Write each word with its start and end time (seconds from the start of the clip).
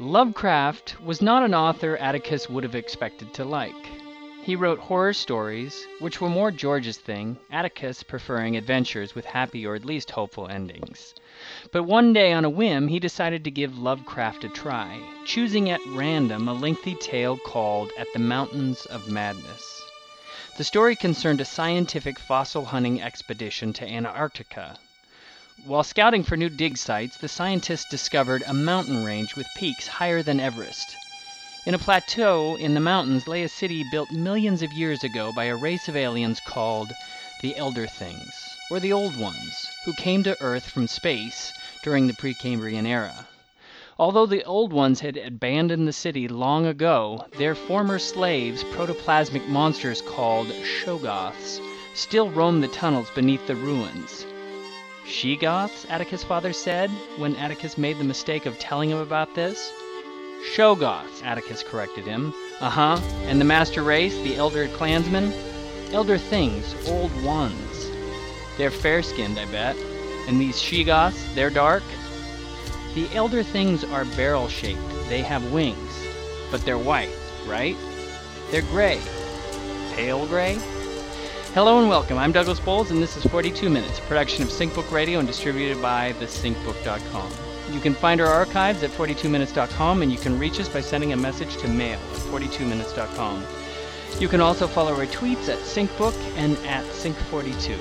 Lovecraft 0.00 1.00
was 1.00 1.20
not 1.20 1.42
an 1.42 1.54
author 1.54 1.96
Atticus 1.96 2.48
would 2.48 2.62
have 2.62 2.76
expected 2.76 3.34
to 3.34 3.44
like. 3.44 3.74
He 4.44 4.54
wrote 4.54 4.78
horror 4.78 5.12
stories, 5.12 5.84
which 5.98 6.20
were 6.20 6.28
more 6.28 6.52
George's 6.52 6.98
thing, 6.98 7.36
Atticus 7.50 8.04
preferring 8.04 8.56
adventures 8.56 9.16
with 9.16 9.24
happy 9.24 9.66
or 9.66 9.74
at 9.74 9.84
least 9.84 10.12
hopeful 10.12 10.46
endings. 10.46 11.16
But 11.72 11.82
one 11.82 12.12
day 12.12 12.32
on 12.32 12.44
a 12.44 12.50
whim 12.50 12.86
he 12.86 13.00
decided 13.00 13.42
to 13.42 13.50
give 13.50 13.76
Lovecraft 13.76 14.44
a 14.44 14.48
try, 14.48 15.00
choosing 15.24 15.68
at 15.68 15.80
random 15.88 16.46
a 16.46 16.52
lengthy 16.52 16.94
tale 16.94 17.36
called 17.36 17.90
At 17.98 18.06
the 18.12 18.20
Mountains 18.20 18.86
of 18.86 19.10
Madness. 19.10 19.82
The 20.58 20.64
story 20.64 20.94
concerned 20.94 21.40
a 21.40 21.44
scientific 21.44 22.20
fossil 22.20 22.66
hunting 22.66 23.02
expedition 23.02 23.72
to 23.72 23.84
Antarctica. 23.84 24.78
While 25.64 25.82
scouting 25.82 26.22
for 26.22 26.36
new 26.36 26.50
dig 26.50 26.76
sites, 26.78 27.16
the 27.16 27.26
scientists 27.26 27.84
discovered 27.84 28.44
a 28.46 28.54
mountain 28.54 29.02
range 29.02 29.34
with 29.34 29.52
peaks 29.56 29.88
higher 29.88 30.22
than 30.22 30.38
Everest. 30.38 30.96
In 31.66 31.74
a 31.74 31.80
plateau 31.80 32.54
in 32.54 32.74
the 32.74 32.80
mountains 32.80 33.26
lay 33.26 33.42
a 33.42 33.48
city 33.48 33.82
built 33.82 34.12
millions 34.12 34.62
of 34.62 34.72
years 34.72 35.02
ago 35.02 35.32
by 35.32 35.46
a 35.46 35.56
race 35.56 35.88
of 35.88 35.96
aliens 35.96 36.38
called 36.38 36.92
the 37.42 37.56
Elder 37.56 37.88
Things, 37.88 38.56
or 38.70 38.78
the 38.78 38.92
Old 38.92 39.16
Ones, 39.16 39.68
who 39.84 39.94
came 39.94 40.22
to 40.22 40.40
Earth 40.40 40.70
from 40.70 40.86
space 40.86 41.52
during 41.82 42.06
the 42.06 42.14
Precambrian 42.14 42.86
era. 42.86 43.26
Although 43.98 44.26
the 44.26 44.44
Old 44.44 44.72
Ones 44.72 45.00
had 45.00 45.16
abandoned 45.16 45.88
the 45.88 45.92
city 45.92 46.28
long 46.28 46.66
ago, 46.66 47.26
their 47.36 47.56
former 47.56 47.98
slaves, 47.98 48.62
protoplasmic 48.62 49.48
monsters 49.48 50.02
called 50.02 50.46
Shoggoths, 50.62 51.60
still 51.94 52.30
roam 52.30 52.60
the 52.60 52.68
tunnels 52.68 53.10
beneath 53.10 53.44
the 53.48 53.56
ruins. 53.56 54.24
She-Goths, 55.08 55.86
Atticus' 55.88 56.22
father 56.22 56.52
said, 56.52 56.90
when 57.16 57.34
Atticus 57.36 57.78
made 57.78 57.98
the 57.98 58.04
mistake 58.04 58.44
of 58.44 58.58
telling 58.58 58.90
him 58.90 58.98
about 58.98 59.34
this. 59.34 59.72
Shoggoths, 60.54 61.24
Atticus 61.24 61.62
corrected 61.62 62.04
him. 62.04 62.34
Uh 62.60 62.68
huh. 62.68 63.00
And 63.22 63.40
the 63.40 63.44
master 63.44 63.82
race, 63.82 64.14
the 64.18 64.36
elder 64.36 64.68
clansmen? 64.68 65.32
Elder 65.92 66.18
things, 66.18 66.74
old 66.86 67.10
ones. 67.24 67.90
They're 68.58 68.70
fair 68.70 69.02
skinned, 69.02 69.38
I 69.38 69.46
bet. 69.46 69.76
And 70.28 70.38
these 70.38 70.60
she-goths, 70.60 71.34
they're 71.34 71.50
dark? 71.50 71.82
The 72.94 73.08
elder 73.14 73.42
things 73.42 73.84
are 73.84 74.04
barrel 74.04 74.48
shaped. 74.48 74.80
They 75.08 75.22
have 75.22 75.52
wings. 75.52 76.06
But 76.50 76.66
they're 76.66 76.78
white, 76.78 77.10
right? 77.46 77.76
They're 78.50 78.62
gray. 78.62 79.00
Pale 79.94 80.26
gray? 80.26 80.58
Hello 81.58 81.80
and 81.80 81.88
welcome. 81.88 82.18
I'm 82.18 82.30
Douglas 82.30 82.60
Bowles, 82.60 82.92
and 82.92 83.02
this 83.02 83.16
is 83.16 83.24
42 83.24 83.68
Minutes, 83.68 83.98
a 83.98 84.02
production 84.02 84.44
of 84.44 84.48
SyncBook 84.48 84.92
Radio 84.92 85.18
and 85.18 85.26
distributed 85.26 85.82
by 85.82 86.12
thesyncbook.com. 86.12 87.32
You 87.72 87.80
can 87.80 87.94
find 87.94 88.20
our 88.20 88.28
archives 88.28 88.84
at 88.84 88.90
42minutes.com, 88.90 90.02
and 90.02 90.12
you 90.12 90.18
can 90.18 90.38
reach 90.38 90.60
us 90.60 90.68
by 90.68 90.80
sending 90.80 91.14
a 91.14 91.16
message 91.16 91.56
to 91.56 91.66
mail 91.66 91.98
at 91.98 92.18
42minutes.com. 92.30 93.44
You 94.20 94.28
can 94.28 94.40
also 94.40 94.68
follow 94.68 94.94
our 94.94 95.06
tweets 95.06 95.48
at 95.48 95.58
SyncBook 95.58 96.14
and 96.36 96.56
at 96.58 96.84
Sync42. 96.84 97.76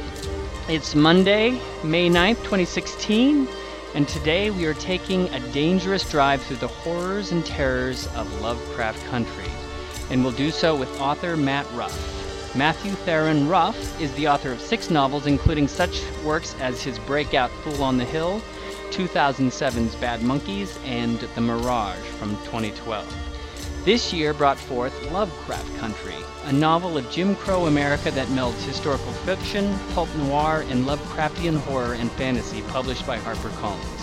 It's 0.67 0.95
Monday, 0.95 1.61
May 1.83 2.09
9th, 2.09 2.37
2016, 2.37 3.47
and 3.93 4.07
today 4.07 4.49
we 4.49 4.65
are 4.65 4.73
taking 4.73 5.29
a 5.35 5.51
dangerous 5.51 6.09
drive 6.09 6.41
through 6.41 6.57
the 6.57 6.67
horrors 6.67 7.31
and 7.31 7.45
terrors 7.45 8.07
of 8.15 8.41
Lovecraft 8.41 9.05
Country, 9.11 9.51
and 10.09 10.23
we'll 10.23 10.33
do 10.33 10.49
so 10.49 10.75
with 10.75 10.89
author 10.99 11.37
Matt 11.37 11.71
Ruff. 11.73 12.16
Matthew 12.57 12.93
Theron 12.93 13.47
Ruff 13.47 14.01
is 14.01 14.11
the 14.13 14.29
author 14.29 14.51
of 14.51 14.59
six 14.59 14.89
novels, 14.89 15.27
including 15.27 15.67
such 15.67 16.01
works 16.23 16.55
as 16.59 16.81
his 16.81 16.97
breakout 16.97 17.51
Fool 17.61 17.83
on 17.83 17.99
the 17.99 18.03
Hill, 18.03 18.41
2007's 18.89 19.93
Bad 19.97 20.23
Monkeys, 20.23 20.79
and 20.83 21.19
The 21.19 21.41
Mirage 21.41 22.03
from 22.17 22.31
2012. 22.45 23.15
This 23.85 24.11
year 24.11 24.33
brought 24.33 24.57
forth 24.57 25.11
Lovecraft 25.11 25.77
Country, 25.77 26.15
a 26.45 26.51
novel 26.51 26.97
of 26.97 27.07
Jim 27.11 27.35
Crow 27.35 27.67
America 27.67 28.09
that 28.09 28.27
melds 28.29 28.65
historical 28.65 29.11
fiction, 29.11 29.77
pulp 29.93 30.13
noir, 30.15 30.65
and 30.69 30.85
Lovecraftian 30.85 31.59
horror 31.59 31.93
and 31.93 32.11
fantasy, 32.13 32.63
published 32.63 33.05
by 33.05 33.19
HarperCollins. 33.19 33.96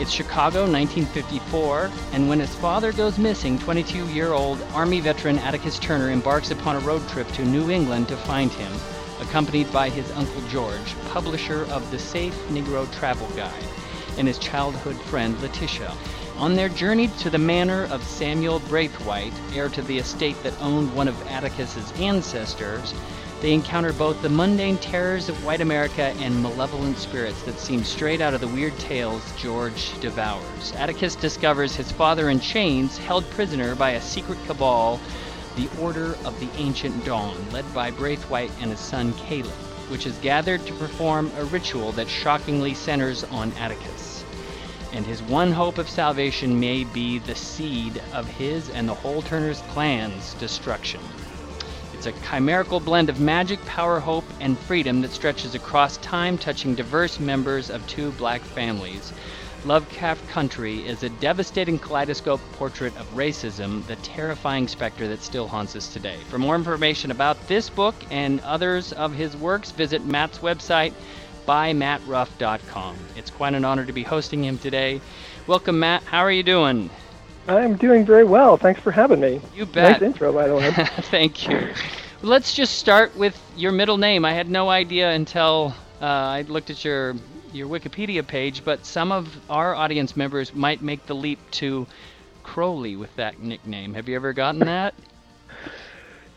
It's 0.00 0.10
Chicago, 0.10 0.60
1954, 0.60 1.90
and 2.12 2.26
when 2.26 2.40
his 2.40 2.54
father 2.54 2.90
goes 2.90 3.18
missing, 3.18 3.58
22 3.58 4.08
year 4.08 4.32
old 4.32 4.58
Army 4.72 4.98
veteran 4.98 5.38
Atticus 5.38 5.78
Turner 5.78 6.10
embarks 6.10 6.50
upon 6.50 6.76
a 6.76 6.80
road 6.80 7.06
trip 7.10 7.30
to 7.32 7.44
New 7.44 7.70
England 7.70 8.08
to 8.08 8.16
find 8.16 8.50
him, 8.50 8.72
accompanied 9.20 9.70
by 9.70 9.90
his 9.90 10.10
Uncle 10.12 10.40
George, 10.48 10.94
publisher 11.10 11.66
of 11.66 11.90
the 11.90 11.98
Safe 11.98 12.32
Negro 12.48 12.90
Travel 12.94 13.28
Guide, 13.36 13.68
and 14.16 14.26
his 14.26 14.38
childhood 14.38 14.96
friend 15.02 15.38
Letitia. 15.42 15.94
On 16.38 16.56
their 16.56 16.70
journey 16.70 17.08
to 17.18 17.28
the 17.28 17.36
manor 17.36 17.84
of 17.90 18.02
Samuel 18.02 18.60
Braithwaite, 18.70 19.34
heir 19.52 19.68
to 19.68 19.82
the 19.82 19.98
estate 19.98 20.42
that 20.42 20.58
owned 20.62 20.94
one 20.94 21.08
of 21.08 21.26
Atticus's 21.26 21.92
ancestors, 22.00 22.94
they 23.40 23.52
encounter 23.54 23.92
both 23.94 24.20
the 24.20 24.28
mundane 24.28 24.76
terrors 24.78 25.30
of 25.30 25.44
white 25.44 25.62
America 25.62 26.14
and 26.18 26.42
malevolent 26.42 26.98
spirits 26.98 27.42
that 27.42 27.58
seem 27.58 27.82
straight 27.82 28.20
out 28.20 28.34
of 28.34 28.40
the 28.40 28.48
weird 28.48 28.78
tales 28.78 29.32
George 29.36 29.98
devours. 30.00 30.72
Atticus 30.76 31.14
discovers 31.14 31.74
his 31.74 31.90
father 31.90 32.28
in 32.28 32.38
chains, 32.38 32.98
held 32.98 33.28
prisoner 33.30 33.74
by 33.74 33.92
a 33.92 34.00
secret 34.00 34.38
cabal, 34.46 35.00
the 35.56 35.70
Order 35.80 36.16
of 36.24 36.38
the 36.38 36.48
Ancient 36.58 37.04
Dawn, 37.04 37.36
led 37.50 37.72
by 37.72 37.90
Braithwaite 37.90 38.52
and 38.60 38.70
his 38.70 38.80
son 38.80 39.14
Caleb, 39.14 39.50
which 39.88 40.06
is 40.06 40.18
gathered 40.18 40.64
to 40.66 40.74
perform 40.74 41.30
a 41.38 41.44
ritual 41.46 41.92
that 41.92 42.08
shockingly 42.08 42.74
centers 42.74 43.24
on 43.24 43.52
Atticus. 43.54 44.22
And 44.92 45.06
his 45.06 45.22
one 45.22 45.52
hope 45.52 45.78
of 45.78 45.88
salvation 45.88 46.60
may 46.60 46.84
be 46.84 47.18
the 47.20 47.34
seed 47.34 48.02
of 48.12 48.26
his 48.26 48.68
and 48.70 48.88
the 48.88 48.94
whole 48.94 49.22
Turner's 49.22 49.62
clan's 49.62 50.34
destruction. 50.34 51.00
It's 52.00 52.06
a 52.06 52.26
chimerical 52.26 52.80
blend 52.80 53.10
of 53.10 53.20
magic, 53.20 53.62
power, 53.66 54.00
hope, 54.00 54.24
and 54.40 54.58
freedom 54.58 55.02
that 55.02 55.10
stretches 55.10 55.54
across 55.54 55.98
time, 55.98 56.38
touching 56.38 56.74
diverse 56.74 57.20
members 57.20 57.68
of 57.68 57.86
two 57.86 58.10
black 58.12 58.40
families. 58.40 59.12
Lovecraft 59.66 60.26
Country 60.30 60.78
is 60.86 61.02
a 61.02 61.10
devastating 61.10 61.78
kaleidoscope 61.78 62.40
portrait 62.52 62.96
of 62.96 63.14
racism, 63.14 63.84
the 63.84 63.96
terrifying 63.96 64.66
specter 64.66 65.08
that 65.08 65.20
still 65.20 65.46
haunts 65.46 65.76
us 65.76 65.92
today. 65.92 66.16
For 66.30 66.38
more 66.38 66.54
information 66.54 67.10
about 67.10 67.48
this 67.48 67.68
book 67.68 67.96
and 68.10 68.40
others 68.40 68.94
of 68.94 69.12
his 69.12 69.36
works, 69.36 69.70
visit 69.70 70.06
Matt's 70.06 70.38
website, 70.38 70.94
bymattruff.com. 71.46 72.96
It's 73.14 73.30
quite 73.30 73.52
an 73.52 73.66
honor 73.66 73.84
to 73.84 73.92
be 73.92 74.04
hosting 74.04 74.42
him 74.42 74.56
today. 74.56 75.02
Welcome, 75.46 75.80
Matt. 75.80 76.04
How 76.04 76.20
are 76.20 76.32
you 76.32 76.44
doing? 76.44 76.88
I'm 77.48 77.76
doing 77.76 78.04
very 78.04 78.24
well. 78.24 78.56
Thanks 78.56 78.80
for 78.80 78.90
having 78.92 79.20
me. 79.20 79.40
You 79.54 79.66
bet. 79.66 80.00
Nice 80.00 80.02
intro, 80.02 80.32
by 80.32 80.46
the 80.48 80.54
way. 80.56 80.70
Thank 81.10 81.48
you. 81.48 81.68
Let's 82.22 82.54
just 82.54 82.78
start 82.78 83.16
with 83.16 83.40
your 83.56 83.72
middle 83.72 83.96
name. 83.98 84.24
I 84.24 84.32
had 84.32 84.48
no 84.48 84.68
idea 84.70 85.10
until 85.10 85.74
uh, 86.00 86.04
I 86.04 86.42
looked 86.42 86.70
at 86.70 86.84
your 86.84 87.16
your 87.52 87.68
Wikipedia 87.68 88.26
page, 88.26 88.64
but 88.64 88.84
some 88.86 89.10
of 89.10 89.40
our 89.50 89.74
audience 89.74 90.16
members 90.16 90.54
might 90.54 90.82
make 90.82 91.06
the 91.06 91.14
leap 91.14 91.38
to 91.52 91.86
Crowley 92.42 92.96
with 92.96 93.14
that 93.16 93.40
nickname. 93.40 93.94
Have 93.94 94.08
you 94.08 94.16
ever 94.16 94.32
gotten 94.32 94.60
that? 94.60 94.94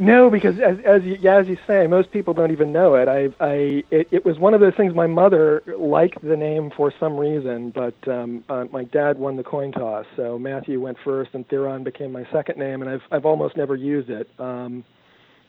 No, 0.03 0.29
because 0.29 0.59
as 0.59 0.79
as 0.85 1.03
you, 1.03 1.17
yeah, 1.21 1.37
as 1.37 1.47
you 1.47 1.57
say, 1.67 1.87
most 1.87 2.11
people 2.11 2.33
don't 2.33 2.51
even 2.51 2.73
know 2.73 2.95
it. 2.95 3.07
I 3.07 3.29
I 3.39 3.83
it, 3.91 4.09
it 4.11 4.25
was 4.25 4.39
one 4.39 4.53
of 4.53 4.61
those 4.61 4.75
things. 4.75 4.93
My 4.95 5.07
mother 5.07 5.63
liked 5.79 6.21
the 6.21 6.37
name 6.37 6.71
for 6.77 6.93
some 6.99 7.17
reason, 7.17 7.71
but 7.71 7.95
um, 8.09 8.43
uh, 8.49 8.65
my 8.73 8.85
dad 8.85 9.19
won 9.19 9.37
the 9.37 9.43
coin 9.43 9.71
toss, 9.71 10.05
so 10.17 10.39
Matthew 10.39 10.81
went 10.81 10.97
first, 11.05 11.31
and 11.35 11.47
Theron 11.49 11.85
became 11.85 12.11
my 12.11 12.25
second 12.33 12.59
name, 12.59 12.81
and 12.83 12.91
I've 12.91 13.03
I've 13.11 13.25
almost 13.25 13.57
never 13.57 13.77
used 13.77 14.09
it. 14.11 14.29
Um, 14.39 14.85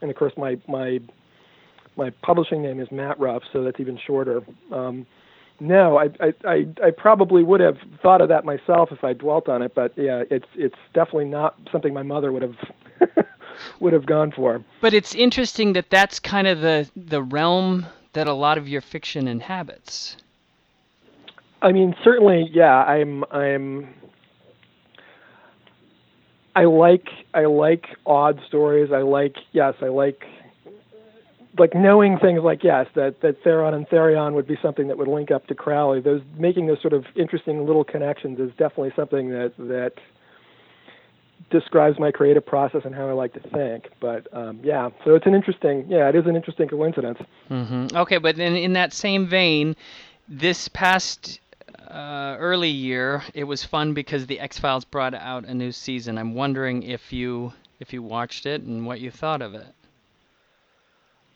and 0.02 0.10
of 0.10 0.16
course, 0.16 0.34
my 0.36 0.58
my 0.68 1.00
my 1.96 2.10
publishing 2.22 2.62
name 2.62 2.80
is 2.80 2.88
Matt 2.92 3.20
Ruff, 3.20 3.42
so 3.52 3.64
that's 3.64 3.80
even 3.80 3.98
shorter. 4.06 4.42
Um, 4.72 5.06
no, 5.60 5.98
I, 5.98 6.06
I 6.20 6.34
I 6.46 6.66
I 6.86 6.90
probably 6.96 7.44
would 7.44 7.60
have 7.60 7.78
thought 8.02 8.22
of 8.22 8.30
that 8.30 8.44
myself 8.44 8.90
if 8.92 9.04
I 9.04 9.14
dwelt 9.14 9.48
on 9.48 9.62
it, 9.62 9.74
but 9.74 9.92
yeah, 9.96 10.24
it's 10.30 10.48
it's 10.56 10.78
definitely 10.94 11.26
not 11.26 11.56
something 11.72 11.94
my 11.94 12.04
mother 12.04 12.32
would 12.32 12.42
have 12.42 12.56
would 13.80 13.92
have 13.92 14.06
gone 14.06 14.32
for. 14.32 14.64
But 14.80 14.94
it's 14.94 15.14
interesting 15.14 15.72
that 15.74 15.90
that's 15.90 16.18
kind 16.18 16.46
of 16.46 16.60
the 16.60 16.88
the 16.96 17.22
realm 17.22 17.86
that 18.12 18.26
a 18.26 18.32
lot 18.32 18.58
of 18.58 18.68
your 18.68 18.80
fiction 18.80 19.28
inhabits. 19.28 20.16
I 21.62 21.72
mean, 21.72 21.94
certainly, 22.04 22.48
yeah. 22.52 22.84
I'm 22.84 23.24
I'm 23.30 23.88
I 26.54 26.64
like 26.64 27.08
I 27.32 27.46
like 27.46 27.86
odd 28.06 28.40
stories. 28.46 28.90
I 28.92 29.02
like 29.02 29.36
yes, 29.52 29.74
I 29.80 29.86
like 29.86 30.24
like 31.58 31.74
knowing 31.74 32.18
things 32.18 32.40
like 32.42 32.62
yes 32.62 32.86
that 32.94 33.20
that 33.22 33.42
Theron 33.42 33.74
and 33.74 33.88
Therion 33.88 34.34
would 34.34 34.46
be 34.46 34.58
something 34.62 34.88
that 34.88 34.98
would 34.98 35.08
link 35.08 35.30
up 35.30 35.46
to 35.48 35.54
Crowley. 35.54 36.00
Those 36.00 36.22
making 36.38 36.66
those 36.66 36.80
sort 36.80 36.92
of 36.92 37.06
interesting 37.16 37.66
little 37.66 37.84
connections 37.84 38.38
is 38.38 38.50
definitely 38.50 38.92
something 38.94 39.30
that 39.30 39.52
that 39.58 39.92
describes 41.50 41.98
my 41.98 42.10
creative 42.10 42.44
process 42.44 42.82
and 42.84 42.94
how 42.94 43.08
I 43.08 43.12
like 43.12 43.32
to 43.34 43.40
think. 43.50 43.88
But 44.00 44.26
um, 44.32 44.60
yeah, 44.62 44.90
so 45.04 45.14
it's 45.14 45.26
an 45.26 45.34
interesting, 45.34 45.86
yeah, 45.88 46.08
it 46.08 46.14
is 46.14 46.26
an 46.26 46.36
interesting 46.36 46.68
coincidence. 46.68 47.18
Mm-hmm. 47.50 47.96
Okay, 47.96 48.18
but 48.18 48.38
in 48.38 48.56
in 48.56 48.72
that 48.74 48.92
same 48.92 49.26
vein, 49.26 49.76
this 50.28 50.68
past 50.68 51.40
uh, 51.88 52.36
early 52.38 52.70
year, 52.70 53.22
it 53.34 53.44
was 53.44 53.64
fun 53.64 53.94
because 53.94 54.26
the 54.26 54.40
X 54.40 54.58
Files 54.58 54.84
brought 54.84 55.14
out 55.14 55.44
a 55.44 55.54
new 55.54 55.72
season. 55.72 56.18
I'm 56.18 56.34
wondering 56.34 56.82
if 56.82 57.12
you 57.12 57.52
if 57.80 57.92
you 57.92 58.02
watched 58.02 58.46
it 58.46 58.62
and 58.62 58.86
what 58.86 59.00
you 59.00 59.10
thought 59.10 59.42
of 59.42 59.54
it. 59.54 59.66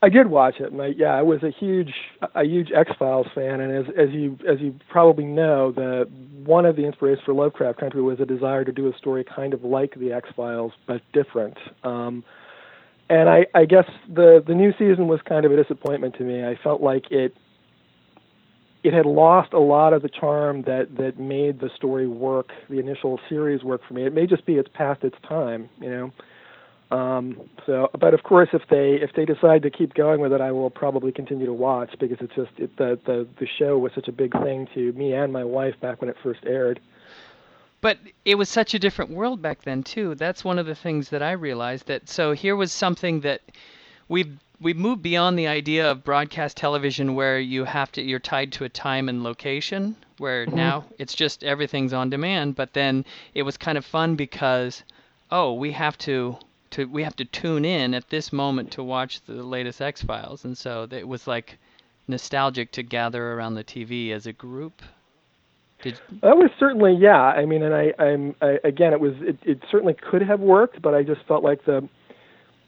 I 0.01 0.09
did 0.09 0.29
watch 0.29 0.57
it, 0.61 0.71
and 0.71 0.81
I, 0.81 0.89
yeah, 0.97 1.09
I 1.15 1.23
was 1.23 1.43
a 1.43 1.51
huge 1.51 1.93
a 2.35 2.45
huge 2.45 2.71
X 2.75 2.91
Files 2.99 3.27
fan, 3.35 3.61
and 3.61 3.73
as 3.73 3.93
as 3.99 4.11
you 4.11 4.39
as 4.49 4.61
you 4.61 4.75
probably 4.89 5.25
know, 5.25 5.73
the 5.73 6.09
one 6.45 6.67
of 6.67 6.77
the 6.77 6.85
inspirations 6.85 7.25
for 7.25 7.35
Lovecraft 7.35 7.81
Country 7.81 8.01
was 8.01 8.21
a 8.21 8.25
desire 8.25 8.65
to 8.65 8.73
do 8.73 8.89
a 8.89 8.97
story 8.97 9.25
kind 9.25 9.53
of 9.53 9.65
like 9.65 9.95
the 9.97 10.13
X 10.13 10.29
Files 10.37 10.73
but 10.87 11.03
different. 11.13 11.57
Um, 11.83 12.23
and 13.11 13.29
I, 13.29 13.47
I 13.55 13.65
guess 13.65 13.87
the 14.09 14.43
the 14.47 14.55
new 14.55 14.73
season 14.79 15.09
was 15.09 15.21
kind 15.29 15.45
of 15.45 15.53
a 15.53 15.57
disappointment 15.57 16.15
to 16.19 16.25
me. 16.25 16.45
I 16.45 16.57
felt 16.63 16.81
like 16.81 17.11
it 17.11 17.35
it 18.85 18.93
had 18.93 19.07
lost 19.07 19.53
a 19.53 19.59
lot 19.59 19.93
of 19.93 20.03
the 20.03 20.09
charm 20.09 20.63
that 20.63 20.97
that 20.97 21.19
made 21.19 21.61
the 21.61 21.71
story 21.75 22.07
work, 22.07 22.51
the 22.71 22.79
initial 22.79 23.19
series 23.29 23.65
work 23.65 23.81
for 23.89 23.95
me. 23.95 24.07
It 24.07 24.15
may 24.15 24.27
just 24.27 24.47
be 24.47 24.55
it's 24.55 24.69
past 24.73 25.03
its 25.03 25.17
time, 25.29 25.69
you 25.81 25.91
know. 25.91 26.13
Um, 26.91 27.37
so, 27.67 27.91
but 27.99 28.15
of 28.15 28.23
course, 28.23 28.49
if 28.55 28.63
they 28.71 28.95
if 28.95 29.13
they 29.15 29.27
decide 29.27 29.63
to 29.63 29.71
keep 29.71 29.93
going 29.95 30.21
with 30.21 30.33
it, 30.33 30.41
I 30.41 30.53
will 30.53 30.71
probably 30.71 31.13
continue 31.13 31.45
to 31.47 31.53
watch 31.53 31.95
because 31.99 32.17
it's 32.21 32.35
just 32.35 32.51
it, 32.57 32.77
the 32.79 32.99
the 33.05 33.27
the 33.39 33.47
show 33.47 33.77
was 33.79 33.93
such 33.95 34.09
a 34.09 34.13
big 34.13 34.33
thing 34.33 34.67
to 34.75 34.93
me 34.95 35.13
and 35.13 35.33
my 35.33 35.45
wife 35.45 35.79
back 35.81 36.01
when 36.01 36.09
it 36.09 36.17
first 36.23 36.41
aired. 36.47 36.81
But 37.81 37.99
it 38.25 38.37
was 38.37 38.49
such 38.49 38.75
a 38.75 38.79
different 38.79 39.11
world 39.13 39.41
back 39.43 39.63
then 39.63 39.83
too. 39.83 40.15
That's 40.15 40.45
one 40.45 40.59
of 40.59 40.67
the 40.67 40.75
things 40.75 41.11
that 41.11 41.23
I 41.23 41.33
realized 41.33 41.87
that 41.89 42.09
so 42.09 42.33
here 42.33 42.57
was 42.57 42.73
something 42.73 43.21
that 43.21 43.43
we've 44.09 44.39
we've 44.61 44.77
moved 44.77 45.03
beyond 45.03 45.39
the 45.39 45.47
idea 45.47 45.91
of 45.91 46.03
broadcast 46.03 46.57
television 46.57 47.15
where 47.15 47.39
you 47.39 47.65
have 47.65 47.93
to 47.93 48.03
you're 48.03 48.19
tied 48.19 48.51
to 48.53 48.65
a 48.65 48.69
time 48.69 49.11
and 49.11 49.23
location 49.23 49.95
where 50.17 50.47
Mhm. 50.47 50.55
now 50.55 50.85
it's 50.99 51.15
just 51.15 51.45
everything's 51.45 51.93
on 51.93 52.09
demand, 52.11 52.57
but 52.57 52.73
then 52.73 53.05
it 53.35 53.43
was 53.43 53.57
kind 53.59 53.77
of 53.77 53.85
fun 53.85 54.17
because 54.17 54.83
oh, 55.31 55.53
we 55.53 55.71
have 55.73 55.99
to 55.99 56.39
to 56.71 56.85
we 56.87 57.03
have 57.03 57.17
to 57.17 57.25
tune 57.25 57.65
in 57.65 57.95
at 57.95 58.09
this 58.11 58.33
moment 58.33 58.71
to 58.73 58.83
watch 58.83 59.21
the 59.23 59.43
latest 59.43 59.81
X-Files 59.81 60.45
and 60.45 60.57
so 60.57 60.87
it 60.91 61.07
was 61.07 61.27
like 61.27 61.59
nostalgic 62.09 62.73
to 62.73 62.83
gather 62.83 63.33
around 63.33 63.55
the 63.55 63.65
TV 63.65 64.13
as 64.13 64.27
a 64.27 64.33
group. 64.33 64.83
Did 65.83 66.01
That 66.23 66.37
was 66.37 66.51
certainly 66.59 66.95
yeah. 66.95 67.21
I 67.21 67.45
mean, 67.45 67.63
and 67.63 67.75
I 67.75 67.93
I'm 67.99 68.35
I, 68.43 68.59
again, 68.65 68.93
it 68.93 69.01
was 69.01 69.13
it, 69.21 69.39
it 69.45 69.63
certainly 69.71 69.95
could 69.95 70.23
have 70.23 70.41
worked, 70.41 70.83
but 70.83 70.95
I 70.95 71.03
just 71.03 71.21
felt 71.29 71.45
like 71.45 71.65
the 71.67 71.89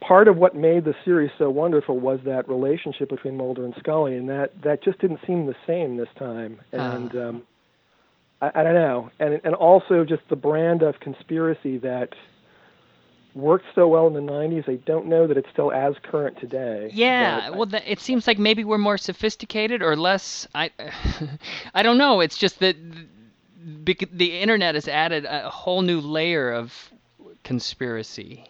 part 0.01 0.29
of 0.29 0.37
what 0.37 0.55
made 0.55 0.85
the 0.85 0.95
series 1.05 1.31
so 1.37 1.51
wonderful 1.51 1.99
was 1.99 2.21
that 2.25 2.49
relationship 2.49 3.09
between 3.09 3.37
Mulder 3.37 3.65
and 3.65 3.75
Scully, 3.81 4.17
and 4.17 4.29
that 4.29 4.53
that 4.63 4.85
just 4.85 5.01
didn't 5.01 5.21
seem 5.27 5.47
the 5.47 5.57
same 5.67 5.97
this 5.97 6.09
time. 6.19 6.61
And 6.73 7.17
um, 7.17 7.43
I, 8.41 8.51
I 8.55 8.63
don't 8.63 8.75
know, 8.75 9.11
and 9.19 9.41
and 9.43 9.55
also 9.57 10.05
just 10.05 10.23
the 10.29 10.37
brand 10.37 10.83
of 10.83 11.01
conspiracy 11.01 11.79
that 11.79 12.11
worked 13.35 13.65
so 13.75 13.89
well 13.89 14.07
in 14.07 14.15
the 14.15 14.21
'90s. 14.21 14.69
I 14.69 14.77
don't 14.87 15.07
know 15.07 15.27
that 15.27 15.37
it's 15.37 15.49
still 15.53 15.73
as 15.73 15.95
current 16.03 16.39
today. 16.39 16.91
Yeah, 16.93 17.51
well, 17.51 17.67
th- 17.67 17.85
it 17.87 18.01
seems 18.01 18.27
like 18.27 18.39
maybe 18.39 18.65
we're 18.65 18.79
more 18.79 18.99
sophisticated 18.99 19.83
or 19.83 19.97
less. 19.97 20.47
I, 20.55 20.71
I 21.75 21.83
don't 21.83 21.99
know. 21.99 22.21
It's 22.21 22.37
just 22.37 22.61
that 22.61 22.77
the 23.63 24.41
internet 24.41 24.75
has 24.75 24.89
added 24.89 25.25
a 25.27 25.51
whole 25.51 25.83
new 25.83 26.01
layer 26.01 26.51
of 26.51 26.91
conspiracy. 27.45 28.45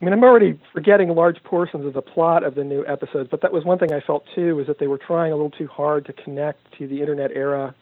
I 0.00 0.04
mean, 0.04 0.14
I'm 0.14 0.24
already 0.24 0.58
forgetting 0.72 1.10
large 1.10 1.42
portions 1.42 1.84
of 1.84 1.92
the 1.92 2.00
plot 2.00 2.42
of 2.42 2.54
the 2.54 2.64
new 2.64 2.86
episodes, 2.86 3.28
but 3.30 3.42
that 3.42 3.52
was 3.52 3.64
one 3.64 3.78
thing 3.78 3.92
I 3.92 4.00
felt 4.00 4.24
too, 4.34 4.56
was 4.56 4.66
that 4.66 4.78
they 4.78 4.86
were 4.86 4.98
trying 4.98 5.32
a 5.32 5.36
little 5.36 5.50
too 5.50 5.66
hard 5.66 6.06
to 6.06 6.12
connect 6.14 6.58
to 6.78 6.86
the 6.86 7.00
internet 7.00 7.32
era 7.32 7.74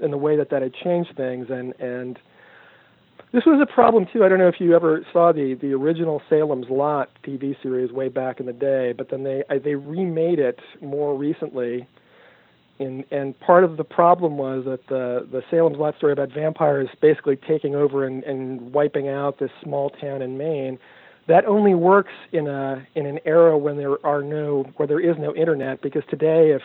in 0.00 0.10
the 0.12 0.16
way 0.18 0.36
that 0.36 0.50
that 0.50 0.62
had 0.62 0.72
changed 0.74 1.16
things, 1.16 1.50
and 1.50 1.74
and 1.80 2.18
this 3.34 3.44
was 3.46 3.60
a 3.60 3.66
problem 3.72 4.06
too. 4.12 4.24
I 4.24 4.28
don't 4.28 4.38
know 4.38 4.48
if 4.48 4.60
you 4.60 4.74
ever 4.76 5.04
saw 5.12 5.32
the 5.32 5.54
the 5.60 5.72
original 5.74 6.22
Salem's 6.30 6.70
Lot 6.70 7.10
TV 7.24 7.60
series 7.62 7.90
way 7.92 8.08
back 8.08 8.40
in 8.40 8.46
the 8.46 8.52
day, 8.52 8.94
but 8.96 9.10
then 9.10 9.24
they 9.24 9.42
I- 9.50 9.58
they 9.58 9.74
remade 9.74 10.38
it 10.38 10.60
more 10.80 11.16
recently. 11.16 11.86
And 12.78 13.04
and 13.10 13.38
part 13.40 13.64
of 13.64 13.76
the 13.76 13.84
problem 13.84 14.38
was 14.38 14.64
that 14.66 14.86
the 14.88 15.26
the 15.30 15.42
Salem's 15.50 15.78
Lot 15.78 15.96
story 15.96 16.12
about 16.12 16.30
vampires 16.30 16.88
basically 17.02 17.36
taking 17.36 17.74
over 17.74 18.04
and, 18.06 18.22
and 18.24 18.72
wiping 18.72 19.08
out 19.08 19.38
this 19.40 19.50
small 19.62 19.90
town 19.90 20.22
in 20.22 20.38
Maine 20.38 20.78
that 21.26 21.44
only 21.46 21.74
works 21.74 22.12
in 22.32 22.46
a 22.46 22.86
in 22.94 23.06
an 23.06 23.18
era 23.24 23.58
when 23.58 23.76
there 23.76 24.04
are 24.06 24.22
no 24.22 24.64
where 24.76 24.86
there 24.86 25.00
is 25.00 25.16
no 25.18 25.34
internet 25.34 25.82
because 25.82 26.04
today 26.08 26.50
if 26.52 26.62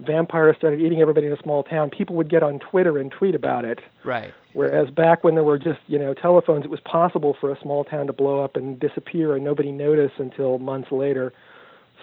vampires 0.00 0.56
started 0.58 0.80
eating 0.80 1.00
everybody 1.00 1.26
in 1.26 1.32
a 1.32 1.42
small 1.42 1.62
town 1.62 1.90
people 1.90 2.16
would 2.16 2.28
get 2.28 2.42
on 2.42 2.58
Twitter 2.58 2.98
and 2.98 3.10
tweet 3.10 3.34
about 3.34 3.64
it. 3.64 3.80
Right. 4.04 4.32
whereas 4.52 4.90
back 4.90 5.24
when 5.24 5.34
there 5.34 5.44
were 5.44 5.58
just 5.58 5.80
you 5.86 5.98
know 5.98 6.14
telephones 6.14 6.64
it 6.64 6.70
was 6.70 6.80
possible 6.80 7.36
for 7.40 7.50
a 7.50 7.60
small 7.60 7.84
town 7.84 8.06
to 8.06 8.12
blow 8.12 8.42
up 8.44 8.56
and 8.56 8.78
disappear 8.78 9.34
and 9.34 9.44
nobody 9.44 9.72
noticed 9.72 10.14
until 10.18 10.58
months 10.58 10.92
later. 10.92 11.32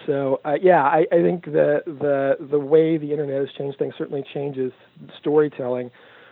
So 0.06 0.40
uh, 0.44 0.56
yeah 0.60 0.82
I, 0.82 1.06
I 1.12 1.22
think 1.22 1.44
the 1.44 1.82
the 1.86 2.36
the 2.44 2.58
way 2.58 2.98
the 2.98 3.12
internet 3.12 3.40
has 3.40 3.50
changed 3.56 3.78
things 3.78 3.94
certainly 3.96 4.24
changes 4.34 4.72
storytelling. 5.18 5.90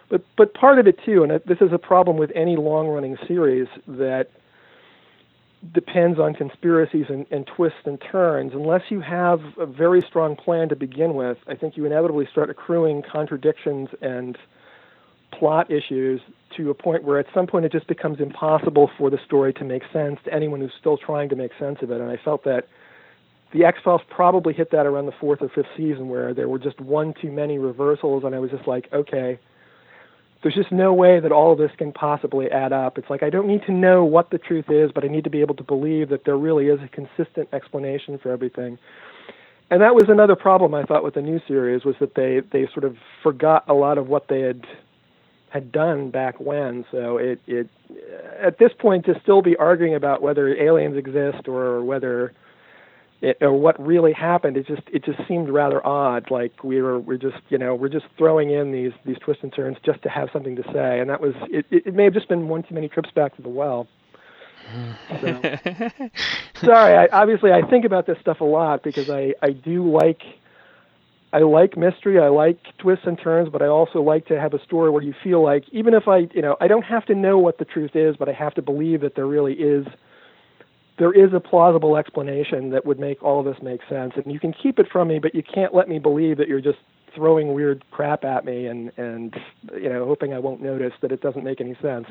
But 0.09 0.25
but 0.37 0.55
part 0.55 0.79
of 0.79 0.87
it 0.87 0.99
too 1.05 1.23
and 1.23 1.33
this 1.47 1.59
is 1.61 1.73
a 1.73 1.79
problem 1.79 2.17
with 2.17 2.31
any 2.35 2.57
long 2.57 2.89
running 2.89 3.17
series 3.29 3.69
that 3.87 4.31
depends 5.73 6.19
on 6.19 6.35
conspiracies 6.35 7.07
and, 7.09 7.27
and 7.31 7.47
twists 7.47 7.79
and 7.85 8.01
turns. 8.11 8.53
Unless 8.53 8.83
you 8.91 9.01
have 9.01 9.41
a 9.59 9.67
very 9.67 10.01
strong 10.01 10.35
plan 10.35 10.69
to 10.71 10.77
begin 10.77 11.15
with, 11.15 11.39
I 11.47 11.55
think 11.55 11.77
you 11.77 11.85
inevitably 11.85 12.27
start 12.31 12.51
accruing 12.51 13.03
contradictions 13.03 13.89
and 14.01 14.37
plot 15.31 15.71
issues 15.71 16.21
to 16.57 16.71
a 16.71 16.75
point 16.75 17.05
where 17.05 17.19
at 17.19 17.27
some 17.33 17.47
point 17.47 17.65
it 17.65 17.73
just 17.73 17.87
becomes 17.87 18.21
impossible 18.21 18.91
for 18.99 19.09
the 19.09 19.19
story 19.25 19.53
to 19.55 19.65
make 19.65 19.83
sense 19.93 20.19
to 20.25 20.35
anyone 20.35 20.61
who's 20.61 20.73
still 20.79 20.99
trying 20.99 21.29
to 21.29 21.37
make 21.37 21.53
sense 21.59 21.79
of 21.81 21.91
it. 21.91 22.01
And 22.01 22.11
I 22.11 22.19
felt 22.23 22.45
that 22.45 22.69
the 23.53 23.65
X 23.65 23.79
Files 23.85 24.03
probably 24.11 24.55
hit 24.55 24.71
that 24.73 24.87
around 24.87 25.07
the 25.07 25.13
fourth 25.13 25.43
or 25.43 25.49
fifth 25.49 25.67
season 25.77 26.09
where 26.09 26.35
there 26.35 26.49
were 26.49 26.59
just 26.59 26.81
one 26.81 27.15
too 27.21 27.31
many 27.31 27.59
reversals, 27.59 28.25
and 28.25 28.35
I 28.35 28.39
was 28.39 28.51
just 28.51 28.67
like, 28.67 28.89
okay, 28.93 29.39
there's 30.43 30.55
just 30.55 30.73
no 30.73 30.93
way 30.93 31.21
that 31.21 31.31
all 31.31 31.53
of 31.53 31.59
this 31.59 31.71
can 31.79 31.93
possibly 31.93 32.51
add 32.51 32.73
up. 32.73 32.99
It's 32.99 33.09
like 33.09 33.23
I 33.23 33.31
don't 33.31 33.47
need 33.47 33.63
to 33.67 33.73
know 33.73 34.05
what 34.05 34.31
the 34.31 34.39
truth 34.39 34.67
is, 34.69 34.91
but 34.93 35.05
I 35.05 35.09
need 35.09 35.25
to 35.25 35.31
be 35.31 35.41
able 35.41 35.55
to 35.57 35.63
believe 35.63 36.09
that 36.09 36.25
there 36.25 36.37
really 36.37 36.67
is 36.67 36.81
a 36.83 36.89
consistent 36.89 37.49
explanation 37.53 38.19
for 38.19 38.31
everything. 38.31 38.79
And 39.71 39.81
that 39.81 39.95
was 39.95 40.05
another 40.09 40.37
problem 40.37 40.75
I 40.75 40.83
thought 40.83 41.05
with 41.05 41.15
the 41.15 41.23
new 41.23 41.41
series 41.47 41.85
was 41.85 41.95
that 42.01 42.15
they 42.15 42.41
they 42.53 42.67
sort 42.73 42.85
of 42.85 42.97
forgot 43.23 43.65
a 43.69 43.75
lot 43.75 43.99
of 43.99 44.09
what 44.09 44.29
they 44.29 44.41
had 44.41 44.67
had 45.51 45.71
done 45.71 46.11
back 46.11 46.41
when. 46.41 46.85
So 46.91 47.19
it 47.19 47.41
it 47.47 47.69
at 48.41 48.59
this 48.59 48.73
point 48.79 49.07
to 49.07 49.19
still 49.23 49.43
be 49.43 49.57
arguing 49.57 49.95
about 49.95 50.23
whether 50.23 50.49
aliens 50.49 50.97
exist 50.97 51.47
or 51.47 51.85
whether 51.85 52.33
it, 53.23 53.39
or 53.41 53.53
what 53.53 53.81
really 53.81 54.13
happened, 54.13 54.57
it 54.57 54.67
just 54.67 54.83
it 54.93 55.05
just 55.05 55.27
seemed 55.29 55.49
rather 55.49 55.85
odd. 55.87 56.31
Like 56.31 56.65
we 56.65 56.83
were 56.83 56.99
we're 56.99 57.17
just 57.17 57.37
you 57.51 57.57
know 57.57 57.75
we're 57.75 57.89
just 57.89 58.07
throwing 58.19 58.51
in 58.51 58.73
these 58.73 58.93
these 59.07 59.17
twists 59.21 59.45
and 59.45 59.53
turns 59.53 59.77
just 59.85 60.03
to 60.03 60.09
have 60.09 60.29
something 60.33 60.57
to 60.57 60.65
say, 60.73 60.99
and 60.99 61.09
that 61.09 61.21
was 61.21 61.35
it. 61.49 61.65
It, 61.71 61.95
may 61.95 62.05
have 62.05 62.15
just 62.15 62.29
been 62.29 62.49
one 62.49 62.65
too 62.65 62.75
many 62.75 62.89
trips 62.89 63.11
back 63.13 63.37
to 63.37 63.43
the 63.43 63.49
well. 63.49 63.87
So, 65.21 65.41
sorry, 66.67 66.97
I, 66.97 67.07
obviously 67.13 67.53
I 67.53 67.63
think 67.63 67.85
about 67.85 68.07
this 68.07 68.19
stuff 68.21 68.41
a 68.41 68.45
lot 68.45 68.83
because 68.83 69.09
I 69.09 69.35
I 69.41 69.51
do 69.51 69.89
like 69.89 70.23
I 71.33 71.39
like 71.39 71.77
mystery, 71.77 72.19
I 72.19 72.29
like 72.29 72.59
twists 72.79 73.07
and 73.07 73.17
turns, 73.19 73.51
but 73.51 73.63
I 73.63 73.67
also 73.67 74.03
like 74.03 74.27
to 74.27 74.41
have 74.41 74.53
a 74.53 74.63
story 74.65 74.91
where 74.91 75.03
you 75.03 75.15
feel 75.23 75.45
like 75.45 75.65
even 75.71 75.95
if 75.95 76.09
I 76.09 76.29
you 76.35 76.43
know 76.43 76.57
I 76.61 76.67
don't 76.67 76.85
have 76.85 77.07
to 77.07 77.15
know 77.15 77.39
what 77.39 77.59
the 77.59 77.65
truth 77.65 77.95
is, 77.95 78.17
but 78.17 78.29
I 78.29 78.33
have 78.33 78.55
to 78.55 78.63
believe 78.63 79.03
that 79.03 79.15
there 79.15 79.27
really 79.27 79.55
is 79.55 79.87
there 80.99 81.13
is 81.13 81.33
a 81.33 81.41
plausible 81.41 81.97
explanation 81.97 82.71
that 82.71 82.85
would 82.85 82.99
make 82.99 83.23
all 83.23 83.41
of 83.41 83.47
this 83.47 83.63
make 83.63 83.81
sense. 83.89 84.13
And 84.17 84.33
you 84.33 84.39
can 84.39 84.53
keep 84.53 84.79
it 84.79 84.87
from 84.91 85.09
me, 85.09 85.19
but 85.19 85.35
you 85.35 85.43
can't 85.43 85.75
let 85.75 85.89
me 85.89 85.99
believe 85.99 86.37
that 86.39 86.49
you're 86.49 86.61
just 86.61 86.79
throwing 87.15 87.53
weird 87.53 87.85
crap 87.91 88.25
at 88.25 88.45
me 88.45 88.67
and 88.67 88.91
and 88.97 89.37
you 89.75 89.89
know 89.89 90.07
hoping 90.07 90.33
I 90.33 90.39
won't 90.39 90.63
notice 90.63 90.95
that 91.03 91.13
it 91.13 91.21
doesn't 91.21 91.45
make 91.45 91.61
any 91.61 91.77
sense. 91.83 92.07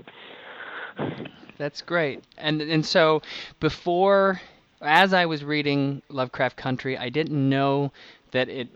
That's 1.57 1.81
great. 1.81 2.23
And 2.38 2.61
and 2.61 2.85
so 2.85 3.21
before 3.59 4.41
as 4.81 5.13
I 5.13 5.25
was 5.25 5.43
reading 5.43 6.01
Lovecraft 6.09 6.57
Country, 6.57 6.97
I 6.97 7.09
didn't 7.09 7.50
know 7.50 7.91
that 8.31 8.50
it 8.50 8.69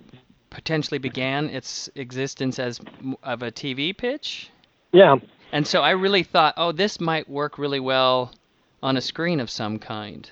potentially 0.50 1.00
began 1.00 1.50
its 1.50 1.90
existence 1.96 2.60
as 2.60 2.80
of 3.24 3.42
a 3.42 3.52
TV 3.52 3.96
pitch. 3.96 4.50
Yeah, 4.94 5.18
And 5.52 5.68
so 5.68 5.82
I 5.82 5.92
really 5.92 6.24
thought, 6.24 6.54
oh, 6.56 6.72
this 6.72 7.02
might 7.02 7.30
work 7.30 7.58
really 7.58 7.82
well 7.82 8.32
on 8.82 8.98
a 8.98 9.02
screen 9.02 9.40
of 9.40 9.50
some 9.50 9.80
kind. 9.80 10.30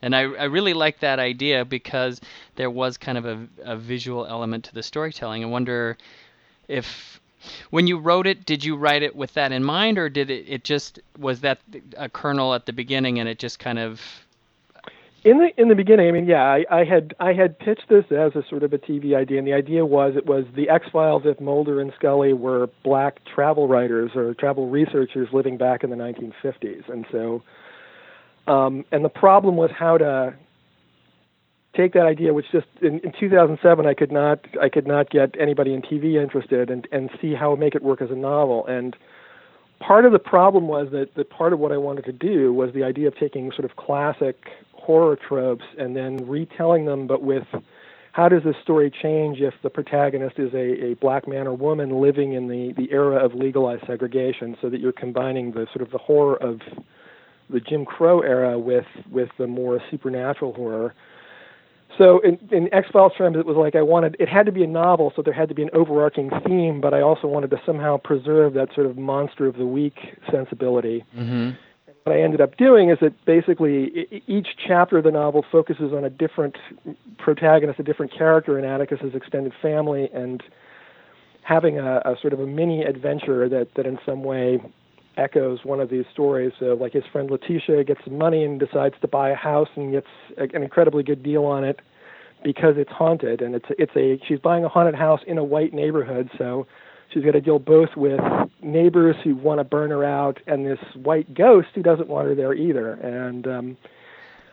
And 0.00 0.14
I, 0.14 0.20
I 0.20 0.44
really 0.44 0.74
like 0.74 1.00
that 1.00 1.18
idea 1.18 1.64
because 1.64 2.20
there 2.54 2.70
was 2.70 2.96
kind 2.96 3.18
of 3.18 3.26
a, 3.26 3.48
a 3.62 3.76
visual 3.76 4.26
element 4.26 4.64
to 4.64 4.74
the 4.74 4.82
storytelling. 4.82 5.42
I 5.42 5.46
wonder 5.46 5.96
if, 6.68 7.20
when 7.70 7.86
you 7.86 7.98
wrote 7.98 8.26
it, 8.26 8.46
did 8.46 8.64
you 8.64 8.76
write 8.76 9.02
it 9.02 9.16
with 9.16 9.34
that 9.34 9.50
in 9.50 9.64
mind, 9.64 9.98
or 9.98 10.08
did 10.08 10.30
it, 10.30 10.44
it 10.48 10.64
just, 10.64 11.00
was 11.18 11.40
that 11.40 11.58
a 11.96 12.08
kernel 12.08 12.54
at 12.54 12.66
the 12.66 12.72
beginning 12.72 13.18
and 13.18 13.28
it 13.28 13.38
just 13.38 13.58
kind 13.58 13.78
of 13.78 14.00
in 15.24 15.38
the 15.38 15.60
in 15.60 15.68
the 15.68 15.74
beginning, 15.74 16.08
I 16.08 16.12
mean, 16.12 16.26
yeah, 16.26 16.44
I, 16.44 16.64
I 16.70 16.84
had 16.84 17.14
I 17.18 17.32
had 17.32 17.58
pitched 17.58 17.88
this 17.88 18.04
as 18.10 18.36
a 18.36 18.44
sort 18.48 18.62
of 18.62 18.72
a 18.72 18.78
TV 18.78 19.16
idea, 19.16 19.38
and 19.38 19.46
the 19.46 19.52
idea 19.52 19.84
was 19.84 20.14
it 20.16 20.26
was 20.26 20.44
the 20.54 20.68
X 20.70 20.86
Files 20.92 21.22
if 21.24 21.40
Mulder 21.40 21.80
and 21.80 21.92
Scully 21.98 22.32
were 22.32 22.68
black 22.84 23.20
travel 23.24 23.66
writers 23.66 24.12
or 24.14 24.34
travel 24.34 24.68
researchers 24.68 25.28
living 25.32 25.56
back 25.56 25.82
in 25.82 25.90
the 25.90 25.96
1950s, 25.96 26.88
and 26.88 27.04
so, 27.10 27.42
um, 28.48 28.84
and 28.92 29.04
the 29.04 29.10
problem 29.10 29.56
was 29.56 29.70
how 29.76 29.98
to 29.98 30.34
take 31.76 31.92
that 31.92 32.06
idea, 32.06 32.34
which 32.34 32.46
just 32.50 32.66
in, 32.82 32.98
in 33.00 33.12
2007 33.18 33.86
I 33.86 33.94
could 33.94 34.10
not 34.12 34.40
I 34.60 34.68
could 34.68 34.86
not 34.86 35.10
get 35.10 35.34
anybody 35.38 35.74
in 35.74 35.82
TV 35.82 36.20
interested, 36.20 36.70
and 36.70 36.88
and 36.90 37.10
see 37.20 37.34
how 37.34 37.54
make 37.54 37.74
it 37.74 37.82
work 37.82 38.02
as 38.02 38.10
a 38.10 38.16
novel, 38.16 38.66
and 38.66 38.96
part 39.80 40.04
of 40.04 40.12
the 40.12 40.18
problem 40.18 40.68
was 40.68 40.88
that, 40.92 41.14
that 41.14 41.30
part 41.30 41.52
of 41.52 41.58
what 41.58 41.72
I 41.72 41.76
wanted 41.76 42.04
to 42.06 42.12
do 42.12 42.52
was 42.52 42.72
the 42.74 42.84
idea 42.84 43.08
of 43.08 43.16
taking 43.16 43.50
sort 43.52 43.64
of 43.64 43.76
classic 43.76 44.36
horror 44.72 45.16
tropes 45.16 45.64
and 45.78 45.94
then 45.94 46.26
retelling 46.26 46.86
them, 46.86 47.06
but 47.06 47.22
with 47.22 47.46
how 48.12 48.28
does 48.28 48.42
this 48.42 48.56
story 48.62 48.90
change 48.90 49.40
if 49.40 49.54
the 49.62 49.70
protagonist 49.70 50.38
is 50.38 50.52
a, 50.54 50.86
a 50.86 50.94
black 50.94 51.28
man 51.28 51.46
or 51.46 51.54
woman 51.54 52.00
living 52.00 52.32
in 52.32 52.48
the, 52.48 52.72
the 52.76 52.90
era 52.90 53.24
of 53.24 53.34
legalized 53.34 53.86
segregation, 53.86 54.56
so 54.60 54.68
that 54.68 54.80
you're 54.80 54.92
combining 54.92 55.52
the 55.52 55.66
sort 55.72 55.82
of 55.82 55.90
the 55.90 55.98
horror 55.98 56.36
of 56.42 56.60
the 57.50 57.60
Jim 57.60 57.84
Crow 57.84 58.20
era 58.20 58.58
with 58.58 58.86
with 59.10 59.30
the 59.38 59.46
more 59.46 59.80
supernatural 59.90 60.52
horror. 60.52 60.94
So 61.96 62.20
in, 62.20 62.38
in 62.52 62.72
X 62.72 62.88
Files 62.92 63.12
terms, 63.18 63.36
it 63.36 63.46
was 63.46 63.56
like 63.56 63.74
I 63.74 63.82
wanted 63.82 64.16
it 64.20 64.28
had 64.28 64.46
to 64.46 64.52
be 64.52 64.62
a 64.62 64.66
novel, 64.66 65.12
so 65.16 65.22
there 65.22 65.34
had 65.34 65.48
to 65.48 65.54
be 65.54 65.62
an 65.62 65.70
overarching 65.72 66.30
theme, 66.46 66.80
but 66.80 66.94
I 66.94 67.00
also 67.00 67.26
wanted 67.26 67.50
to 67.50 67.60
somehow 67.66 67.96
preserve 67.96 68.54
that 68.54 68.68
sort 68.74 68.86
of 68.86 68.96
monster 68.96 69.46
of 69.46 69.56
the 69.56 69.66
week 69.66 69.96
sensibility. 70.30 71.04
Mm-hmm. 71.16 71.50
What 72.04 72.16
I 72.16 72.22
ended 72.22 72.40
up 72.40 72.56
doing 72.56 72.90
is 72.90 72.98
that 73.00 73.12
basically 73.24 74.22
each 74.26 74.48
chapter 74.66 74.98
of 74.98 75.04
the 75.04 75.10
novel 75.10 75.44
focuses 75.50 75.92
on 75.92 76.04
a 76.04 76.10
different 76.10 76.56
protagonist, 77.18 77.80
a 77.80 77.82
different 77.82 78.12
character 78.16 78.58
in 78.58 78.64
Atticus's 78.64 79.14
extended 79.14 79.52
family, 79.60 80.08
and 80.14 80.42
having 81.42 81.78
a, 81.78 81.96
a 82.04 82.16
sort 82.20 82.32
of 82.32 82.40
a 82.40 82.46
mini 82.46 82.82
adventure 82.82 83.48
that 83.48 83.74
that 83.74 83.86
in 83.86 83.98
some 84.06 84.22
way 84.22 84.60
echoes 85.18 85.64
one 85.64 85.80
of 85.80 85.90
these 85.90 86.04
stories. 86.12 86.52
So, 86.58 86.74
like 86.80 86.92
his 86.92 87.04
friend 87.12 87.30
Letitia 87.30 87.84
gets 87.84 88.04
some 88.04 88.16
money 88.16 88.44
and 88.44 88.58
decides 88.58 88.94
to 89.00 89.08
buy 89.08 89.30
a 89.30 89.34
house 89.34 89.68
and 89.76 89.92
gets 89.92 90.06
an 90.36 90.62
incredibly 90.62 91.02
good 91.02 91.22
deal 91.22 91.44
on 91.44 91.64
it 91.64 91.80
because 92.42 92.76
it's 92.76 92.90
haunted, 92.90 93.42
and 93.42 93.54
it's 93.54 93.66
it's 93.78 93.96
a 93.96 94.20
she's 94.26 94.38
buying 94.38 94.64
a 94.64 94.68
haunted 94.68 94.94
house 94.94 95.20
in 95.26 95.38
a 95.38 95.44
white 95.44 95.74
neighborhood. 95.74 96.30
So 96.38 96.66
she's 97.12 97.24
got 97.24 97.32
to 97.32 97.40
deal 97.40 97.58
both 97.58 97.96
with 97.96 98.20
neighbors 98.62 99.16
who 99.22 99.34
want 99.34 99.60
to 99.60 99.64
burn 99.64 99.90
her 99.90 100.04
out 100.04 100.40
and 100.46 100.66
this 100.66 100.78
white 100.94 101.34
ghost 101.34 101.68
who 101.74 101.82
doesn't 101.82 102.08
want 102.08 102.28
her 102.28 102.34
there 102.34 102.54
either. 102.54 102.92
And 102.92 103.46
um, 103.46 103.76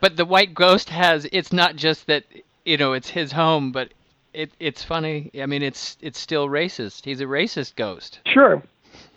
but 0.02 0.18
the 0.18 0.26
white 0.26 0.54
ghost 0.54 0.90
has 0.90 1.28
it's 1.32 1.54
not 1.54 1.76
just 1.76 2.08
that 2.08 2.24
you 2.66 2.78
know 2.78 2.94
it's 2.94 3.10
his 3.10 3.32
home, 3.32 3.72
but 3.72 3.94
it 4.34 4.52
it's 4.60 4.84
funny. 4.84 5.32
I 5.40 5.46
mean, 5.46 5.62
it's 5.62 5.98
it's 6.02 6.20
still 6.20 6.48
racist. 6.48 7.06
He's 7.06 7.22
a 7.22 7.26
racist 7.26 7.76
ghost. 7.76 8.20
Sure, 8.26 8.62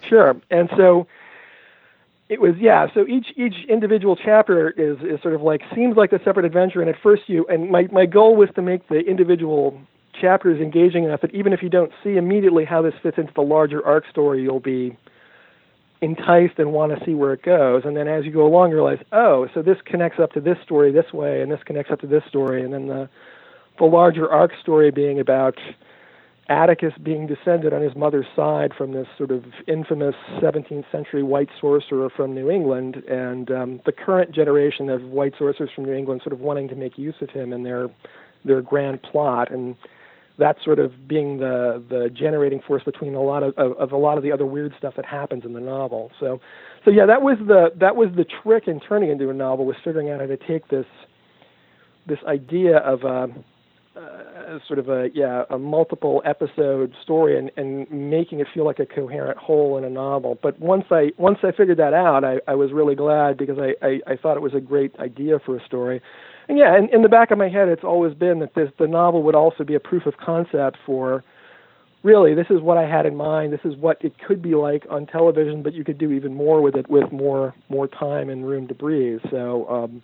sure. 0.09 0.37
And 0.50 0.69
so 0.76 1.07
it 2.29 2.41
was 2.41 2.55
yeah 2.59 2.87
so 2.95 3.07
each 3.07 3.29
each 3.37 3.55
individual 3.69 4.17
chapter 4.17 4.71
is 4.71 4.99
is 5.01 5.21
sort 5.23 5.35
of 5.35 5.43
like 5.43 5.63
seems 5.75 5.97
like 5.97 6.13
a 6.13 6.23
separate 6.23 6.45
adventure 6.45 6.81
and 6.81 6.91
at 6.91 6.97
first 7.03 7.23
you 7.27 7.47
and 7.49 7.71
my 7.71 7.89
my 7.91 8.07
goal 8.07 8.37
was 8.37 8.49
to 8.55 8.63
make 8.63 8.87
the 8.89 9.01
individual 9.01 9.81
chapters 10.21 10.61
engaging 10.61 11.05
enough 11.05 11.21
that 11.21 11.35
even 11.35 11.53
if 11.53 11.63
you 11.63 11.69
don't 11.69 11.93
see 12.03 12.17
immediately 12.17 12.65
how 12.65 12.83
this 12.83 12.95
fits 13.03 13.19
into 13.19 13.33
the 13.35 13.43
larger 13.43 13.85
arc 13.87 14.05
story 14.11 14.43
you'll 14.43 14.61
be 14.61 14.97
enticed 16.01 16.59
and 16.59 16.73
want 16.73 16.97
to 16.97 17.05
see 17.05 17.13
where 17.13 17.33
it 17.33 17.43
goes. 17.43 17.83
And 17.85 17.97
then 17.97 18.07
as 18.07 18.25
you 18.25 18.31
go 18.31 18.47
along 18.47 18.71
you 18.71 18.77
realize 18.77 18.99
oh 19.13 19.49
so 19.55 19.63
this 19.63 19.79
connects 19.85 20.19
up 20.21 20.33
to 20.33 20.41
this 20.41 20.59
story 20.63 20.93
this 20.93 21.13
way 21.13 21.43
and 21.43 21.51
this 21.51 21.61
connects 21.65 21.91
up 21.91 22.01
to 22.01 22.07
this 22.07 22.23
story. 22.29 22.63
And 22.63 22.73
then 22.73 22.89
the 22.89 23.09
the 23.79 23.85
larger 23.85 24.31
arc 24.31 24.53
story 24.61 24.91
being 24.91 25.21
about 25.21 25.57
Atticus 26.49 26.95
being 27.02 27.26
descended 27.26 27.75
on 27.75 27.83
his 27.83 27.95
mother's 27.95 28.26
side 28.35 28.73
from 28.76 28.93
this 28.93 29.07
sort 29.19 29.31
of 29.31 29.45
infamous 29.67 30.14
17th 30.40 30.90
century 30.90 31.23
white 31.23 31.50
sorcerer 31.61 32.09
from 32.14 32.35
New 32.35 32.50
England, 32.50 32.97
and 33.09 33.50
um, 33.50 33.81
the 33.85 33.93
current 33.93 34.35
generation 34.35 34.88
of 34.88 35.02
white 35.02 35.35
sorcerers 35.38 35.71
from 35.75 35.85
New 35.85 35.93
England 35.93 36.23
sort 36.25 36.33
of 36.33 36.40
wanting 36.40 36.69
to 36.69 36.75
make 36.75 36.97
use 36.97 37.17
of 37.21 37.31
him 37.31 37.52
in 37.52 37.62
their 37.62 37.88
their 38.45 38.62
grand 38.62 39.02
plot, 39.02 39.50
and 39.50 39.76
that 40.38 40.57
sort 40.64 40.78
of 40.78 41.07
being 41.07 41.38
the 41.38 41.83
the 41.90 42.09
generating 42.09 42.61
force 42.67 42.83
between 42.83 43.14
a 43.14 43.23
lot 43.23 43.43
of, 43.43 43.52
of, 43.59 43.73
of 43.73 43.93
a 43.93 43.97
lot 43.97 44.17
of 44.17 44.25
the 44.25 44.33
other 44.33 44.47
weird 44.47 44.73
stuff 44.78 44.95
that 44.97 45.05
happens 45.05 45.45
in 45.45 45.52
the 45.52 45.61
novel. 45.61 46.11
So, 46.19 46.40
so 46.85 46.90
yeah, 46.90 47.05
that 47.05 47.21
was 47.21 47.37
the 47.47 47.73
that 47.78 47.95
was 47.95 48.09
the 48.17 48.25
trick 48.43 48.69
in 48.69 48.81
turning 48.81 49.11
into 49.11 49.28
a 49.28 49.35
novel 49.35 49.67
was 49.67 49.76
figuring 49.85 50.09
out 50.09 50.21
how 50.21 50.26
to 50.26 50.38
take 50.38 50.69
this 50.69 50.87
this 52.07 52.21
idea 52.26 52.78
of 52.78 53.02
a 53.02 53.07
uh, 53.07 53.26
sort 54.67 54.78
of 54.78 54.88
a 54.88 55.09
yeah 55.14 55.45
a 55.50 55.59
multiple 55.59 56.23
episode 56.25 56.95
story 57.02 57.38
and 57.38 57.50
and 57.57 57.90
making 57.90 58.40
it 58.40 58.47
feel 58.55 58.64
like 58.64 58.78
a 58.78 58.87
coherent 58.87 59.38
whole 59.38 59.76
in 59.78 59.85
a 59.85 59.90
novel. 59.90 60.38
But 60.43 60.59
once 60.61 60.85
I 60.90 61.11
once 61.19 61.38
I 61.43 61.52
figured 61.52 61.78
that 61.78 61.95
out, 61.95 62.25
I, 62.25 62.38
I 62.47 62.55
was 62.55 62.73
really 62.73 62.95
glad 62.95 63.37
because 63.37 63.59
I, 63.59 63.75
I 63.87 64.00
I 64.12 64.17
thought 64.17 64.37
it 64.37 64.43
was 64.43 64.55
a 64.55 64.61
great 64.61 64.95
idea 64.99 65.38
for 65.45 65.57
a 65.57 65.64
story. 65.64 66.00
And 66.49 66.57
yeah, 66.59 66.76
in, 66.78 66.88
in 66.95 67.02
the 67.02 67.09
back 67.09 67.31
of 67.31 67.38
my 67.38 67.49
head, 67.49 67.69
it's 67.69 67.85
always 67.85 68.14
been 68.14 68.38
that 68.40 68.55
this 68.55 68.71
the 68.78 68.87
novel 68.87 69.23
would 69.25 69.35
also 69.35 69.64
be 69.64 69.75
a 69.75 69.81
proof 69.81 70.07
of 70.07 70.17
concept 70.17 70.78
for 70.87 71.25
really 72.02 72.35
this 72.35 72.47
is 72.50 72.61
what 72.61 72.78
I 72.78 72.88
had 72.88 73.07
in 73.07 73.17
mind. 73.17 73.52
This 73.52 73.64
is 73.64 73.76
what 73.76 73.99
it 74.05 74.14
could 74.26 74.40
be 74.40 74.55
like 74.55 74.87
on 74.90 75.07
television, 75.07 75.62
but 75.62 75.75
you 75.75 75.85
could 75.85 75.99
do 75.99 76.12
even 76.12 76.35
more 76.35 76.61
with 76.62 76.76
it 76.76 76.88
with 76.88 77.11
more 77.12 77.55
more 77.69 77.88
time 77.88 78.31
and 78.31 78.47
room 78.49 78.69
to 78.69 78.75
breathe. 78.75 79.21
So. 79.31 79.67
um 79.69 80.02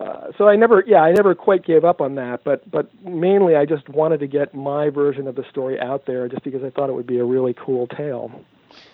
uh, 0.00 0.32
so 0.36 0.46
I 0.46 0.56
never, 0.56 0.84
yeah, 0.86 1.02
I 1.02 1.12
never 1.12 1.34
quite 1.34 1.64
gave 1.64 1.84
up 1.84 2.00
on 2.00 2.16
that, 2.16 2.44
but 2.44 2.70
but 2.70 2.90
mainly 3.02 3.56
I 3.56 3.64
just 3.64 3.88
wanted 3.88 4.20
to 4.20 4.26
get 4.26 4.54
my 4.54 4.90
version 4.90 5.26
of 5.26 5.36
the 5.36 5.44
story 5.50 5.80
out 5.80 6.04
there, 6.06 6.28
just 6.28 6.44
because 6.44 6.62
I 6.62 6.70
thought 6.70 6.90
it 6.90 6.92
would 6.92 7.06
be 7.06 7.18
a 7.18 7.24
really 7.24 7.54
cool 7.54 7.86
tale. 7.86 8.30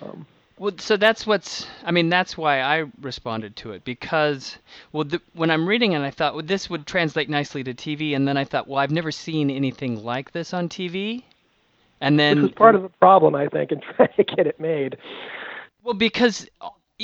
Um, 0.01 0.27
well, 0.59 0.73
so 0.79 0.97
that's 0.97 1.27
what's. 1.27 1.67
I 1.85 1.91
mean, 1.91 2.09
that's 2.09 2.37
why 2.37 2.61
I 2.61 2.85
responded 3.01 3.57
to 3.57 3.73
it 3.73 3.85
because, 3.85 4.59
well, 4.93 5.03
the, 5.03 5.21
when 5.35 5.51
I'm 5.51 5.67
reading 5.67 5.93
it, 5.93 6.03
I 6.03 6.11
thought 6.13 6.35
well, 6.35 6.45
this 6.45 6.71
would 6.71 6.87
translate 6.87 7.29
nicely 7.29 7.65
to 7.65 7.75
TV, 7.75 8.15
and 8.15 8.29
then 8.29 8.37
I 8.37 8.45
thought, 8.45 8.69
well, 8.69 8.79
I've 8.79 8.93
never 8.93 9.11
seen 9.11 9.51
anything 9.51 10.05
like 10.05 10.31
this 10.31 10.55
on 10.55 10.69
TV, 10.69 11.25
and 12.01 12.17
then 12.17 12.43
which 12.43 12.53
was 12.53 12.57
part 12.57 12.75
of 12.77 12.83
the 12.83 12.91
problem, 12.91 13.35
I 13.35 13.49
think, 13.49 13.73
in 13.73 13.81
trying 13.97 14.15
to 14.17 14.23
get 14.23 14.47
it 14.47 14.61
made. 14.61 14.99
Well, 15.83 15.95
because 15.95 16.49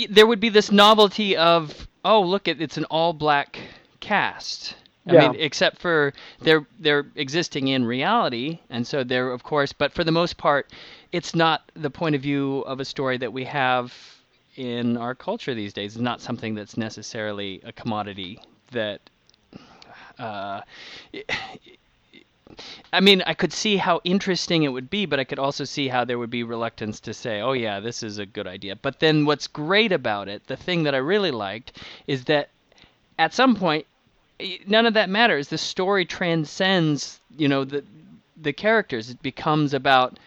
there 0.06 0.26
would 0.26 0.40
be 0.40 0.48
this 0.48 0.70
novelty 0.70 1.36
of, 1.36 1.88
oh, 2.04 2.20
look, 2.22 2.48
it's 2.48 2.76
an 2.76 2.84
all 2.86 3.12
black 3.12 3.58
cast. 4.00 4.74
I 5.06 5.14
yeah. 5.14 5.20
mean, 5.20 5.40
except 5.40 5.78
for 5.78 6.12
they're 6.40 6.66
they're 6.78 7.06
existing 7.14 7.68
in 7.68 7.86
reality, 7.86 8.60
and 8.68 8.86
so 8.86 9.04
they're 9.04 9.32
of 9.32 9.42
course. 9.42 9.72
But 9.72 9.92
for 9.92 10.04
the 10.04 10.12
most 10.12 10.36
part, 10.36 10.70
it's 11.12 11.34
not 11.34 11.72
the 11.74 11.88
point 11.88 12.14
of 12.14 12.20
view 12.20 12.58
of 12.66 12.78
a 12.78 12.84
story 12.84 13.16
that 13.18 13.32
we 13.32 13.44
have 13.44 13.94
in 14.56 14.98
our 14.98 15.14
culture 15.14 15.54
these 15.54 15.72
days. 15.72 15.94
It's 15.94 16.02
not 16.02 16.20
something 16.20 16.54
that's 16.54 16.76
necessarily 16.76 17.60
a 17.64 17.72
commodity 17.72 18.40
that. 18.72 19.00
Uh, 20.18 20.60
I 22.92 23.00
mean, 23.00 23.22
I 23.26 23.34
could 23.34 23.52
see 23.52 23.76
how 23.76 24.00
interesting 24.04 24.62
it 24.62 24.68
would 24.68 24.90
be, 24.90 25.06
but 25.06 25.20
I 25.20 25.24
could 25.24 25.38
also 25.38 25.64
see 25.64 25.88
how 25.88 26.04
there 26.04 26.18
would 26.18 26.30
be 26.30 26.42
reluctance 26.42 27.00
to 27.00 27.14
say, 27.14 27.40
"Oh 27.40 27.52
yeah, 27.52 27.80
this 27.80 28.02
is 28.02 28.18
a 28.18 28.26
good 28.26 28.46
idea." 28.46 28.76
But 28.76 29.00
then, 29.00 29.26
what's 29.26 29.46
great 29.46 29.92
about 29.92 30.28
it, 30.28 30.46
the 30.46 30.56
thing 30.56 30.82
that 30.84 30.94
I 30.94 30.98
really 30.98 31.30
liked, 31.30 31.72
is 32.06 32.24
that 32.24 32.48
at 33.18 33.34
some 33.34 33.54
point, 33.56 33.86
none 34.66 34.86
of 34.86 34.94
that 34.94 35.10
matters. 35.10 35.48
The 35.48 35.58
story 35.58 36.04
transcends, 36.04 37.20
you 37.36 37.48
know, 37.48 37.64
the 37.64 37.84
the 38.40 38.52
characters. 38.52 39.10
It 39.10 39.22
becomes 39.22 39.74
about 39.74 40.18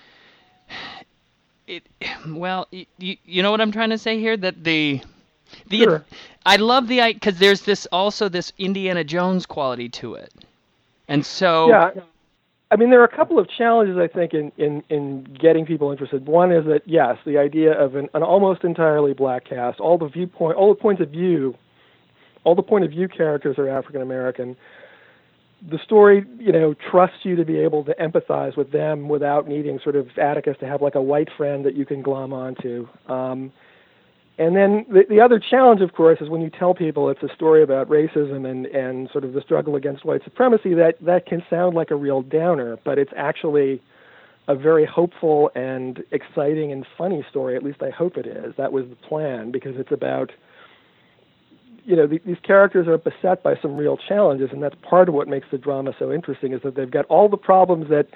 it. 1.67 1.83
Well, 2.27 2.67
you, 2.71 3.17
you 3.25 3.41
know 3.41 3.49
what 3.49 3.61
I'm 3.61 3.71
trying 3.71 3.89
to 3.89 3.97
say 3.97 4.19
here? 4.19 4.37
That 4.37 4.63
the 4.63 5.01
the 5.67 5.77
sure. 5.79 6.05
I 6.45 6.57
love 6.57 6.87
the 6.87 7.01
because 7.13 7.39
there's 7.39 7.61
this 7.61 7.87
also 7.91 8.29
this 8.29 8.53
Indiana 8.57 9.03
Jones 9.03 9.45
quality 9.45 9.89
to 9.89 10.15
it, 10.15 10.31
and 11.07 11.25
so 11.25 11.69
yeah. 11.69 11.91
I 12.69 12.77
mean, 12.77 12.89
there 12.89 13.01
are 13.01 13.05
a 13.05 13.15
couple 13.15 13.37
of 13.37 13.49
challenges 13.49 13.97
I 13.97 14.07
think 14.07 14.33
in, 14.33 14.49
in, 14.57 14.81
in 14.89 15.23
getting 15.37 15.65
people 15.65 15.91
interested. 15.91 16.25
One 16.25 16.53
is 16.53 16.63
that 16.67 16.83
yes, 16.85 17.17
the 17.25 17.37
idea 17.37 17.77
of 17.77 17.95
an, 17.95 18.07
an 18.13 18.23
almost 18.23 18.63
entirely 18.63 19.13
black 19.13 19.43
cast, 19.43 19.81
all 19.81 19.97
the 19.97 20.07
viewpoint, 20.07 20.55
all 20.55 20.73
the 20.73 20.79
points 20.79 21.01
of 21.01 21.09
view 21.09 21.53
all 22.43 22.55
the 22.55 22.63
point 22.63 22.83
of 22.83 22.91
view 22.91 23.07
characters 23.07 23.57
are 23.57 23.69
African 23.69 24.01
American. 24.01 24.55
The 25.69 25.77
story, 25.83 26.25
you 26.39 26.51
know, 26.51 26.73
trusts 26.73 27.19
you 27.23 27.35
to 27.35 27.45
be 27.45 27.59
able 27.59 27.83
to 27.85 27.93
empathize 27.95 28.57
with 28.57 28.71
them 28.71 29.07
without 29.07 29.47
needing 29.47 29.79
sort 29.83 29.95
of 29.95 30.07
Atticus 30.17 30.57
to 30.59 30.65
have 30.65 30.81
like 30.81 30.95
a 30.95 31.01
white 31.01 31.29
friend 31.37 31.63
that 31.65 31.75
you 31.75 31.85
can 31.85 32.01
glom 32.01 32.33
onto. 32.33 32.87
Um, 33.07 33.51
and 34.37 34.55
then 34.55 34.85
the, 34.89 35.03
the 35.09 35.19
other 35.21 35.39
challenge, 35.39 35.81
of 35.81 35.93
course, 35.93 36.19
is 36.21 36.29
when 36.29 36.41
you 36.41 36.49
tell 36.49 36.73
people 36.73 37.09
it's 37.09 37.23
a 37.23 37.33
story 37.35 37.61
about 37.61 37.89
racism 37.89 38.49
and, 38.49 38.65
and 38.67 39.09
sort 39.11 39.23
of 39.23 39.33
the 39.33 39.41
struggle 39.41 39.75
against 39.75 40.05
white 40.05 40.23
supremacy, 40.23 40.73
that, 40.73 40.95
that 41.01 41.25
can 41.25 41.43
sound 41.49 41.75
like 41.75 41.91
a 41.91 41.95
real 41.95 42.21
downer, 42.21 42.77
but 42.83 42.97
it's 42.97 43.11
actually 43.15 43.81
a 44.47 44.55
very 44.55 44.85
hopeful 44.85 45.51
and 45.55 46.03
exciting 46.11 46.71
and 46.71 46.85
funny 46.97 47.25
story. 47.29 47.55
At 47.55 47.63
least 47.63 47.83
I 47.83 47.89
hope 47.89 48.17
it 48.17 48.25
is. 48.25 48.55
That 48.57 48.71
was 48.71 48.85
the 48.89 48.95
plan 48.95 49.51
because 49.51 49.77
it's 49.77 49.91
about 49.91 50.31
you 51.83 51.95
know, 51.95 52.07
the, 52.07 52.19
these 52.25 52.37
characters 52.43 52.87
are 52.87 52.97
beset 52.97 53.43
by 53.43 53.55
some 53.61 53.75
real 53.75 53.97
challenges, 53.97 54.49
and 54.51 54.61
that's 54.61 54.75
part 54.87 55.09
of 55.09 55.15
what 55.15 55.27
makes 55.27 55.47
the 55.51 55.57
drama 55.57 55.93
so 55.97 56.11
interesting. 56.11 56.53
Is 56.53 56.61
that 56.63 56.75
they've 56.75 56.89
got 56.89 57.05
all 57.05 57.27
the 57.27 57.37
problems 57.37 57.89
that 57.89 58.07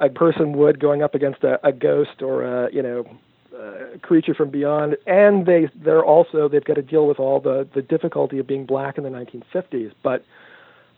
a 0.00 0.08
person 0.08 0.52
would 0.52 0.80
going 0.80 1.02
up 1.02 1.14
against 1.14 1.44
a, 1.44 1.64
a 1.66 1.72
ghost 1.72 2.22
or 2.22 2.42
a 2.42 2.72
you 2.72 2.82
know 2.82 3.06
a 3.54 3.98
creature 3.98 4.34
from 4.34 4.50
beyond, 4.50 4.96
and 5.06 5.46
they 5.46 5.68
they're 5.74 6.04
also 6.04 6.48
they've 6.48 6.64
got 6.64 6.74
to 6.74 6.82
deal 6.82 7.06
with 7.06 7.18
all 7.18 7.40
the 7.40 7.68
the 7.74 7.82
difficulty 7.82 8.38
of 8.38 8.46
being 8.46 8.66
black 8.66 8.98
in 8.98 9.04
the 9.04 9.10
1950s. 9.10 9.92
But 10.02 10.24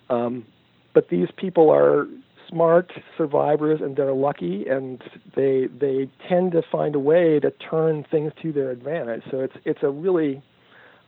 um, 0.09 0.47
but 0.95 1.09
these 1.09 1.29
people 1.37 1.71
are 1.71 2.07
smart 2.49 2.93
survivors 3.17 3.81
and 3.81 3.97
they're 3.97 4.13
lucky 4.13 4.67
and 4.69 5.03
they 5.35 5.67
they 5.79 6.09
tend 6.29 6.53
to 6.53 6.63
find 6.71 6.95
a 6.95 6.99
way 6.99 7.41
to 7.41 7.51
turn 7.51 8.05
things 8.11 8.33
to 8.43 8.53
their 8.53 8.71
advantage. 8.71 9.23
So 9.31 9.41
it's 9.41 9.57
it's 9.65 9.83
a 9.83 9.91
really 9.91 10.43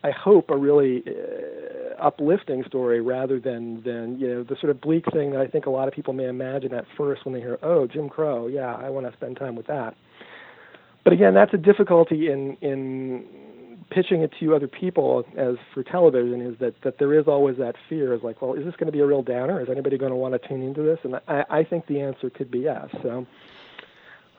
I 0.04 0.10
hope 0.10 0.50
a 0.50 0.56
really 0.56 1.02
uh, 1.06 2.02
uplifting 2.02 2.64
story 2.64 3.00
rather 3.00 3.40
than 3.40 3.82
than 3.82 4.18
you 4.18 4.28
know 4.28 4.42
the 4.42 4.56
sort 4.60 4.70
of 4.70 4.80
bleak 4.80 5.04
thing 5.12 5.32
that 5.32 5.40
I 5.40 5.46
think 5.46 5.66
a 5.66 5.70
lot 5.70 5.88
of 5.88 5.94
people 5.94 6.12
may 6.12 6.28
imagine 6.28 6.72
at 6.74 6.84
first 6.96 7.24
when 7.24 7.34
they 7.34 7.40
hear 7.40 7.58
oh 7.62 7.86
Jim 7.86 8.08
Crow 8.08 8.46
yeah 8.46 8.74
I 8.74 8.90
want 8.90 9.06
to 9.06 9.12
spend 9.12 9.36
time 9.36 9.56
with 9.56 9.66
that. 9.66 9.94
But 11.04 11.12
again 11.12 11.34
that's 11.34 11.54
a 11.54 11.58
difficulty 11.58 12.30
in 12.30 12.56
in 12.60 13.24
pitching 13.90 14.20
it 14.20 14.30
to 14.38 14.54
other 14.54 14.68
people 14.68 15.24
as 15.36 15.56
for 15.72 15.82
television 15.82 16.42
is 16.42 16.58
that 16.58 16.74
that 16.82 16.98
there 16.98 17.18
is 17.18 17.26
always 17.26 17.56
that 17.56 17.74
fear 17.88 18.12
is 18.12 18.22
like 18.22 18.42
well 18.42 18.52
is 18.54 18.64
this 18.64 18.76
going 18.76 18.86
to 18.86 18.92
be 18.92 19.00
a 19.00 19.06
real 19.06 19.22
downer 19.22 19.62
is 19.62 19.68
anybody 19.70 19.96
going 19.96 20.10
to 20.10 20.16
want 20.16 20.40
to 20.40 20.48
tune 20.48 20.62
into 20.62 20.82
this 20.82 20.98
and 21.04 21.16
I 21.26 21.44
I 21.48 21.64
think 21.64 21.86
the 21.86 22.00
answer 22.00 22.30
could 22.30 22.50
be 22.50 22.60
yes 22.60 22.88
so. 23.02 23.26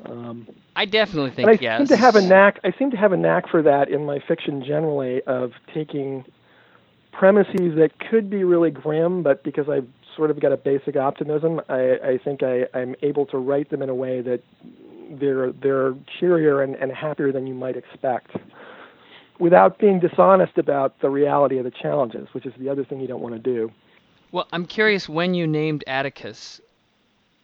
Um, 0.05 0.47
I 0.77 0.85
definitely 0.85 1.31
think 1.31 1.49
I 1.49 1.57
yes. 1.59 1.79
seem 1.79 1.87
to 1.87 1.97
have 1.97 2.15
a 2.15 2.21
knack. 2.21 2.61
I 2.63 2.71
seem 2.79 2.91
to 2.91 2.97
have 2.97 3.11
a 3.11 3.17
knack 3.17 3.49
for 3.49 3.61
that 3.63 3.89
in 3.89 4.05
my 4.05 4.19
fiction 4.25 4.63
generally 4.63 5.21
of 5.23 5.51
taking 5.73 6.23
premises 7.11 7.75
that 7.75 7.91
could 8.09 8.29
be 8.29 8.43
really 8.45 8.71
grim, 8.71 9.23
but 9.23 9.43
because 9.43 9.67
I've 9.67 9.87
sort 10.15 10.31
of 10.31 10.39
got 10.39 10.51
a 10.51 10.57
basic 10.57 10.95
optimism, 10.95 11.59
I, 11.67 11.97
I 12.03 12.19
think 12.23 12.43
I, 12.43 12.65
I'm 12.73 12.95
able 13.01 13.25
to 13.27 13.37
write 13.37 13.69
them 13.69 13.81
in 13.81 13.89
a 13.89 13.95
way 13.95 14.21
that 14.21 14.41
they're 15.19 15.51
they're 15.51 15.95
cheerier 16.19 16.61
and, 16.61 16.75
and 16.75 16.91
happier 16.91 17.31
than 17.31 17.47
you 17.47 17.53
might 17.53 17.75
expect, 17.75 18.31
without 19.39 19.79
being 19.79 19.99
dishonest 19.99 20.57
about 20.57 20.99
the 21.01 21.09
reality 21.09 21.57
of 21.57 21.63
the 21.63 21.71
challenges, 21.71 22.27
which 22.33 22.45
is 22.45 22.53
the 22.59 22.69
other 22.69 22.85
thing 22.85 22.99
you 22.99 23.07
don't 23.07 23.21
want 23.21 23.35
to 23.35 23.39
do. 23.39 23.71
Well, 24.31 24.47
I'm 24.51 24.65
curious 24.65 25.09
when 25.09 25.33
you 25.33 25.47
named 25.47 25.83
Atticus 25.87 26.61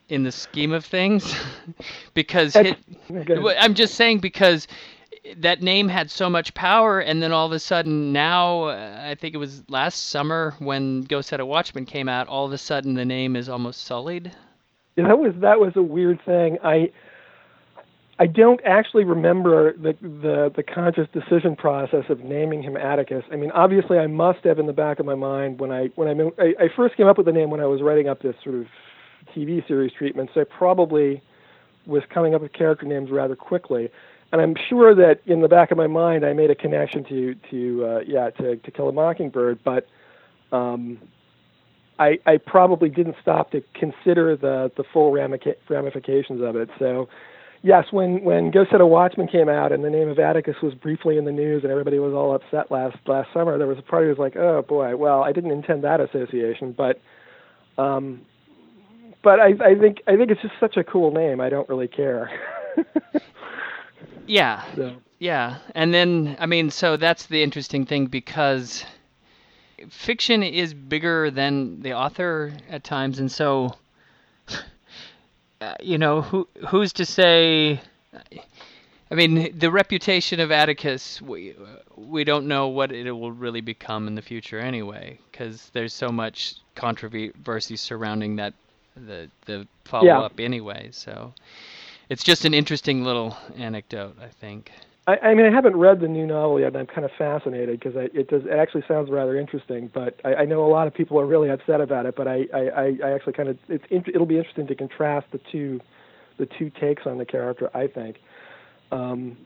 in 0.09 0.23
the 0.23 0.31
scheme 0.31 0.71
of 0.71 0.85
things 0.85 1.35
because 2.13 2.53
hit, 2.53 2.77
I'm 3.09 3.73
just 3.73 3.95
saying 3.95 4.19
because 4.19 4.67
that 5.37 5.63
name 5.63 5.87
had 5.87 6.11
so 6.11 6.29
much 6.29 6.53
power 6.53 6.99
and 6.99 7.23
then 7.23 7.31
all 7.31 7.47
of 7.47 7.51
a 7.51 7.59
sudden 7.59 8.13
now 8.13 8.65
uh, 8.65 9.01
I 9.03 9.15
think 9.15 9.33
it 9.33 9.39
was 9.39 9.63
last 9.67 10.09
summer 10.09 10.53
when 10.59 11.01
Go 11.01 11.21
Set 11.21 11.39
a 11.39 11.45
Watchman 11.45 11.85
came 11.85 12.07
out 12.07 12.27
all 12.27 12.45
of 12.45 12.53
a 12.53 12.57
sudden 12.57 12.93
the 12.93 13.05
name 13.05 13.35
is 13.35 13.49
almost 13.49 13.85
sullied. 13.85 14.31
Yeah, 14.95 15.07
that 15.07 15.17
was 15.17 15.33
that 15.41 15.59
was 15.59 15.75
a 15.75 15.81
weird 15.81 16.23
thing. 16.23 16.57
I 16.63 16.91
I 18.17 18.27
don't 18.27 18.61
actually 18.63 19.03
remember 19.03 19.73
the 19.73 19.93
the 20.01 20.51
the 20.55 20.63
conscious 20.63 21.07
decision 21.11 21.55
process 21.55 22.05
of 22.07 22.21
naming 22.21 22.63
him 22.63 22.77
Atticus. 22.77 23.25
I 23.29 23.35
mean, 23.35 23.51
obviously, 23.51 23.97
I 23.97 24.07
must 24.07 24.45
have 24.45 24.57
in 24.57 24.67
the 24.67 24.73
back 24.73 24.99
of 24.99 25.05
my 25.05 25.15
mind 25.15 25.59
when 25.59 25.71
I 25.71 25.87
when 25.95 26.07
I 26.07 26.41
I, 26.41 26.53
I 26.65 26.69
first 26.75 26.95
came 26.95 27.07
up 27.07 27.17
with 27.17 27.25
the 27.25 27.33
name 27.33 27.49
when 27.49 27.59
I 27.59 27.65
was 27.65 27.81
writing 27.81 28.07
up 28.07 28.21
this 28.21 28.35
sort 28.41 28.55
of 28.55 28.67
TV 29.35 29.65
series 29.67 29.91
treatments. 29.91 30.31
I 30.37 30.45
probably 30.45 31.21
was 31.85 32.03
coming 32.09 32.33
up 32.33 32.41
with 32.41 32.53
character 32.53 32.85
names 32.85 33.11
rather 33.11 33.35
quickly, 33.35 33.89
and 34.31 34.41
I'm 34.41 34.55
sure 34.69 34.95
that 34.95 35.19
in 35.25 35.41
the 35.41 35.49
back 35.49 35.71
of 35.71 35.77
my 35.77 35.87
mind 35.87 36.25
I 36.25 36.31
made 36.31 36.49
a 36.49 36.55
connection 36.55 37.03
to 37.05 37.35
to 37.51 37.85
uh, 37.85 37.99
yeah 38.07 38.29
to 38.29 38.55
to 38.55 38.71
Kill 38.71 38.87
a 38.87 38.93
Mockingbird, 38.93 39.59
but 39.65 39.89
um, 40.53 40.99
I 41.99 42.19
I 42.25 42.37
probably 42.37 42.87
didn't 42.87 43.17
stop 43.21 43.51
to 43.51 43.61
consider 43.73 44.37
the 44.37 44.71
the 44.77 44.85
full 44.93 45.11
ramifications 45.11 46.41
of 46.41 46.55
it. 46.55 46.69
So. 46.79 47.09
Yes, 47.65 47.85
when 47.89 48.23
when 48.23 48.51
Go 48.51 48.63
Set 48.69 48.79
a 48.79 48.85
Watchman 48.85 49.27
came 49.27 49.49
out 49.49 49.71
and 49.71 49.83
the 49.83 49.89
name 49.89 50.07
of 50.07 50.19
Atticus 50.19 50.57
was 50.61 50.75
briefly 50.75 51.17
in 51.17 51.25
the 51.25 51.31
news 51.31 51.63
and 51.63 51.71
everybody 51.71 51.97
was 51.97 52.13
all 52.13 52.35
upset 52.35 52.69
last 52.69 52.95
last 53.07 53.33
summer, 53.33 53.57
there 53.57 53.65
was 53.65 53.79
a 53.79 53.81
part 53.81 54.03
of 54.03 54.09
was 54.09 54.19
like, 54.19 54.35
oh 54.35 54.61
boy, 54.61 54.95
well 54.95 55.23
I 55.23 55.31
didn't 55.31 55.49
intend 55.49 55.83
that 55.83 55.99
association, 55.99 56.73
but 56.73 57.01
um, 57.79 58.21
but 59.23 59.39
I, 59.39 59.53
I 59.59 59.73
think 59.73 60.03
I 60.05 60.15
think 60.15 60.29
it's 60.29 60.43
just 60.43 60.53
such 60.59 60.77
a 60.77 60.83
cool 60.83 61.09
name. 61.09 61.41
I 61.41 61.49
don't 61.49 61.67
really 61.67 61.87
care. 61.87 62.29
yeah. 64.27 64.63
So. 64.75 64.97
Yeah, 65.17 65.57
and 65.73 65.91
then 65.91 66.37
I 66.39 66.45
mean, 66.45 66.69
so 66.69 66.97
that's 66.97 67.25
the 67.25 67.41
interesting 67.41 67.83
thing 67.87 68.05
because 68.05 68.85
fiction 69.89 70.43
is 70.43 70.75
bigger 70.75 71.31
than 71.31 71.81
the 71.81 71.93
author 71.93 72.53
at 72.69 72.83
times, 72.83 73.17
and 73.17 73.31
so 73.31 73.73
uh, 75.65 75.75
you 75.81 75.97
know 75.97 76.21
who 76.21 76.47
who's 76.67 76.93
to 76.93 77.05
say. 77.05 77.81
I 79.11 79.13
mean, 79.13 79.57
the 79.57 79.69
reputation 79.69 80.39
of 80.39 80.51
Atticus, 80.51 81.21
we 81.21 81.55
we 81.95 82.23
don't 82.23 82.47
know 82.47 82.67
what 82.67 82.91
it 82.91 83.11
will 83.11 83.31
really 83.31 83.61
become 83.61 84.07
in 84.07 84.15
the 84.15 84.21
future 84.21 84.59
anyway, 84.59 85.19
because 85.31 85.69
there's 85.73 85.93
so 85.93 86.09
much 86.09 86.55
controversy 86.75 87.75
surrounding 87.75 88.35
that 88.37 88.53
the 88.95 89.29
the 89.45 89.67
follow 89.85 90.05
yeah. 90.05 90.19
up 90.19 90.39
anyway. 90.39 90.89
So 90.91 91.33
it's 92.09 92.23
just 92.23 92.45
an 92.45 92.53
interesting 92.53 93.03
little 93.03 93.37
anecdote, 93.57 94.15
I 94.21 94.27
think. 94.27 94.71
I, 95.07 95.17
I 95.17 95.33
mean, 95.35 95.45
I 95.45 95.51
haven't 95.51 95.75
read 95.75 95.99
the 95.99 96.07
new 96.07 96.25
novel 96.25 96.59
yet, 96.59 96.67
and 96.69 96.77
I'm 96.77 96.87
kind 96.87 97.05
of 97.05 97.11
fascinated 97.17 97.79
because 97.79 97.93
it 97.95 98.27
does. 98.27 98.43
It 98.45 98.53
actually 98.57 98.83
sounds 98.87 99.09
rather 99.09 99.37
interesting. 99.37 99.89
But 99.93 100.19
I, 100.25 100.35
I 100.35 100.45
know 100.45 100.65
a 100.65 100.71
lot 100.71 100.87
of 100.87 100.93
people 100.93 101.19
are 101.19 101.25
really 101.25 101.49
upset 101.49 101.81
about 101.81 102.05
it. 102.05 102.15
But 102.15 102.27
I, 102.27 102.45
I, 102.53 102.97
I 103.03 103.11
actually 103.11 103.33
kind 103.33 103.49
of 103.49 103.57
it's 103.69 103.83
it'll 103.89 104.25
be 104.25 104.37
interesting 104.37 104.67
to 104.67 104.75
contrast 104.75 105.27
the 105.31 105.39
two, 105.51 105.79
the 106.37 106.47
two 106.57 106.71
takes 106.71 107.03
on 107.05 107.17
the 107.17 107.25
character. 107.25 107.69
I 107.75 107.87
think. 107.87 108.17
Um, 108.91 109.37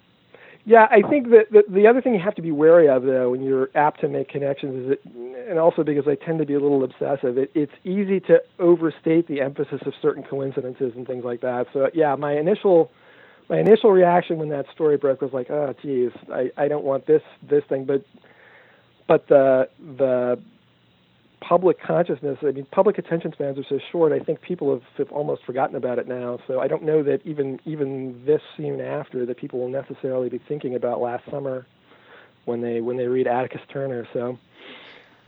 yeah, 0.66 0.88
I 0.92 1.02
think 1.10 1.30
that 1.30 1.46
the, 1.52 1.64
the 1.70 1.88
other 1.88 2.02
thing 2.02 2.14
you 2.14 2.20
have 2.20 2.36
to 2.36 2.42
be 2.42 2.52
wary 2.52 2.90
of, 2.90 3.04
though, 3.04 3.32
when 3.32 3.42
you're 3.42 3.70
apt 3.76 4.02
to 4.02 4.10
make 4.10 4.30
connections, 4.30 4.84
is 4.84 4.90
that, 4.90 5.50
and 5.50 5.58
also 5.58 5.84
because 5.84 6.08
I 6.08 6.16
tend 6.16 6.38
to 6.40 6.46
be 6.46 6.54
a 6.54 6.60
little 6.60 6.84
obsessive, 6.84 7.38
it, 7.38 7.50
it's 7.56 7.72
easy 7.86 8.20
to 8.22 8.42
overstate 8.60 9.28
the 9.28 9.42
emphasis 9.42 9.82
of 9.86 9.94
certain 10.02 10.22
coincidences 10.22 10.94
and 10.96 11.08
things 11.08 11.24
like 11.24 11.42
that. 11.42 11.68
So, 11.74 11.90
yeah, 11.94 12.16
my 12.16 12.34
initial 12.38 12.92
my 13.50 13.60
initial 13.60 13.92
reaction 13.92 14.38
when 14.38 14.50
that 14.50 14.66
story 14.74 14.98
broke 14.98 15.22
was 15.22 15.34
like, 15.34 15.50
oh, 15.50 15.74
geez, 15.82 16.12
I, 16.32 16.52
I 16.58 16.68
don't 16.68 16.84
want 16.84 17.08
this 17.08 17.24
this 17.50 17.64
thing, 17.68 17.86
but 17.86 18.06
but 19.08 19.28
the 19.28 19.70
the 19.98 20.40
public 21.42 21.82
consciousness, 21.82 22.38
I 22.42 22.52
mean, 22.52 22.68
public 22.72 22.98
attention 22.98 23.32
spans 23.32 23.58
are 23.58 23.66
so 23.68 23.80
short. 23.92 24.12
I 24.12 24.20
think 24.20 24.42
people 24.42 24.72
have, 24.72 24.84
have 24.98 25.12
almost 25.12 25.44
forgotten 25.46 25.76
about 25.76 25.98
it 25.98 26.08
now. 26.08 26.40
So 26.48 26.60
I 26.60 26.68
don't 26.68 26.84
know 26.84 27.02
that 27.04 27.22
even 27.26 27.60
even 27.66 28.24
this 28.26 28.42
soon 28.56 28.82
after 28.82 29.26
that 29.26 29.38
people 29.38 29.60
will 29.60 29.70
necessarily 29.70 30.30
be 30.30 30.40
thinking 30.48 30.76
about 30.76 31.02
last 31.02 31.24
summer 31.30 31.66
when 32.46 32.62
they 32.62 32.82
when 32.82 32.98
they 32.98 33.08
read 33.08 33.28
Atticus 33.28 33.62
Turner. 33.72 34.08
So. 34.14 34.38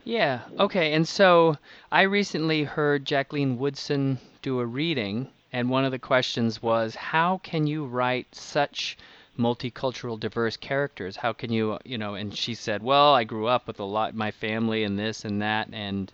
Yeah. 0.03 0.41
Okay. 0.59 0.93
And 0.93 1.07
so 1.07 1.57
I 1.91 2.03
recently 2.03 2.63
heard 2.63 3.05
Jacqueline 3.05 3.57
Woodson 3.59 4.17
do 4.41 4.59
a 4.59 4.65
reading, 4.65 5.29
and 5.51 5.69
one 5.69 5.85
of 5.85 5.91
the 5.91 5.99
questions 5.99 6.61
was, 6.61 6.95
"How 6.95 7.39
can 7.39 7.67
you 7.67 7.85
write 7.85 8.33
such?" 8.33 8.97
multicultural 9.39 10.19
diverse 10.19 10.57
characters 10.57 11.15
how 11.15 11.31
can 11.31 11.53
you 11.53 11.79
you 11.85 11.97
know 11.97 12.15
and 12.15 12.35
she 12.35 12.53
said 12.53 12.83
well 12.83 13.13
i 13.13 13.23
grew 13.23 13.47
up 13.47 13.65
with 13.65 13.79
a 13.79 13.83
lot 13.83 14.13
my 14.13 14.29
family 14.29 14.83
and 14.83 14.99
this 14.99 15.23
and 15.23 15.41
that 15.41 15.69
and 15.71 16.11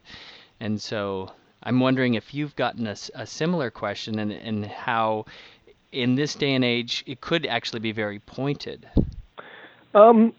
and 0.59 0.79
so 0.79 1.29
i'm 1.63 1.79
wondering 1.79 2.13
if 2.13 2.31
you've 2.31 2.55
gotten 2.55 2.85
a, 2.85 2.95
a 3.15 3.25
similar 3.25 3.71
question 3.71 4.19
and 4.19 4.31
and 4.31 4.67
how 4.67 5.25
in 5.91 6.13
this 6.13 6.35
day 6.35 6.53
and 6.53 6.63
age 6.63 7.03
it 7.07 7.19
could 7.19 7.43
actually 7.47 7.79
be 7.79 7.91
very 7.91 8.19
pointed 8.19 8.87
um 9.95 10.31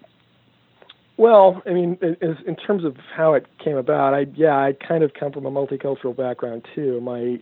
well, 1.19 1.61
I 1.67 1.71
mean, 1.71 1.99
in 2.01 2.55
terms 2.55 2.85
of 2.85 2.97
how 3.13 3.35
it 3.35 3.45
came 3.59 3.77
about, 3.77 4.15
I 4.15 4.27
yeah, 4.37 4.57
I 4.57 4.73
kind 4.73 5.03
of 5.03 5.13
come 5.15 5.33
from 5.33 5.47
a 5.47 5.51
multicultural 5.51 6.17
background 6.17 6.65
too. 6.77 7.01
My 7.01 7.41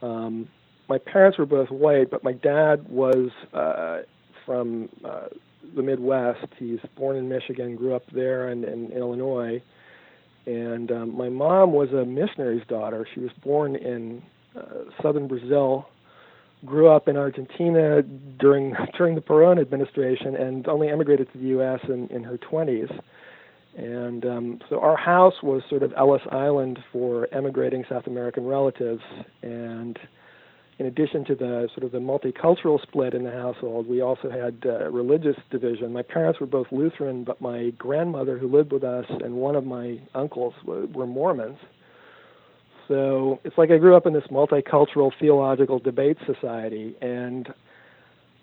um, 0.00 0.48
my 0.88 0.98
parents 0.98 1.38
were 1.38 1.46
both 1.46 1.70
white, 1.70 2.10
but 2.10 2.22
my 2.24 2.32
dad 2.32 2.88
was 2.88 3.30
uh, 3.52 4.02
from 4.44 4.88
uh, 5.04 5.28
the 5.74 5.82
Midwest. 5.82 6.46
He's 6.58 6.80
born 6.96 7.16
in 7.16 7.28
Michigan, 7.28 7.76
grew 7.76 7.94
up 7.94 8.04
there 8.12 8.48
and 8.48 8.64
in, 8.64 8.90
in 8.90 8.98
Illinois. 8.98 9.62
And 10.46 10.90
um, 10.92 11.16
my 11.16 11.28
mom 11.28 11.72
was 11.72 11.90
a 11.92 12.04
missionary's 12.04 12.66
daughter. 12.68 13.06
She 13.14 13.20
was 13.20 13.30
born 13.42 13.76
in 13.76 14.22
uh, 14.54 14.90
southern 15.02 15.26
Brazil, 15.26 15.88
grew 16.66 16.88
up 16.88 17.08
in 17.08 17.16
Argentina 17.16 18.02
during 18.02 18.74
during 18.98 19.14
the 19.14 19.22
Perón 19.22 19.60
administration, 19.60 20.36
and 20.36 20.68
only 20.68 20.88
emigrated 20.88 21.32
to 21.32 21.38
the 21.38 21.46
U.S. 21.48 21.80
in, 21.88 22.08
in 22.08 22.24
her 22.24 22.38
20s. 22.38 23.00
And 23.76 24.24
um, 24.24 24.60
so 24.68 24.80
our 24.80 24.96
house 24.96 25.34
was 25.42 25.62
sort 25.68 25.82
of 25.82 25.92
Ellis 25.96 26.22
Island 26.30 26.78
for 26.92 27.26
emigrating 27.32 27.84
South 27.88 28.06
American 28.06 28.46
relatives. 28.46 29.02
And 29.42 29.98
in 30.78 30.86
addition 30.86 31.24
to 31.26 31.34
the 31.34 31.68
sort 31.74 31.84
of 31.84 31.92
the 31.92 31.98
multicultural 31.98 32.82
split 32.82 33.14
in 33.14 33.22
the 33.24 33.30
household, 33.30 33.86
we 33.86 34.00
also 34.00 34.28
had 34.30 34.56
uh, 34.66 34.90
religious 34.90 35.36
division. 35.50 35.92
My 35.92 36.02
parents 36.02 36.40
were 36.40 36.46
both 36.46 36.66
Lutheran, 36.72 37.24
but 37.24 37.40
my 37.40 37.70
grandmother, 37.78 38.38
who 38.38 38.48
lived 38.48 38.72
with 38.72 38.82
us, 38.82 39.04
and 39.08 39.34
one 39.34 39.54
of 39.54 39.64
my 39.64 40.00
uncles 40.14 40.54
were, 40.64 40.86
were 40.86 41.06
Mormons. 41.06 41.58
So 42.88 43.40
it's 43.44 43.56
like 43.56 43.70
I 43.70 43.78
grew 43.78 43.96
up 43.96 44.06
in 44.06 44.12
this 44.12 44.26
multicultural 44.30 45.12
theological 45.18 45.78
debate 45.78 46.18
society, 46.26 46.96
and 47.00 47.48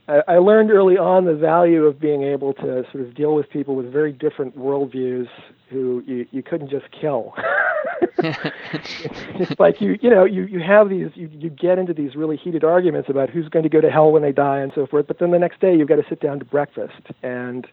I, 0.08 0.22
I 0.28 0.38
learned 0.38 0.72
early 0.72 0.98
on 0.98 1.26
the 1.26 1.36
value 1.36 1.84
of 1.84 2.00
being 2.00 2.24
able 2.24 2.54
to 2.56 2.84
sort 2.92 3.04
of 3.06 3.14
deal 3.14 3.36
with 3.36 3.50
people 3.50 3.76
with 3.76 3.92
very 3.92 4.14
different 4.14 4.58
worldviews 4.58 5.28
who 5.70 6.02
you, 6.08 6.26
you 6.32 6.42
couldn't 6.44 6.70
just 6.70 6.86
kill. 7.00 7.34
it's 8.20 9.60
like 9.60 9.80
you 9.80 9.98
you 10.02 10.10
know 10.10 10.26
you 10.26 10.46
you 10.46 10.60
have 10.60 10.90
these 10.90 11.10
you 11.16 11.30
you 11.32 11.50
get 11.50 11.78
into 11.78 11.94
these 11.94 12.16
really 12.16 12.38
heated 12.38 12.64
arguments 12.64 13.10
about 13.10 13.30
who's 13.30 13.48
going 13.50 13.64
to 13.64 13.70
go 13.70 13.82
to 13.82 13.90
hell 13.92 14.12
when 14.12 14.22
they 14.22 14.32
die 14.32 14.60
and 14.60 14.72
so 14.74 14.88
forth 14.88 15.08
but 15.08 15.20
then 15.20 15.32
the 15.32 15.40
next 15.40 15.60
day 15.60 15.76
you've 15.76 15.88
got 15.88 15.98
to 15.98 16.06
sit 16.10 16.20
down 16.20 16.40
to 16.40 16.46
breakfast. 16.46 17.12
And 17.24 17.68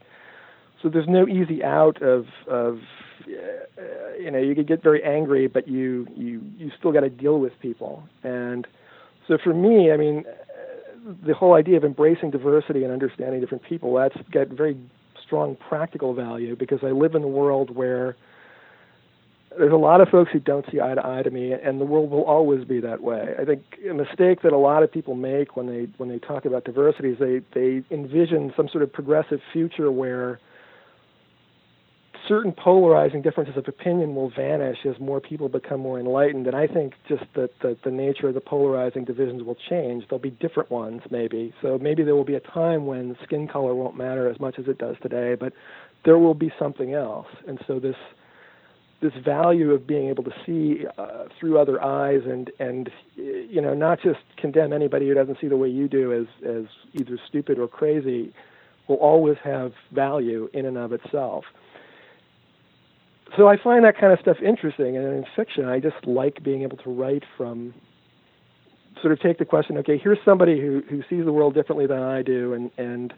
so 0.82 0.88
there's 0.88 1.08
no 1.08 1.26
easy 1.26 1.64
out 1.64 2.00
of 2.02 2.26
of 2.46 2.78
uh, 3.26 4.14
you 4.20 4.30
know 4.30 4.38
you 4.38 4.54
could 4.54 4.66
get 4.68 4.82
very 4.82 5.02
angry 5.02 5.46
but 5.46 5.66
you 5.66 6.06
you 6.14 6.42
you 6.56 6.70
still 6.78 6.92
got 6.92 7.00
to 7.00 7.10
deal 7.10 7.40
with 7.40 7.58
people. 7.60 8.02
And 8.22 8.66
so 9.26 9.38
for 9.42 9.54
me 9.54 9.92
i 9.92 9.96
mean 9.96 10.24
the 11.24 11.34
whole 11.34 11.54
idea 11.54 11.76
of 11.76 11.84
embracing 11.84 12.30
diversity 12.30 12.82
and 12.84 12.92
understanding 12.92 13.40
different 13.40 13.62
people 13.62 13.94
that's 13.94 14.16
got 14.30 14.48
very 14.48 14.76
strong 15.22 15.56
practical 15.68 16.14
value 16.14 16.56
because 16.56 16.80
i 16.82 16.90
live 16.90 17.14
in 17.14 17.22
a 17.22 17.28
world 17.28 17.74
where 17.74 18.16
there's 19.58 19.72
a 19.72 19.76
lot 19.76 20.00
of 20.00 20.08
folks 20.08 20.30
who 20.32 20.40
don't 20.40 20.64
see 20.70 20.80
eye 20.80 20.94
to 20.94 21.06
eye 21.06 21.22
to 21.22 21.30
me, 21.30 21.52
and 21.52 21.80
the 21.80 21.84
world 21.84 22.10
will 22.10 22.24
always 22.24 22.64
be 22.64 22.80
that 22.80 23.02
way. 23.02 23.34
I 23.38 23.44
think 23.44 23.62
a 23.88 23.94
mistake 23.94 24.42
that 24.42 24.52
a 24.52 24.58
lot 24.58 24.82
of 24.82 24.92
people 24.92 25.14
make 25.14 25.56
when 25.56 25.66
they 25.66 25.88
when 25.96 26.08
they 26.08 26.18
talk 26.18 26.44
about 26.44 26.64
diversity 26.64 27.10
is 27.10 27.18
they 27.18 27.40
they 27.54 27.82
envision 27.90 28.52
some 28.56 28.68
sort 28.68 28.82
of 28.82 28.92
progressive 28.92 29.40
future 29.52 29.90
where 29.90 30.38
certain 32.26 32.52
polarizing 32.52 33.22
differences 33.22 33.56
of 33.56 33.66
opinion 33.68 34.14
will 34.14 34.30
vanish 34.30 34.78
as 34.84 34.98
more 35.00 35.20
people 35.20 35.48
become 35.48 35.80
more 35.80 35.98
enlightened. 35.98 36.46
And 36.46 36.54
I 36.54 36.66
think 36.66 36.92
just 37.08 37.24
that 37.34 37.50
the, 37.60 37.76
the 37.84 37.90
nature 37.90 38.28
of 38.28 38.34
the 38.34 38.40
polarizing 38.40 39.04
divisions 39.04 39.42
will 39.42 39.56
change. 39.70 40.04
There'll 40.08 40.20
be 40.20 40.30
different 40.30 40.70
ones, 40.70 41.02
maybe. 41.10 41.54
So 41.62 41.78
maybe 41.80 42.02
there 42.02 42.14
will 42.14 42.24
be 42.24 42.34
a 42.34 42.40
time 42.40 42.86
when 42.86 43.16
skin 43.24 43.48
color 43.48 43.74
won't 43.74 43.96
matter 43.96 44.28
as 44.28 44.38
much 44.38 44.58
as 44.58 44.66
it 44.68 44.78
does 44.78 44.96
today, 45.00 45.36
but 45.36 45.54
there 46.04 46.18
will 46.18 46.34
be 46.34 46.52
something 46.58 46.92
else. 46.92 47.28
And 47.46 47.58
so 47.66 47.80
this 47.80 47.96
this 49.00 49.12
value 49.24 49.72
of 49.72 49.86
being 49.86 50.08
able 50.08 50.24
to 50.24 50.32
see 50.44 50.84
uh, 50.98 51.24
through 51.38 51.58
other 51.58 51.82
eyes 51.82 52.22
and 52.26 52.50
and 52.58 52.90
you 53.14 53.60
know 53.60 53.74
not 53.74 54.00
just 54.02 54.20
condemn 54.36 54.72
anybody 54.72 55.08
who 55.08 55.14
doesn't 55.14 55.38
see 55.40 55.46
the 55.48 55.56
way 55.56 55.68
you 55.68 55.88
do 55.88 56.12
as 56.12 56.26
as 56.44 56.64
either 56.94 57.18
stupid 57.28 57.58
or 57.58 57.68
crazy 57.68 58.32
will 58.88 58.96
always 58.96 59.36
have 59.44 59.72
value 59.92 60.48
in 60.52 60.66
and 60.66 60.78
of 60.78 60.92
itself. 60.92 61.44
So 63.36 63.46
I 63.46 63.56
find 63.62 63.84
that 63.84 63.98
kind 63.98 64.12
of 64.12 64.18
stuff 64.20 64.38
interesting, 64.42 64.96
and 64.96 65.06
in 65.06 65.24
fiction, 65.36 65.66
I 65.66 65.78
just 65.78 66.06
like 66.06 66.42
being 66.42 66.62
able 66.62 66.78
to 66.78 66.90
write 66.90 67.24
from 67.36 67.74
sort 69.00 69.12
of 69.12 69.20
take 69.20 69.38
the 69.38 69.44
question, 69.44 69.76
okay, 69.78 69.98
here's 69.98 70.18
somebody 70.24 70.60
who 70.60 70.82
who 70.88 71.02
sees 71.08 71.24
the 71.24 71.32
world 71.32 71.54
differently 71.54 71.86
than 71.86 72.02
I 72.02 72.22
do, 72.22 72.54
and 72.54 72.70
and 72.78 73.14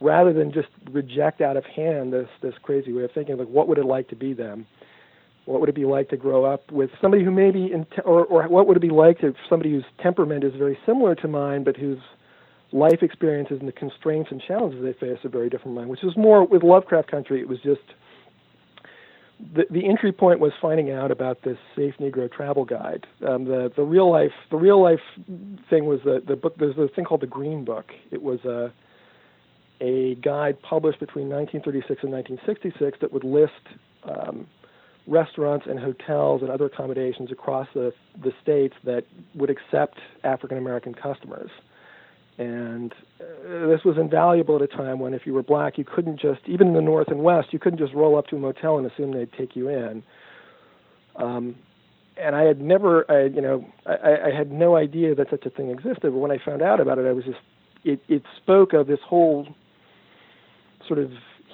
rather 0.00 0.32
than 0.32 0.50
just 0.52 0.68
reject 0.90 1.40
out 1.40 1.56
of 1.56 1.64
hand 1.66 2.12
this 2.12 2.28
this 2.42 2.54
crazy 2.62 2.92
way 2.92 3.04
of 3.04 3.12
thinking, 3.12 3.36
like 3.36 3.48
what 3.48 3.68
would 3.68 3.78
it 3.78 3.84
like 3.84 4.08
to 4.08 4.16
be 4.16 4.32
them? 4.32 4.66
What 5.50 5.58
would 5.58 5.68
it 5.68 5.74
be 5.74 5.84
like 5.84 6.08
to 6.10 6.16
grow 6.16 6.44
up 6.44 6.70
with 6.70 6.90
somebody 7.02 7.24
who 7.24 7.32
maybe, 7.32 7.72
in 7.72 7.84
te- 7.84 8.02
or, 8.04 8.24
or 8.24 8.46
what 8.46 8.68
would 8.68 8.76
it 8.76 8.80
be 8.80 8.90
like 8.90 9.24
if 9.24 9.34
somebody 9.48 9.72
whose 9.72 9.84
temperament 10.00 10.44
is 10.44 10.52
very 10.56 10.78
similar 10.86 11.16
to 11.16 11.26
mine, 11.26 11.64
but 11.64 11.76
whose 11.76 11.98
life 12.70 13.02
experiences 13.02 13.58
and 13.58 13.66
the 13.66 13.72
constraints 13.72 14.30
and 14.30 14.40
challenges 14.46 14.80
they 14.80 14.92
face 14.92 15.18
are 15.24 15.28
very 15.28 15.50
different 15.50 15.64
from 15.64 15.74
mine? 15.74 15.88
Which 15.88 16.04
is 16.04 16.16
more 16.16 16.46
with 16.46 16.62
Lovecraft 16.62 17.10
Country. 17.10 17.40
It 17.40 17.48
was 17.48 17.58
just 17.64 17.80
the, 19.52 19.64
the 19.70 19.88
entry 19.88 20.12
point 20.12 20.38
was 20.38 20.52
finding 20.62 20.92
out 20.92 21.10
about 21.10 21.42
this 21.42 21.58
safe 21.74 21.94
Negro 21.98 22.30
travel 22.30 22.64
guide. 22.64 23.08
Um, 23.26 23.46
the 23.46 23.72
the 23.74 23.82
real 23.82 24.08
life 24.08 24.30
the 24.52 24.56
real 24.56 24.80
life 24.80 25.00
thing 25.68 25.86
was 25.86 25.98
the 26.04 26.22
the 26.24 26.36
book. 26.36 26.58
There's 26.58 26.78
a 26.78 26.86
thing 26.94 27.06
called 27.06 27.22
the 27.22 27.26
Green 27.26 27.64
Book. 27.64 27.86
It 28.12 28.22
was 28.22 28.38
a 28.44 28.72
a 29.80 30.14
guide 30.16 30.62
published 30.62 31.00
between 31.00 31.28
1936 31.28 32.04
and 32.04 32.12
1966 32.12 32.98
that 33.00 33.12
would 33.12 33.24
list 33.24 33.50
um, 34.04 34.46
restaurants 35.10 35.66
and 35.68 35.78
hotels 35.78 36.40
and 36.40 36.50
other 36.50 36.66
accommodations 36.66 37.30
across 37.30 37.68
the, 37.74 37.92
the 38.22 38.32
states 38.40 38.74
that 38.84 39.04
would 39.34 39.50
accept 39.50 39.98
African 40.24 40.56
American 40.56 40.94
customers. 40.94 41.50
And 42.38 42.94
uh, 43.20 43.66
this 43.66 43.84
was 43.84 43.98
invaluable 43.98 44.56
at 44.56 44.62
a 44.62 44.66
time 44.66 44.98
when, 44.98 45.12
if 45.12 45.26
you 45.26 45.34
were 45.34 45.42
black, 45.42 45.76
you 45.76 45.84
couldn't 45.84 46.18
just, 46.18 46.40
even 46.46 46.68
in 46.68 46.74
the 46.74 46.80
North 46.80 47.08
and 47.08 47.22
West, 47.22 47.48
you 47.52 47.58
couldn't 47.58 47.78
just 47.78 47.92
roll 47.92 48.16
up 48.16 48.28
to 48.28 48.36
a 48.36 48.38
motel 48.38 48.78
and 48.78 48.90
assume 48.90 49.12
they'd 49.12 49.32
take 49.32 49.54
you 49.54 49.68
in. 49.68 50.02
Um, 51.16 51.56
and 52.16 52.34
I 52.34 52.44
had 52.44 52.60
never, 52.60 53.10
I, 53.10 53.24
you 53.24 53.42
know, 53.42 53.66
I, 53.84 54.28
I 54.28 54.30
had 54.34 54.50
no 54.52 54.76
idea 54.76 55.14
that 55.16 55.28
such 55.28 55.44
a 55.44 55.50
thing 55.50 55.70
existed. 55.70 56.02
But 56.02 56.12
when 56.12 56.30
I 56.30 56.38
found 56.42 56.62
out 56.62 56.80
about 56.80 56.98
it, 56.98 57.06
I 57.06 57.12
was 57.12 57.24
just, 57.24 57.40
it, 57.84 58.00
it 58.08 58.22
spoke 58.36 58.72
of 58.72 58.86
this 58.86 59.00
whole 59.04 59.48
sort 60.86 60.98
of 60.98 61.10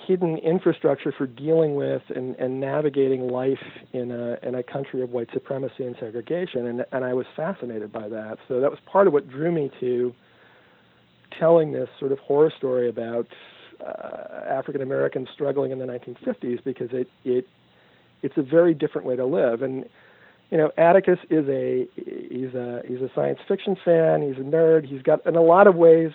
hidden 0.07 0.38
infrastructure 0.38 1.12
for 1.16 1.27
dealing 1.27 1.75
with 1.75 2.03
and, 2.14 2.37
and 2.37 2.61
navigating 2.61 3.29
life 3.29 3.62
in 3.92 4.11
a 4.11 4.38
in 4.42 4.55
a 4.55 4.62
country 4.62 5.03
of 5.03 5.11
white 5.11 5.29
supremacy 5.33 5.85
and 5.85 5.97
segregation. 5.99 6.66
And 6.66 6.85
and 6.92 7.05
I 7.05 7.14
was 7.14 7.27
fascinated 7.35 7.92
by 7.92 8.09
that. 8.09 8.38
So 8.49 8.61
that 8.61 8.71
was 8.71 8.79
part 8.87 9.07
of 9.07 9.12
what 9.12 9.29
drew 9.29 9.51
me 9.51 9.71
to 9.81 10.14
telling 11.38 11.73
this 11.73 11.88
sort 11.99 12.12
of 12.12 12.19
horror 12.21 12.53
story 12.57 12.88
about 12.88 13.27
uh, 13.81 14.49
African 14.49 14.83
Americans 14.83 15.29
struggling 15.35 15.73
in 15.73 15.79
the 15.79 15.87
1950s 15.87 16.62
because 16.64 16.90
it 16.92 17.09
it 17.25 17.47
it's 18.23 18.37
a 18.37 18.42
very 18.42 18.75
different 18.75 19.07
way 19.07 19.16
to 19.16 19.27
live. 19.27 19.62
And 19.62 19.87
you 20.51 20.59
know 20.59 20.71
Atticus 20.77 21.19
is 21.31 21.49
a 21.49 21.87
he's 21.95 22.55
a 22.55 22.83
he's 22.87 23.01
a 23.01 23.11
science 23.15 23.39
fiction 23.49 23.77
fan 23.85 24.23
he's 24.23 24.41
a 24.41 24.47
nerd 24.47 24.87
he's 24.87 25.03
got 25.03 25.25
in 25.27 25.37
a 25.37 25.43
lot 25.43 25.67
of 25.67 25.75
ways 25.75 26.13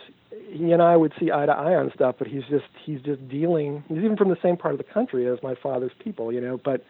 he 0.52 0.72
and 0.72 0.82
I 0.82 0.98
would 0.98 1.14
see 1.20 1.32
eye 1.32 1.46
to 1.46 1.52
eye 1.52 1.76
on 1.76 1.92
stuff, 1.96 2.16
but 2.20 2.28
he's 2.28 2.44
just 2.50 2.66
he's 2.84 3.02
just 3.02 3.28
dealing. 3.30 3.84
He's 3.88 4.00
even 4.00 4.18
from 4.18 4.30
the 4.30 4.38
same 4.42 4.58
part 4.58 4.74
of 4.74 4.78
the 4.78 4.94
country 4.94 5.28
as 5.28 5.40
my 5.42 5.56
father's 5.56 5.92
people, 6.04 6.32
you 6.32 6.42
know. 6.42 6.60
But 6.64 6.84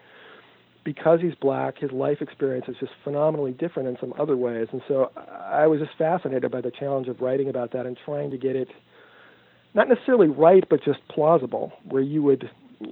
because 0.84 1.20
he's 1.20 1.34
black, 1.36 1.78
his 1.78 1.92
life 1.92 2.20
experience 2.20 2.66
is 2.68 2.76
just 2.80 2.92
phenomenally 3.04 3.52
different 3.52 3.88
in 3.88 3.96
some 4.00 4.12
other 4.18 4.36
ways. 4.36 4.68
And 4.72 4.82
so 4.88 5.12
I 5.16 5.66
was 5.66 5.80
just 5.80 5.96
fascinated 5.96 6.50
by 6.50 6.60
the 6.60 6.72
challenge 6.72 7.08
of 7.08 7.20
writing 7.20 7.48
about 7.48 7.72
that 7.72 7.86
and 7.86 7.96
trying 8.04 8.30
to 8.32 8.36
get 8.38 8.56
it 8.56 8.68
not 9.74 9.88
necessarily 9.88 10.28
right, 10.28 10.64
but 10.68 10.84
just 10.84 10.98
plausible, 11.08 11.72
where 11.84 12.02
you 12.02 12.22
would 12.22 12.50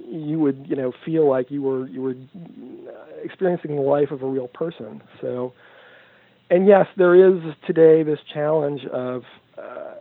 you 0.09 0.39
would 0.39 0.65
you 0.67 0.75
know 0.75 0.91
feel 1.05 1.29
like 1.29 1.51
you 1.51 1.61
were 1.61 1.87
you 1.87 2.01
were 2.01 2.15
experiencing 3.23 3.75
the 3.75 3.81
life 3.81 4.11
of 4.11 4.21
a 4.21 4.27
real 4.27 4.47
person. 4.47 5.01
So, 5.21 5.53
and 6.49 6.67
yes, 6.67 6.87
there 6.97 7.15
is 7.15 7.41
today 7.65 8.03
this 8.03 8.19
challenge 8.33 8.85
of 8.85 9.23
uh, 9.57 9.93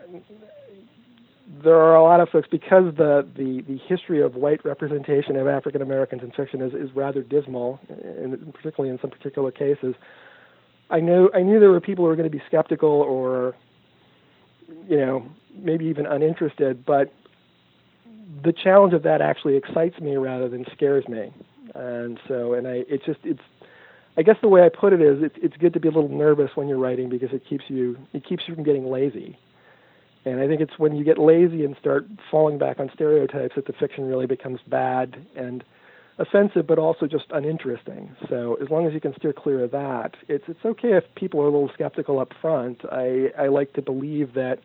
there 1.63 1.77
are 1.77 1.97
a 1.97 2.03
lot 2.03 2.21
of 2.21 2.29
folks 2.29 2.49
because 2.51 2.95
the, 2.97 3.27
the, 3.37 3.63
the 3.67 3.79
history 3.89 4.23
of 4.23 4.35
white 4.35 4.65
representation 4.65 5.37
of 5.37 5.47
African 5.47 5.83
Americans 5.83 6.23
in 6.23 6.31
fiction 6.31 6.63
is, 6.63 6.73
is 6.73 6.95
rather 6.95 7.23
dismal, 7.23 7.81
and 7.89 8.55
particularly 8.55 8.93
in 8.93 9.01
some 9.01 9.11
particular 9.11 9.51
cases. 9.51 9.95
I 10.91 11.01
know 11.01 11.31
I 11.35 11.43
knew 11.43 11.61
there 11.61 11.71
were 11.71 11.81
people 11.81 12.05
who 12.05 12.09
were 12.09 12.17
going 12.17 12.31
to 12.31 12.37
be 12.37 12.43
skeptical 12.47 12.89
or, 12.89 13.55
you 14.89 14.97
know, 14.97 15.27
maybe 15.55 15.87
even 15.87 16.07
uninterested, 16.07 16.85
but 16.85 17.13
the 18.43 18.53
challenge 18.53 18.95
of 18.95 19.03
that 19.03 19.21
actually 19.21 19.57
excites 19.57 20.01
me 20.01 20.17
rather 20.17 20.49
than 20.49 20.65
scares 20.73 21.07
me, 21.09 21.33
and 21.75 22.19
so 22.29 22.55
and 22.55 22.67
I 22.67 22.85
it's 22.89 23.05
just 23.05 23.21
it's 23.25 23.43
I 24.17 24.23
guess 24.23 24.37
the 24.43 24.49
way 24.49 24.63
I 24.65 24.69
put 24.69 24.93
it 24.93 25.01
is 25.01 25.23
it's 25.23 25.37
it's 25.43 25.57
good 25.57 25.73
to 25.75 25.81
be 25.81 25.89
a 25.89 25.93
little 25.93 26.11
nervous 26.11 26.51
when 26.55 26.69
you're 26.69 26.79
writing 26.79 27.09
because 27.09 27.33
it 27.33 27.43
keeps 27.49 27.65
you 27.69 27.97
it 28.13 28.25
keeps 28.25 28.45
you 28.47 28.55
from 28.55 28.65
getting 28.65 28.91
lazy 28.91 29.39
and 30.25 30.41
I 30.41 30.47
think 30.47 30.61
it's 30.61 30.79
when 30.79 30.97
you 30.97 31.05
get 31.05 31.19
lazy 31.19 31.65
and 31.65 31.77
start 31.79 32.07
falling 32.31 32.59
back 32.59 32.79
on 32.79 32.91
stereotypes 32.95 33.55
that 33.57 33.67
the 33.67 33.73
fiction 33.73 34.07
really 34.07 34.27
becomes 34.27 34.61
bad 34.67 35.17
and 35.35 35.65
offensive, 36.19 36.67
but 36.67 36.79
also 36.79 37.07
just 37.07 37.25
uninteresting. 37.31 38.15
So 38.29 38.59
as 38.61 38.69
long 38.69 38.87
as 38.87 38.93
you 38.93 39.01
can 39.01 39.15
steer 39.17 39.33
clear 39.33 39.65
of 39.65 39.71
that, 39.71 40.17
it's 40.29 40.45
it's 40.47 40.65
okay 40.65 40.93
if 40.93 41.05
people 41.15 41.41
are 41.41 41.47
a 41.47 41.51
little 41.51 41.71
skeptical 41.73 42.19
up 42.19 42.33
front. 42.41 42.83
I 42.93 43.33
I 43.39 43.49
like 43.49 43.73
to 43.75 43.83
believe 43.83 44.35
that 44.35 44.59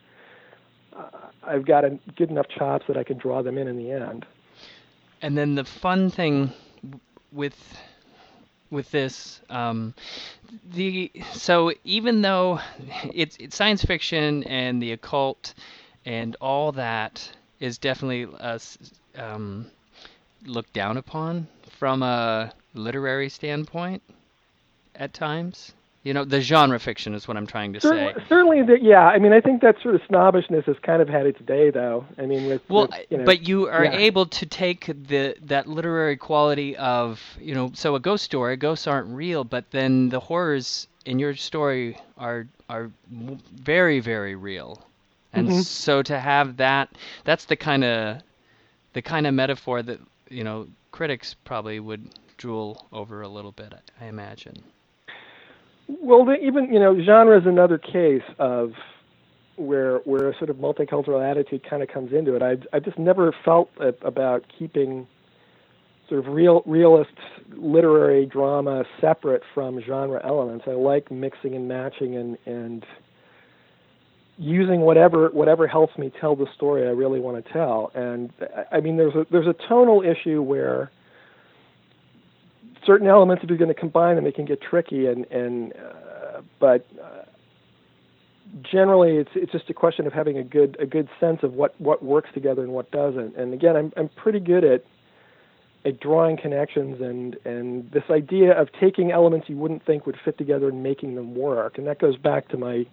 I've 1.44 1.66
got 1.66 1.86
a, 1.86 2.00
good 2.16 2.30
enough 2.30 2.48
chops 2.48 2.86
that 2.88 2.98
I 2.98 3.04
can 3.04 3.18
draw 3.18 3.42
them 3.42 3.58
in 3.58 3.68
in 3.68 3.78
the 3.78 3.92
end. 3.92 4.26
And 5.22 5.38
then 5.38 5.56
the 5.56 5.66
fun 5.66 6.10
thing 6.10 6.52
with 7.32 7.56
with 8.70 8.90
this. 8.92 9.42
Um, 9.50 9.94
the 10.74 11.12
so 11.34 11.72
even 11.84 12.22
though 12.22 12.60
it's 13.14 13.38
it's 13.40 13.56
science 13.56 13.84
fiction 13.84 14.44
and 14.44 14.82
the 14.82 14.92
occult 14.92 15.54
and 16.06 16.36
all 16.42 16.72
that 16.74 17.32
is 17.60 17.78
definitely 17.78 18.28
uh, 18.40 18.60
um, 19.18 19.68
looked 20.46 20.74
down 20.74 20.98
upon 20.98 21.48
from 21.80 22.04
a 22.04 22.54
literary 22.74 23.30
standpoint 23.30 24.02
at 24.96 25.14
times. 25.14 25.74
You 26.06 26.14
know, 26.14 26.24
the 26.24 26.40
genre 26.40 26.80
fiction 26.80 27.16
is 27.16 27.28
what 27.28 27.36
I'm 27.36 27.48
trying 27.48 27.74
to 27.74 27.82
certainly, 27.82 28.14
say. 28.14 28.26
Certainly, 28.30 28.62
the, 28.62 28.80
yeah. 28.80 29.08
I 29.08 29.18
mean, 29.18 29.34
I 29.34 29.42
think 29.42 29.64
that 29.64 29.82
sort 29.82 29.96
of 29.96 30.02
snobbishness 30.08 30.66
has 30.68 30.78
kind 30.84 31.02
of 31.02 31.10
had 31.10 31.26
its 31.26 31.42
day, 31.42 31.72
though. 31.72 32.06
I 32.20 32.28
mean, 32.28 32.46
with 32.46 32.62
well, 32.70 32.84
with, 32.92 33.08
you 33.10 33.18
know, 33.18 33.26
but 33.26 33.48
you 33.48 33.68
are 33.68 33.86
yeah. 33.86 33.98
able 33.98 34.28
to 34.28 34.46
take 34.46 34.86
the 34.86 35.36
that 35.48 35.66
literary 35.66 36.16
quality 36.16 36.78
of 36.78 37.20
you 37.42 37.56
know, 37.56 37.72
so 37.74 37.96
a 37.96 38.00
ghost 38.00 38.24
story, 38.24 38.56
ghosts 38.56 38.86
aren't 38.86 39.08
real, 39.16 39.44
but 39.44 39.72
then 39.72 40.10
the 40.10 40.20
horrors 40.20 40.88
in 41.08 41.18
your 41.18 41.36
story 41.36 41.98
are 42.20 42.46
are 42.70 42.92
very 43.10 44.00
very 44.00 44.36
real, 44.36 44.86
and 45.34 45.50
Mhm. 45.50 45.64
so 45.64 46.04
to 46.04 46.20
have 46.20 46.58
that, 46.58 46.90
that's 47.24 47.46
the 47.46 47.56
kind 47.56 47.84
of 47.84 48.22
the 48.94 49.02
kind 49.02 49.26
of 49.26 49.34
metaphor 49.34 49.82
that 49.82 50.00
you 50.30 50.44
know 50.44 50.68
critics 50.92 51.36
probably 51.46 51.80
would 51.80 52.12
drool 52.38 52.86
over 52.94 53.24
a 53.24 53.28
little 53.28 53.52
bit. 53.54 53.74
I 54.00 54.06
imagine. 54.06 54.62
Well, 55.88 56.26
the, 56.26 56.36
even 56.36 56.74
you 56.74 56.80
know, 56.80 57.00
genre 57.04 57.40
is 57.40 57.46
another 57.46 57.78
case 57.78 58.24
of 58.40 58.72
where 59.56 60.00
where 60.00 60.30
a 60.30 60.38
sort 60.38 60.50
of 60.50 60.58
multicultural 60.58 61.24
attitude 61.30 61.68
kind 61.70 61.82
of 61.82 61.90
comes 61.90 62.12
into 62.12 62.36
it. 62.36 62.42
I 62.42 62.58
I 62.76 62.80
just 62.80 62.98
never 62.98 63.34
felt 63.44 63.70
about 64.02 64.44
keeping 64.58 65.08
sort 66.10 66.26
of 66.26 66.34
real 66.34 66.62
realist 66.66 67.12
literary 67.56 68.26
drama 68.26 68.84
separate 69.00 69.44
from 69.54 69.82
genre 69.82 70.22
elements. 70.26 70.66
I 70.68 70.72
like 70.72 71.12
mixing 71.12 71.56
and 71.56 71.68
matching 71.68 72.16
and 72.16 72.38
and 72.46 72.86
using 74.38 74.82
whatever 74.82 75.30
whatever 75.30 75.68
helps 75.68 75.98
me 75.98 76.12
tell 76.20 76.36
the 76.36 76.48
story 76.56 76.88
I 76.88 76.92
really 76.92 77.20
want 77.20 77.44
to 77.44 77.54
tell. 77.54 77.92
And 77.96 78.32
I, 78.42 78.78
I 78.78 78.82
mean, 78.82 78.98
there's 78.98 79.16
a 79.16 79.26
there's 79.32 79.48
a 79.48 79.56
tonal 79.68 80.02
issue 80.02 80.42
where 80.42 80.92
certain 82.86 83.08
elements 83.08 83.44
if 83.44 83.50
you're 83.50 83.58
going 83.58 83.74
to 83.74 83.80
combine 83.80 84.16
them 84.16 84.24
they 84.24 84.32
can 84.32 84.46
get 84.46 84.62
tricky 84.62 85.08
and 85.08 85.26
and 85.32 85.74
uh, 85.74 86.42
but 86.60 86.86
uh, 87.02 87.24
generally 88.62 89.18
it's 89.18 89.32
it's 89.36 89.52
just 89.52 89.70
a 89.70 89.74
question 89.74 90.08
of 90.08 90.14
having 90.14 90.38
a 90.38 90.44
good 90.44 90.78
a 90.80 90.86
good 90.86 91.10
sense 91.20 91.40
of 91.44 91.54
what 91.54 91.80
what 91.80 92.04
works 92.04 92.30
together 92.34 92.64
and 92.64 92.72
what 92.72 92.90
doesn't. 92.92 93.36
And 93.36 93.54
again 93.54 93.76
I'm 93.76 93.94
I'm 93.98 94.10
pretty 94.10 94.40
good 94.40 94.64
at 94.64 94.84
at 95.86 96.00
drawing 96.00 96.38
connections 96.38 97.02
and 97.02 97.38
and 97.46 97.92
this 97.92 98.04
idea 98.10 98.60
of 98.60 98.70
taking 98.80 99.12
elements 99.12 99.50
you 99.50 99.58
wouldn't 99.58 99.86
think 99.86 100.06
would 100.06 100.18
fit 100.24 100.38
together 100.38 100.70
and 100.70 100.84
making 100.84 101.16
them 101.16 101.36
work. 101.36 101.78
And 101.78 101.88
that 101.88 102.00
goes 102.00 102.18
back 102.18 102.48
to 102.50 102.58
my 102.58 102.86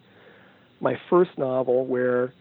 my 0.81 0.99
first 1.09 1.37
novel 1.39 1.87
where 1.87 2.33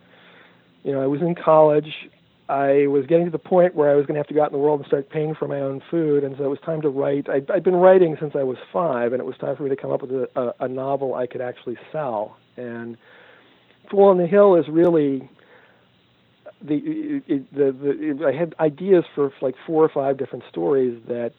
you 0.84 0.92
know 0.92 1.02
I 1.02 1.08
was 1.08 1.22
in 1.22 1.36
college 1.36 2.10
I 2.52 2.88
was 2.88 3.06
getting 3.06 3.24
to 3.24 3.32
the 3.32 3.40
point 3.40 3.76
where 3.76 3.90
I 3.90 3.96
was 3.96 4.06
going 4.06 4.16
to 4.16 4.20
have 4.20 4.28
to 4.28 4.34
go 4.34 4.44
out 4.44 4.52
in 4.52 4.58
the 4.58 4.60
world 4.60 4.82
and 4.82 4.88
start 4.88 5.10
paying 5.10 5.34
for 5.36 5.48
my 5.48 5.62
own 5.62 5.82
food, 5.90 6.26
and 6.26 6.36
so 6.38 6.44
it 6.44 6.50
was 6.50 6.60
time 6.66 6.82
to 6.82 6.90
write. 6.90 7.30
I'd, 7.30 7.50
I'd 7.50 7.64
been 7.64 7.78
writing 7.78 8.18
since 8.20 8.34
I 8.36 8.44
was 8.44 8.58
five, 8.74 9.14
and 9.14 9.22
it 9.22 9.26
was 9.26 9.38
time 9.38 9.56
for 9.56 9.64
me 9.64 9.70
to 9.70 9.78
come 9.78 9.90
up 9.90 10.02
with 10.02 10.12
a, 10.12 10.28
a, 10.36 10.66
a 10.66 10.68
novel 10.68 11.16
I 11.16 11.28
could 11.28 11.40
actually 11.40 11.78
sell. 11.94 12.36
And 12.58 12.98
Fool 13.90 14.10
on 14.10 14.18
the 14.18 14.28
Hill 14.28 14.58
is 14.58 14.66
really 14.68 15.30
the, 16.62 17.22
it, 17.26 17.56
the, 17.56 17.72
the 17.72 18.26
I 18.28 18.38
had 18.38 18.54
ideas 18.60 19.06
for 19.16 19.32
like 19.42 19.56
four 19.66 19.82
or 19.82 19.90
five 19.90 20.18
different 20.18 20.44
stories 20.50 21.02
that 21.08 21.32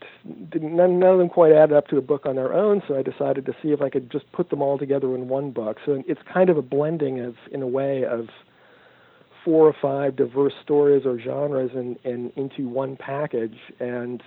didn't, 0.51 0.75
none, 0.75 0.98
none 0.98 1.11
of 1.11 1.18
them 1.18 1.29
quite 1.29 1.53
added 1.53 1.77
up 1.77 1.88
to 1.88 1.98
a 1.98 2.03
book 2.03 2.25
on 2.25 2.37
their 2.37 2.55
own. 2.55 2.83
So 2.88 2.96
I 2.96 3.03
decided 3.03 3.44
to 3.44 3.53
see 3.62 3.68
if 3.68 3.83
I 3.83 3.90
could 3.90 4.11
just 4.11 4.33
put 4.33 4.48
them 4.48 4.62
all 4.62 4.79
together 4.79 5.14
in 5.14 5.29
one 5.29 5.51
book. 5.51 5.77
So 5.85 6.03
it's 6.09 6.22
kind 6.33 6.48
of 6.48 6.57
a 6.57 6.62
blending 6.62 7.20
of, 7.20 7.35
in 7.51 7.61
a 7.61 7.68
way, 7.68 8.07
of 8.07 8.29
four 9.44 9.66
or 9.66 9.74
five 9.81 10.16
diverse 10.16 10.55
stories 10.62 11.05
or 11.05 11.18
genres 11.18 11.70
in, 11.74 11.98
in 12.05 12.33
into 12.37 12.68
one 12.68 12.96
package. 12.96 13.57
And 13.81 14.22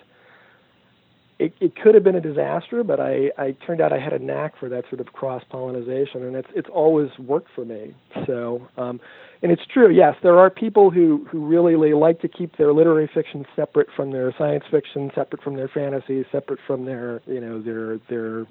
it, 1.38 1.54
it 1.60 1.76
could 1.76 1.96
have 1.96 2.04
been 2.04 2.16
a 2.16 2.22
disaster 2.22 2.82
but 2.84 3.00
I, 3.00 3.30
I 3.38 3.52
turned 3.66 3.82
out 3.82 3.92
I 3.92 4.00
had 4.00 4.14
a 4.14 4.20
knack 4.20 4.58
for 4.58 4.70
that 4.70 4.86
sort 4.90 5.02
of 5.02 5.08
cross 5.08 5.44
pollination 5.50 6.24
and 6.24 6.36
it's 6.36 6.48
it's 6.56 6.70
always 6.72 7.10
worked 7.20 7.50
for 7.54 7.66
me. 7.66 7.94
So 8.26 8.68
um, 8.78 9.02
and 9.42 9.52
it's 9.52 9.66
true 9.66 9.92
yes 9.92 10.16
there 10.24 10.40
are 10.40 10.50
people 10.50 10.92
who 10.92 11.28
who 11.30 11.46
really 11.46 11.94
like 11.94 12.22
to 12.22 12.28
keep 12.28 12.58
their 12.58 12.72
literary 12.74 13.10
fiction 13.14 13.46
separate 13.56 13.90
from 13.96 14.12
their 14.12 14.34
science 14.38 14.64
fiction 14.72 15.12
separate 15.14 15.44
from 15.44 15.56
their 15.56 15.68
fantasy 15.68 16.26
separate 16.32 16.60
from 16.66 16.86
their 16.86 17.22
you 17.28 17.42
know 17.42 17.62
their 17.62 18.00
their 18.10 18.46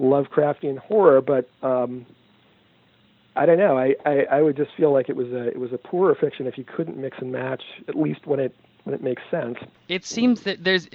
Lovecraftian 0.00 0.78
horror. 0.78 1.20
But 1.20 1.48
um, 1.62 2.06
I 3.36 3.46
don't 3.46 3.58
know. 3.58 3.78
I, 3.78 3.94
I, 4.04 4.26
I 4.30 4.42
would 4.42 4.56
just 4.56 4.72
feel 4.76 4.92
like 4.92 5.08
it 5.08 5.16
was 5.16 5.28
a 5.28 5.48
it 5.48 5.58
was 5.58 5.72
a 5.72 5.78
poorer 5.78 6.14
fiction 6.14 6.46
if 6.46 6.58
you 6.58 6.64
couldn't 6.64 6.96
mix 6.96 7.18
and 7.20 7.30
match 7.30 7.62
at 7.88 7.94
least 7.94 8.26
when 8.26 8.40
it 8.40 8.54
when 8.84 8.94
it 8.94 9.02
makes 9.02 9.22
sense. 9.30 9.58
It 9.88 10.04
seems 10.04 10.42
that 10.42 10.64
there's 10.64 10.88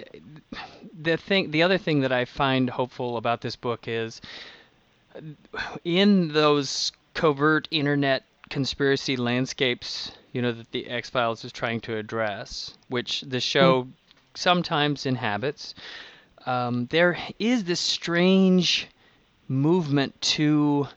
the 1.00 1.17
thing. 1.17 1.52
The 1.52 1.63
other 1.63 1.78
thing 1.78 2.02
that 2.02 2.12
I 2.12 2.26
find 2.26 2.69
hopeful 2.69 3.17
about 3.17 3.41
this 3.41 3.56
book 3.56 3.88
is 3.88 4.21
in 5.84 6.34
those 6.34 6.91
covert 7.13 7.67
internet 7.71 8.24
conspiracy 8.50 9.15
landscapes, 9.15 10.12
you 10.34 10.41
know, 10.41 10.52
that 10.52 10.71
the 10.71 10.88
X 10.88 11.10
Files 11.10 11.45
is 11.45 11.52
trying 11.52 11.80
to 11.82 11.98
address, 11.98 12.78
which 12.89 13.21
the 13.21 13.39
show 13.39 13.84
mm. 13.84 13.91
sometimes 14.36 15.06
inhabits. 15.06 15.74
Um, 16.45 16.88
there 16.91 17.17
is 17.39 17.63
this 17.63 17.80
strange 17.80 18.88
movement 19.48 20.19
to 20.21 20.88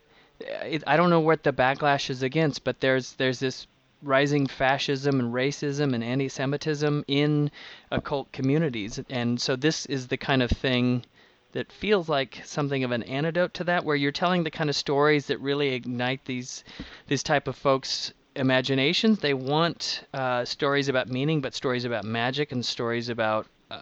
it, 0.40 0.82
I 0.86 0.96
don't 0.96 1.10
know 1.10 1.20
what 1.20 1.42
the 1.42 1.52
backlash 1.52 2.10
is 2.10 2.22
against, 2.22 2.64
but 2.64 2.80
there's 2.80 3.12
there's 3.14 3.40
this 3.40 3.66
rising 4.02 4.46
fascism 4.46 5.18
and 5.18 5.34
racism 5.34 5.92
and 5.92 6.04
anti-Semitism 6.04 7.04
in 7.08 7.50
occult 7.90 8.30
communities, 8.32 9.00
and 9.10 9.40
so 9.40 9.56
this 9.56 9.86
is 9.86 10.06
the 10.06 10.16
kind 10.16 10.42
of 10.42 10.50
thing 10.50 11.04
that 11.52 11.72
feels 11.72 12.08
like 12.08 12.42
something 12.44 12.84
of 12.84 12.92
an 12.92 13.02
antidote 13.04 13.54
to 13.54 13.64
that, 13.64 13.84
where 13.84 13.96
you're 13.96 14.12
telling 14.12 14.44
the 14.44 14.50
kind 14.50 14.70
of 14.70 14.76
stories 14.76 15.26
that 15.26 15.40
really 15.40 15.74
ignite 15.74 16.24
these 16.24 16.62
these 17.08 17.22
type 17.22 17.48
of 17.48 17.56
folks' 17.56 18.12
imaginations. 18.36 19.18
They 19.18 19.34
want 19.34 20.04
uh, 20.14 20.44
stories 20.44 20.88
about 20.88 21.08
meaning, 21.08 21.40
but 21.40 21.54
stories 21.54 21.84
about 21.84 22.04
magic 22.04 22.52
and 22.52 22.64
stories 22.64 23.08
about 23.08 23.46
uh, 23.70 23.80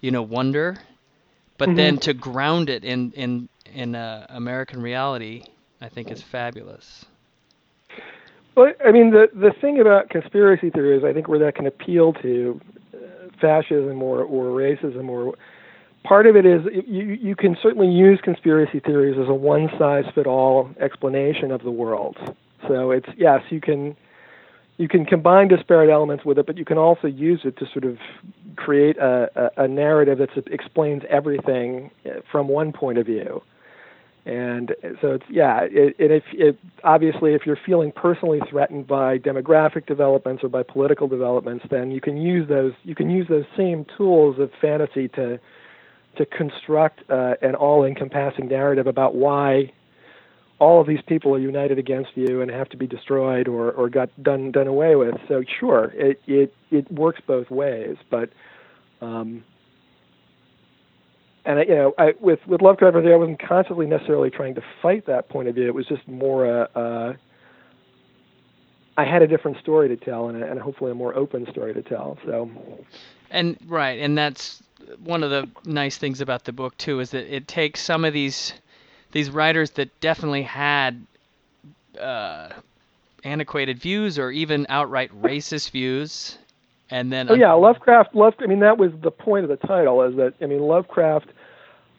you 0.00 0.10
know 0.10 0.22
wonder, 0.22 0.76
but 1.56 1.68
mm-hmm. 1.68 1.76
then 1.76 1.98
to 1.98 2.12
ground 2.12 2.68
it 2.68 2.84
in 2.84 3.12
in 3.12 3.48
in 3.72 3.94
uh, 3.94 4.26
American 4.28 4.82
reality 4.82 5.44
I 5.80 5.88
think 5.88 6.10
is 6.10 6.22
fabulous. 6.22 7.04
Well, 8.56 8.72
I 8.84 8.90
mean, 8.90 9.10
the 9.10 9.28
the 9.34 9.52
thing 9.60 9.80
about 9.80 10.08
conspiracy 10.08 10.70
theories, 10.70 11.04
I 11.04 11.12
think, 11.12 11.28
where 11.28 11.38
that 11.40 11.54
can 11.54 11.66
appeal 11.66 12.14
to 12.14 12.60
uh, 12.94 12.98
fascism 13.40 14.02
or 14.02 14.22
or 14.22 14.46
racism 14.46 15.08
or 15.08 15.34
part 16.04 16.26
of 16.26 16.36
it 16.36 16.46
is 16.46 16.62
you 16.86 17.02
you 17.02 17.36
can 17.36 17.56
certainly 17.62 17.88
use 17.88 18.18
conspiracy 18.22 18.80
theories 18.80 19.18
as 19.20 19.28
a 19.28 19.34
one 19.34 19.68
size 19.78 20.04
fit 20.14 20.26
all 20.26 20.70
explanation 20.80 21.50
of 21.50 21.62
the 21.62 21.70
world. 21.70 22.16
So 22.66 22.90
it's 22.92 23.08
yes, 23.18 23.42
you 23.50 23.60
can 23.60 23.94
you 24.78 24.88
can 24.88 25.04
combine 25.04 25.48
disparate 25.48 25.90
elements 25.90 26.24
with 26.24 26.38
it, 26.38 26.46
but 26.46 26.56
you 26.56 26.64
can 26.64 26.78
also 26.78 27.08
use 27.08 27.40
it 27.44 27.58
to 27.58 27.66
sort 27.66 27.84
of 27.84 27.98
create 28.56 28.96
a, 28.96 29.52
a, 29.58 29.64
a 29.64 29.68
narrative 29.68 30.18
that 30.18 30.46
explains 30.48 31.02
everything 31.10 31.90
uh, 32.06 32.20
from 32.30 32.48
one 32.48 32.72
point 32.72 32.96
of 32.96 33.04
view 33.04 33.42
and 34.26 34.74
so 35.00 35.12
it's 35.12 35.24
yeah 35.30 35.60
it, 35.62 35.94
it, 35.98 36.10
if 36.10 36.24
it, 36.32 36.58
obviously 36.82 37.32
if 37.32 37.46
you're 37.46 37.58
feeling 37.64 37.92
personally 37.92 38.40
threatened 38.50 38.86
by 38.86 39.18
demographic 39.18 39.86
developments 39.86 40.42
or 40.42 40.48
by 40.48 40.64
political 40.64 41.06
developments 41.06 41.64
then 41.70 41.92
you 41.92 42.00
can 42.00 42.16
use 42.16 42.48
those 42.48 42.72
you 42.82 42.94
can 42.94 43.08
use 43.08 43.26
those 43.28 43.44
same 43.56 43.86
tools 43.96 44.38
of 44.38 44.50
fantasy 44.60 45.08
to 45.08 45.38
to 46.16 46.26
construct 46.26 47.08
uh, 47.10 47.34
an 47.42 47.54
all-encompassing 47.54 48.48
narrative 48.48 48.86
about 48.86 49.14
why 49.14 49.70
all 50.58 50.80
of 50.80 50.86
these 50.86 51.02
people 51.06 51.34
are 51.34 51.38
united 51.38 51.78
against 51.78 52.10
you 52.14 52.40
and 52.40 52.50
have 52.50 52.68
to 52.70 52.76
be 52.76 52.86
destroyed 52.86 53.46
or, 53.46 53.70
or 53.72 53.88
got 53.90 54.08
done 54.22 54.50
done 54.50 54.66
away 54.66 54.96
with. 54.96 55.14
So 55.28 55.44
sure 55.60 55.92
it 55.94 56.20
it 56.26 56.52
it 56.70 56.90
works 56.90 57.20
both 57.26 57.50
ways 57.50 57.96
but 58.10 58.30
um, 59.00 59.44
and 61.46 61.60
I, 61.60 61.62
you 61.62 61.74
know, 61.74 61.94
I, 61.96 62.14
with 62.20 62.40
with 62.46 62.60
Lovecraft, 62.60 62.96
I 62.96 63.16
wasn't 63.16 63.40
consciously 63.40 63.86
necessarily 63.86 64.30
trying 64.30 64.56
to 64.56 64.62
fight 64.82 65.06
that 65.06 65.28
point 65.28 65.48
of 65.48 65.54
view. 65.54 65.66
It 65.66 65.74
was 65.74 65.86
just 65.86 66.06
more 66.08 66.44
a, 66.44 66.68
uh, 66.74 67.14
I 68.96 69.04
had 69.04 69.22
a 69.22 69.26
different 69.26 69.58
story 69.58 69.88
to 69.88 69.96
tell, 69.96 70.28
and, 70.28 70.42
a, 70.42 70.50
and 70.50 70.60
hopefully 70.60 70.90
a 70.90 70.94
more 70.94 71.14
open 71.14 71.46
story 71.50 71.72
to 71.72 71.82
tell. 71.82 72.18
So, 72.26 72.50
and 73.30 73.56
right, 73.66 74.00
and 74.00 74.18
that's 74.18 74.62
one 75.04 75.22
of 75.22 75.30
the 75.30 75.48
nice 75.64 75.96
things 75.96 76.20
about 76.20 76.44
the 76.44 76.52
book 76.52 76.76
too, 76.78 76.98
is 76.98 77.10
that 77.10 77.32
it 77.32 77.46
takes 77.46 77.80
some 77.80 78.04
of 78.04 78.12
these 78.12 78.52
these 79.12 79.30
writers 79.30 79.70
that 79.72 80.00
definitely 80.00 80.42
had 80.42 81.06
uh, 82.00 82.48
antiquated 83.22 83.78
views 83.78 84.18
or 84.18 84.32
even 84.32 84.66
outright 84.68 85.12
racist 85.22 85.70
views, 85.70 86.38
and 86.90 87.12
then 87.12 87.30
oh 87.30 87.34
yeah, 87.34 87.52
Lovecraft. 87.52 88.16
Love. 88.16 88.34
I 88.40 88.46
mean, 88.46 88.60
that 88.60 88.78
was 88.78 88.90
the 89.00 89.12
point 89.12 89.44
of 89.44 89.60
the 89.60 89.64
title. 89.64 90.02
Is 90.02 90.16
that 90.16 90.34
I 90.42 90.46
mean, 90.46 90.60
Lovecraft 90.60 91.28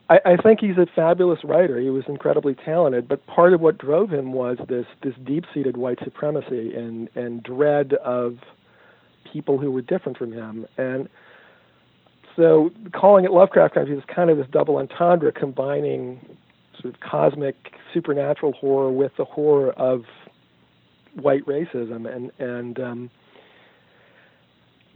I, 0.09 0.19
I 0.25 0.37
think 0.37 0.59
he's 0.61 0.77
a 0.77 0.87
fabulous 0.95 1.43
writer. 1.43 1.79
He 1.79 1.89
was 1.89 2.03
incredibly 2.07 2.55
talented, 2.55 3.07
but 3.07 3.25
part 3.27 3.53
of 3.53 3.61
what 3.61 3.77
drove 3.77 4.09
him 4.09 4.31
was 4.31 4.57
this 4.67 4.85
this 5.03 5.13
deep-seated 5.23 5.77
white 5.77 5.99
supremacy 6.03 6.73
and 6.75 7.09
and 7.15 7.43
dread 7.43 7.93
of 7.93 8.37
people 9.31 9.57
who 9.57 9.71
were 9.71 9.81
different 9.81 10.17
from 10.17 10.31
him. 10.31 10.65
And 10.77 11.09
so, 12.35 12.71
calling 12.93 13.25
it 13.25 13.31
Lovecraft 13.31 13.73
Country 13.73 13.97
is 13.97 14.03
kind 14.13 14.29
of 14.29 14.37
this 14.37 14.47
double 14.51 14.77
entendre, 14.77 15.31
combining 15.31 16.19
sort 16.79 16.93
of 16.93 16.99
cosmic 17.01 17.55
supernatural 17.93 18.53
horror 18.53 18.91
with 18.91 19.11
the 19.17 19.25
horror 19.25 19.71
of 19.71 20.03
white 21.15 21.45
racism 21.45 22.05
and 22.13 22.31
and 22.39 22.79
um, 22.79 23.09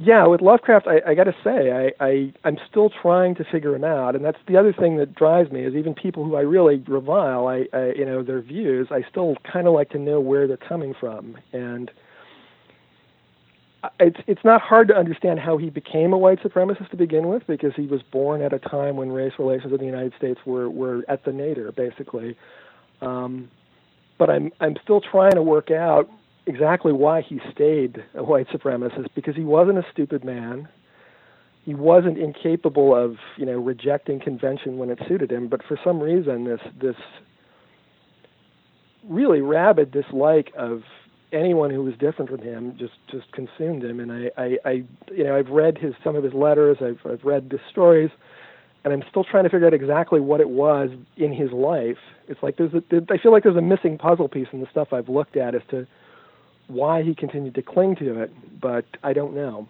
yeah, 0.04 0.26
with 0.26 0.42
Lovecraft, 0.42 0.88
I, 0.88 1.12
I 1.12 1.14
got 1.14 1.26
to 1.26 1.36
say, 1.44 1.72
I, 1.72 2.06
I 2.06 2.34
I'm 2.44 2.58
still 2.70 2.90
trying 2.90 3.36
to 3.36 3.44
figure 3.44 3.76
him 3.76 3.84
out, 3.84 4.16
and 4.16 4.26
that's 4.26 4.40
the 4.48 4.58
other 4.58 4.74
thing 4.74 4.98
that 4.98 5.14
drives 5.14 5.52
me 5.52 5.64
is 5.64 5.76
even 5.76 5.94
people 5.94 6.24
who 6.24 6.36
I 6.36 6.42
really 6.42 6.84
revile, 6.88 7.48
I, 7.48 7.68
I 7.72 7.94
you 7.96 8.06
know 8.06 8.24
their 8.24 8.42
views, 8.42 8.88
I 8.90 9.04
still 9.10 9.36
kind 9.52 9.68
of 9.68 9.74
like 9.74 9.90
to 9.92 10.00
know 10.00 10.20
where 10.20 10.48
they're 10.48 10.58
coming 10.58 10.96
from, 11.00 11.38
and 11.54 11.92
it's 14.00 14.20
it's 14.26 14.44
not 14.44 14.62
hard 14.62 14.88
to 14.88 14.96
understand 14.96 15.40
how 15.40 15.58
he 15.58 15.70
became 15.70 16.14
a 16.14 16.18
white 16.18 16.42
supremacist 16.42 16.90
to 16.90 16.98
begin 16.98 17.28
with 17.28 17.46
because 17.46 17.74
he 17.76 17.86
was 17.86 18.02
born 18.02 18.42
at 18.42 18.54
a 18.54 18.60
time 18.60 18.96
when 18.96 19.12
race 19.12 19.34
relations 19.38 19.72
in 19.72 19.80
the 19.80 19.86
United 19.86 20.14
States 20.18 20.40
were 20.46 20.70
were 20.70 21.04
at 21.10 21.26
the 21.26 21.32
nadir 21.32 21.72
basically. 21.72 22.36
Um, 23.02 23.50
but 24.18 24.30
I'm 24.32 24.52
I'm 24.60 24.78
still 24.84 25.02
trying 25.02 25.36
to 25.36 25.44
work 25.44 25.70
out 25.70 26.10
exactly 26.54 26.92
why 26.92 27.22
he 27.22 27.40
stayed 27.52 28.04
a 28.16 28.24
white 28.24 28.48
supremacist 28.50 29.08
because 29.16 29.36
he 29.36 29.44
wasn't 29.44 29.78
a 29.78 29.86
stupid 29.92 30.24
man. 30.24 30.68
He 31.64 31.76
wasn't 31.76 32.18
incapable 32.18 32.96
of 32.96 33.18
you 33.38 33.46
know 33.46 33.58
rejecting 33.60 34.20
convention 34.20 34.78
when 34.78 34.90
it 34.90 35.00
suited 35.08 35.32
him, 35.32 35.48
but 35.48 35.62
for 35.64 35.80
some 35.84 36.00
reason 36.00 36.46
this 36.46 36.62
this 36.80 36.96
really 39.08 39.42
rabid 39.42 39.92
dislike 39.92 40.52
of 40.58 40.84
anyone 41.32 41.70
who 41.70 41.84
was 41.84 41.94
different 41.98 42.30
from 42.30 42.42
him 42.42 42.76
just 42.78 42.94
just 43.10 43.32
consumed 43.32 43.84
him. 43.84 44.00
And 44.00 44.12
I, 44.12 44.32
I, 44.38 44.58
I 44.66 44.72
you 45.12 45.24
know, 45.24 45.38
I've 45.38 45.50
read 45.50 45.78
his 45.78 45.94
some 46.04 46.16
of 46.16 46.24
his 46.24 46.34
letters, 46.34 46.78
I've 46.82 47.00
I've 47.10 47.24
read 47.24 47.50
the 47.50 47.60
stories, 47.70 48.10
and 48.84 48.94
I'm 48.94 49.04
still 49.10 49.24
trying 49.24 49.46
to 49.46 49.50
figure 49.50 49.68
out 49.68 49.74
exactly 49.74 50.20
what 50.20 50.42
it 50.42 50.50
was 50.50 50.90
in 51.18 51.34
his 51.34 51.52
life. 51.52 51.98
It's 52.28 52.42
like 52.44 52.58
there's 52.58 52.74
a, 52.74 52.84
I 53.10 53.18
feel 53.18 53.32
like 53.32 53.44
there's 53.44 53.56
a 53.56 53.62
missing 53.62 53.98
puzzle 53.98 54.28
piece 54.28 54.48
in 54.52 54.60
the 54.60 54.68
stuff 54.70 54.92
I've 54.92 55.10
looked 55.10 55.38
at 55.38 55.56
as 55.56 55.62
to 55.70 55.88
why 56.72 57.04
he 57.04 57.14
continued 57.14 57.56
to 57.56 57.62
cling 57.62 57.96
to 57.98 58.22
it, 58.22 58.32
but 58.60 58.86
I 59.04 59.14
don't 59.14 59.36
know. 59.36 59.68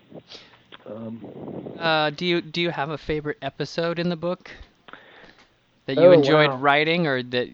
Um, 0.85 1.73
uh, 1.79 2.09
do 2.11 2.25
you 2.25 2.41
do 2.41 2.61
you 2.61 2.71
have 2.71 2.89
a 2.89 2.97
favorite 2.97 3.37
episode 3.41 3.99
in 3.99 4.09
the 4.09 4.15
book 4.15 4.49
that 5.85 5.95
you 5.95 6.05
oh, 6.05 6.11
enjoyed 6.11 6.49
wow. 6.49 6.57
writing, 6.57 7.07
or 7.07 7.21
that 7.23 7.49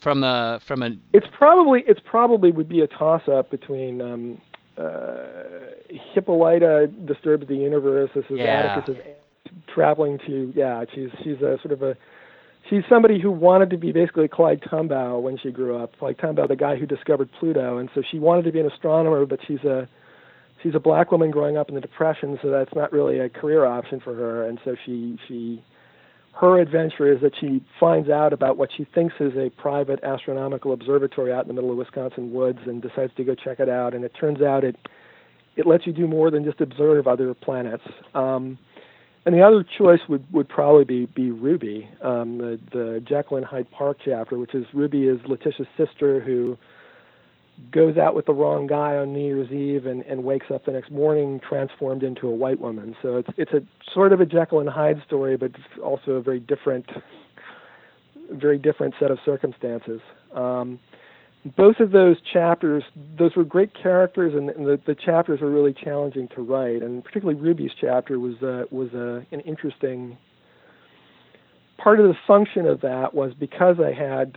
from 0.00 0.24
a 0.24 0.60
from 0.66 0.82
a 0.82 0.90
it's 1.12 1.26
probably 1.32 1.84
it's 1.86 2.00
probably 2.04 2.50
would 2.50 2.68
be 2.68 2.80
a 2.80 2.86
toss 2.86 3.22
up 3.28 3.50
between 3.50 4.00
um 4.00 4.40
uh 4.78 5.24
hippolyta 6.14 6.86
disturbs 7.06 7.46
the 7.48 7.56
universe 7.56 8.10
this 8.14 8.24
is 8.30 8.38
Yeah. 8.38 8.80
atticus's 8.80 8.96
traveling 9.72 10.18
to 10.26 10.52
yeah 10.56 10.84
she's 10.94 11.10
she's 11.22 11.36
a 11.42 11.58
sort 11.62 11.72
of 11.72 11.82
a 11.82 11.96
she's 12.68 12.82
somebody 12.88 13.20
who 13.20 13.30
wanted 13.30 13.70
to 13.70 13.76
be 13.76 13.92
basically 13.92 14.28
clyde 14.28 14.60
tombaugh 14.62 15.20
when 15.20 15.38
she 15.38 15.50
grew 15.50 15.76
up 15.76 15.96
clyde 15.98 16.18
tombaugh 16.18 16.48
the 16.48 16.56
guy 16.56 16.76
who 16.76 16.86
discovered 16.86 17.28
pluto 17.38 17.78
and 17.78 17.88
so 17.94 18.02
she 18.10 18.18
wanted 18.18 18.44
to 18.44 18.52
be 18.52 18.60
an 18.60 18.66
astronomer 18.66 19.26
but 19.26 19.40
she's 19.46 19.64
a 19.64 19.88
she's 20.62 20.74
a 20.74 20.80
black 20.80 21.10
woman 21.10 21.30
growing 21.30 21.56
up 21.56 21.68
in 21.68 21.74
the 21.74 21.80
depression 21.80 22.38
so 22.42 22.50
that's 22.50 22.74
not 22.74 22.92
really 22.92 23.18
a 23.18 23.28
career 23.28 23.64
option 23.64 24.00
for 24.00 24.14
her 24.14 24.46
and 24.46 24.58
so 24.64 24.76
she 24.84 25.18
she 25.26 25.62
her 26.32 26.58
adventure 26.58 27.12
is 27.12 27.20
that 27.20 27.32
she 27.38 27.62
finds 27.78 28.08
out 28.08 28.32
about 28.32 28.56
what 28.56 28.70
she 28.76 28.84
thinks 28.94 29.14
is 29.20 29.36
a 29.36 29.50
private 29.50 30.02
astronomical 30.02 30.72
observatory 30.72 31.32
out 31.32 31.42
in 31.42 31.48
the 31.48 31.54
middle 31.54 31.70
of 31.70 31.76
Wisconsin 31.76 32.32
woods 32.32 32.60
and 32.66 32.80
decides 32.80 33.12
to 33.16 33.24
go 33.24 33.34
check 33.34 33.60
it 33.60 33.68
out. 33.68 33.94
And 33.94 34.04
it 34.04 34.12
turns 34.18 34.40
out 34.40 34.64
it 34.64 34.76
it 35.56 35.66
lets 35.66 35.86
you 35.86 35.92
do 35.92 36.06
more 36.06 36.30
than 36.30 36.44
just 36.44 36.60
observe 36.60 37.06
other 37.06 37.34
planets. 37.34 37.82
Um, 38.14 38.58
and 39.26 39.34
the 39.34 39.42
other 39.42 39.64
choice 39.78 40.00
would, 40.08 40.24
would 40.32 40.48
probably 40.48 40.84
be, 40.84 41.06
be 41.06 41.30
Ruby, 41.30 41.88
um, 42.02 42.38
the, 42.38 42.60
the 42.72 43.02
Jekyll 43.06 43.36
and 43.36 43.46
Hyde 43.46 43.70
Park 43.70 43.98
chapter, 44.04 44.38
which 44.38 44.54
is 44.54 44.64
Ruby 44.72 45.08
is 45.08 45.20
Letitia's 45.26 45.66
sister 45.76 46.20
who 46.20 46.56
goes 47.70 47.98
out 47.98 48.14
with 48.14 48.24
the 48.24 48.32
wrong 48.32 48.66
guy 48.66 48.96
on 48.96 49.12
New 49.12 49.24
Year's 49.24 49.50
Eve 49.50 49.84
and, 49.84 50.02
and 50.04 50.24
wakes 50.24 50.46
up 50.50 50.64
the 50.64 50.72
next 50.72 50.90
morning 50.90 51.40
transformed 51.46 52.02
into 52.02 52.26
a 52.26 52.34
white 52.34 52.58
woman. 52.58 52.96
So 53.02 53.18
it's 53.18 53.28
it's 53.36 53.52
a 53.52 53.62
sort 53.92 54.12
of 54.14 54.20
a 54.20 54.26
Jekyll 54.26 54.60
and 54.60 54.68
Hyde 54.68 55.02
story, 55.06 55.36
but 55.36 55.50
it's 55.50 55.82
also 55.82 56.12
a 56.12 56.22
very 56.22 56.40
different, 56.40 56.86
very 58.30 58.56
different 58.56 58.94
set 58.98 59.10
of 59.10 59.18
circumstances. 59.24 60.00
Um, 60.34 60.78
both 61.44 61.80
of 61.80 61.90
those 61.90 62.16
chapters, 62.32 62.84
those 63.18 63.34
were 63.34 63.44
great 63.44 63.72
characters, 63.74 64.34
and, 64.34 64.48
the, 64.48 64.78
the 64.86 64.94
chapters 64.94 65.40
were 65.40 65.50
really 65.50 65.72
challenging 65.72 66.28
to 66.34 66.42
write. 66.42 66.82
And 66.82 67.02
particularly 67.02 67.40
Ruby's 67.40 67.70
chapter 67.80 68.18
was 68.18 68.42
uh, 68.42 68.64
was 68.70 68.92
uh, 68.94 69.22
an 69.32 69.40
interesting. 69.40 70.18
Part 71.78 71.98
of 71.98 72.08
the 72.08 72.16
function 72.26 72.66
of 72.66 72.82
that 72.82 73.14
was 73.14 73.32
because 73.32 73.76
I 73.80 73.92
had 73.92 74.36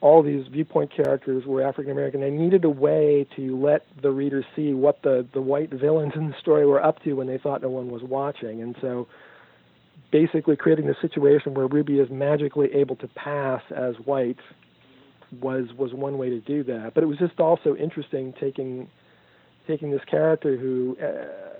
all 0.00 0.22
these 0.22 0.46
viewpoint 0.46 0.92
characters 0.94 1.44
were 1.44 1.62
African 1.62 1.90
American. 1.90 2.22
I 2.22 2.30
needed 2.30 2.64
a 2.64 2.70
way 2.70 3.26
to 3.34 3.60
let 3.60 3.84
the 4.00 4.12
reader 4.12 4.44
see 4.54 4.72
what 4.72 5.02
the 5.02 5.26
the 5.34 5.42
white 5.42 5.70
villains 5.70 6.12
in 6.14 6.28
the 6.28 6.36
story 6.40 6.64
were 6.64 6.82
up 6.82 7.02
to 7.02 7.14
when 7.14 7.26
they 7.26 7.38
thought 7.38 7.60
no 7.62 7.70
one 7.70 7.90
was 7.90 8.02
watching, 8.04 8.62
and 8.62 8.76
so 8.80 9.08
basically 10.12 10.54
creating 10.54 10.86
the 10.86 10.96
situation 11.02 11.54
where 11.54 11.66
Ruby 11.66 11.98
is 11.98 12.08
magically 12.08 12.72
able 12.72 12.94
to 12.96 13.08
pass 13.08 13.62
as 13.74 13.96
white 14.04 14.38
was 15.40 15.72
was 15.76 15.92
one 15.92 16.18
way 16.18 16.30
to 16.30 16.40
do 16.40 16.62
that. 16.64 16.94
But 16.94 17.02
it 17.02 17.06
was 17.06 17.18
just 17.18 17.38
also 17.40 17.76
interesting 17.76 18.34
taking 18.40 18.88
taking 19.66 19.90
this 19.90 20.04
character 20.04 20.56
who. 20.56 20.96
Uh, 21.02 21.54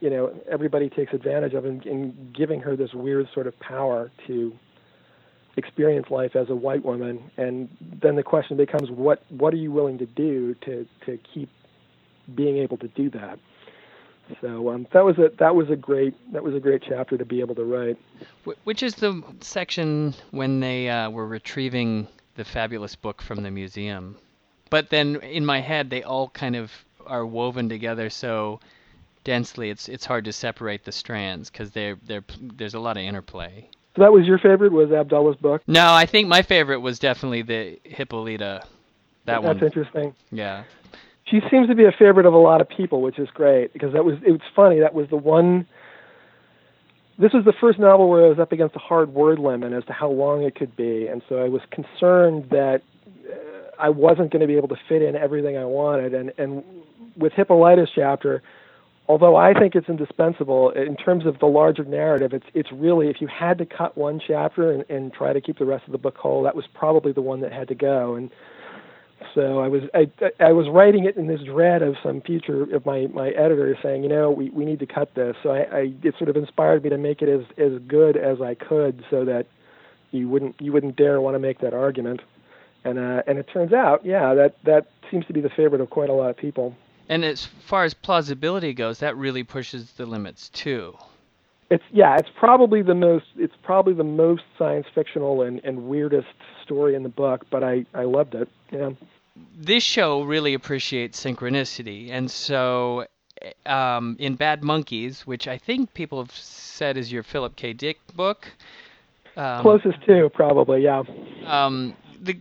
you 0.00 0.10
know, 0.10 0.32
everybody 0.48 0.88
takes 0.88 1.12
advantage 1.12 1.54
of 1.54 1.64
and, 1.64 1.84
and 1.86 2.32
giving 2.32 2.60
her 2.60 2.76
this 2.76 2.94
weird 2.94 3.28
sort 3.34 3.48
of 3.48 3.58
power 3.58 4.12
to 4.28 4.56
experience 5.56 6.10
life 6.10 6.34
as 6.34 6.48
a 6.48 6.54
white 6.54 6.84
woman 6.84 7.30
and 7.36 7.68
then 7.80 8.16
the 8.16 8.22
question 8.22 8.56
becomes 8.56 8.90
what 8.90 9.22
what 9.28 9.52
are 9.52 9.58
you 9.58 9.70
willing 9.70 9.98
to 9.98 10.06
do 10.06 10.54
to 10.54 10.86
to 11.04 11.18
keep 11.34 11.50
being 12.34 12.56
able 12.56 12.78
to 12.78 12.88
do 12.88 13.10
that 13.10 13.38
so 14.40 14.70
um, 14.70 14.86
that 14.92 15.04
was 15.04 15.18
a 15.18 15.30
that 15.38 15.54
was 15.54 15.68
a 15.68 15.76
great 15.76 16.14
that 16.32 16.42
was 16.42 16.54
a 16.54 16.60
great 16.60 16.82
chapter 16.86 17.18
to 17.18 17.24
be 17.24 17.40
able 17.40 17.54
to 17.54 17.64
write 17.64 17.98
Which 18.64 18.82
is 18.82 18.94
the 18.94 19.22
section 19.40 20.14
when 20.30 20.60
they 20.60 20.88
uh, 20.88 21.10
were 21.10 21.26
retrieving 21.26 22.08
the 22.36 22.44
fabulous 22.44 22.94
book 22.96 23.22
from 23.22 23.42
the 23.42 23.50
museum? 23.50 24.16
But 24.70 24.88
then 24.90 25.16
in 25.16 25.44
my 25.44 25.60
head, 25.60 25.90
they 25.90 26.02
all 26.02 26.28
kind 26.28 26.56
of 26.56 26.72
are 27.06 27.26
woven 27.26 27.68
together 27.68 28.08
so 28.10 28.60
densely. 29.24 29.70
It's 29.70 29.88
it's 29.88 30.04
hard 30.04 30.24
to 30.24 30.32
separate 30.32 30.84
the 30.84 30.92
strands 30.92 31.50
because 31.50 31.70
they're 31.72 31.96
they're 32.06 32.24
there's 32.40 32.74
a 32.74 32.80
lot 32.80 32.96
of 32.96 33.02
interplay. 33.02 33.68
so 33.96 34.02
that 34.02 34.12
was 34.12 34.26
your 34.26 34.38
favorite 34.38 34.72
was 34.72 34.90
abdullah's 34.92 35.36
book 35.36 35.62
No, 35.66 35.92
I 35.92 36.06
think 36.06 36.28
my 36.28 36.42
favorite 36.42 36.80
was 36.80 36.98
definitely 36.98 37.42
the 37.42 37.78
Hippolyta. 37.84 38.62
That 38.64 38.68
that's 39.24 39.44
one. 39.44 39.58
That's 39.58 39.66
interesting 39.76 40.14
Yeah. 40.30 40.64
she 41.24 41.40
seems 41.50 41.68
to 41.68 41.74
be 41.74 41.84
a 41.84 41.92
favorite 41.92 42.26
of 42.26 42.34
a 42.34 42.38
lot 42.38 42.60
of 42.60 42.68
people 42.68 43.00
which 43.02 43.18
is 43.18 43.28
great 43.34 43.72
because 43.72 43.92
that 43.92 44.04
was 44.04 44.16
it 44.26 44.30
was 44.32 44.40
funny 44.56 44.80
that 44.80 44.94
was 44.94 45.08
the 45.10 45.16
one 45.16 45.66
this 47.22 47.32
was 47.32 47.44
the 47.44 47.52
first 47.60 47.78
novel 47.78 48.08
where 48.08 48.26
I 48.26 48.28
was 48.28 48.40
up 48.40 48.50
against 48.50 48.74
a 48.74 48.80
hard 48.80 49.14
word 49.14 49.38
limit 49.38 49.72
as 49.72 49.84
to 49.84 49.92
how 49.92 50.10
long 50.10 50.42
it 50.42 50.56
could 50.56 50.74
be, 50.76 51.06
and 51.06 51.22
so 51.28 51.36
I 51.36 51.48
was 51.48 51.62
concerned 51.70 52.50
that 52.50 52.82
uh, 53.06 53.70
I 53.78 53.90
wasn't 53.90 54.32
going 54.32 54.40
to 54.40 54.48
be 54.48 54.56
able 54.56 54.68
to 54.68 54.76
fit 54.88 55.02
in 55.02 55.14
everything 55.14 55.56
I 55.56 55.64
wanted. 55.64 56.14
And 56.14 56.32
and 56.36 56.64
with 57.16 57.32
Hippolyta's 57.32 57.90
chapter, 57.94 58.42
although 59.06 59.36
I 59.36 59.54
think 59.54 59.76
it's 59.76 59.88
indispensable 59.88 60.70
in 60.70 60.96
terms 60.96 61.24
of 61.24 61.38
the 61.38 61.46
larger 61.46 61.84
narrative, 61.84 62.32
it's 62.32 62.46
it's 62.54 62.72
really 62.72 63.08
if 63.08 63.20
you 63.20 63.28
had 63.28 63.56
to 63.58 63.66
cut 63.66 63.96
one 63.96 64.20
chapter 64.26 64.72
and, 64.72 64.84
and 64.90 65.12
try 65.12 65.32
to 65.32 65.40
keep 65.40 65.58
the 65.58 65.64
rest 65.64 65.84
of 65.86 65.92
the 65.92 65.98
book 65.98 66.16
whole, 66.16 66.42
that 66.42 66.56
was 66.56 66.64
probably 66.74 67.12
the 67.12 67.22
one 67.22 67.40
that 67.42 67.52
had 67.52 67.68
to 67.68 67.76
go. 67.76 68.16
And 68.16 68.30
so 69.34 69.60
I 69.60 69.68
was 69.68 69.82
I 69.94 70.10
I 70.40 70.52
was 70.52 70.68
writing 70.68 71.04
it 71.04 71.16
in 71.16 71.26
this 71.26 71.40
dread 71.42 71.82
of 71.82 71.96
some 72.02 72.20
future 72.20 72.62
of 72.74 72.86
my 72.86 73.06
my 73.12 73.30
editor 73.30 73.76
saying, 73.82 74.02
you 74.02 74.08
know, 74.08 74.30
we 74.30 74.50
we 74.50 74.64
need 74.64 74.78
to 74.80 74.86
cut 74.86 75.14
this. 75.14 75.36
So 75.42 75.50
I, 75.50 75.60
I 75.60 75.92
it 76.02 76.14
sort 76.18 76.30
of 76.30 76.36
inspired 76.36 76.84
me 76.84 76.90
to 76.90 76.98
make 76.98 77.22
it 77.22 77.28
as 77.28 77.44
as 77.58 77.80
good 77.86 78.16
as 78.16 78.40
I 78.40 78.54
could, 78.54 79.04
so 79.10 79.24
that 79.24 79.46
you 80.10 80.28
wouldn't 80.28 80.60
you 80.60 80.72
wouldn't 80.72 80.96
dare 80.96 81.20
want 81.20 81.34
to 81.34 81.38
make 81.38 81.60
that 81.60 81.74
argument. 81.74 82.20
And 82.84 82.98
uh, 82.98 83.22
and 83.26 83.38
it 83.38 83.48
turns 83.52 83.72
out, 83.72 84.04
yeah, 84.04 84.34
that 84.34 84.56
that 84.64 84.86
seems 85.10 85.26
to 85.26 85.32
be 85.32 85.40
the 85.40 85.50
favorite 85.50 85.80
of 85.80 85.90
quite 85.90 86.10
a 86.10 86.14
lot 86.14 86.30
of 86.30 86.36
people. 86.36 86.74
And 87.08 87.24
as 87.24 87.44
far 87.44 87.84
as 87.84 87.94
plausibility 87.94 88.72
goes, 88.72 89.00
that 89.00 89.16
really 89.16 89.42
pushes 89.42 89.92
the 89.92 90.06
limits 90.06 90.48
too. 90.48 90.96
It's 91.72 91.84
yeah, 91.90 92.16
it's 92.18 92.28
probably 92.38 92.82
the 92.82 92.94
most 92.94 93.24
it's 93.36 93.54
probably 93.62 93.94
the 93.94 94.04
most 94.04 94.42
science 94.58 94.86
fictional 94.94 95.40
and, 95.40 95.58
and 95.64 95.84
weirdest 95.84 96.28
story 96.62 96.94
in 96.94 97.02
the 97.02 97.08
book, 97.08 97.46
but 97.50 97.64
I 97.64 97.86
I 97.94 98.04
loved 98.04 98.34
it. 98.34 98.46
Yeah. 98.70 98.90
this 99.56 99.82
show 99.82 100.22
really 100.22 100.52
appreciates 100.52 101.24
synchronicity, 101.24 102.10
and 102.10 102.30
so 102.30 103.06
um, 103.64 104.16
in 104.18 104.34
Bad 104.36 104.62
Monkeys, 104.62 105.26
which 105.26 105.48
I 105.48 105.56
think 105.56 105.94
people 105.94 106.18
have 106.22 106.32
said 106.32 106.98
is 106.98 107.10
your 107.10 107.22
Philip 107.22 107.56
K. 107.56 107.72
Dick 107.72 107.98
book, 108.14 108.52
um, 109.38 109.62
Closest 109.62 110.04
to 110.04 110.28
probably, 110.34 110.84
yeah. 110.84 111.04
um, 111.46 111.94
the 112.20 112.36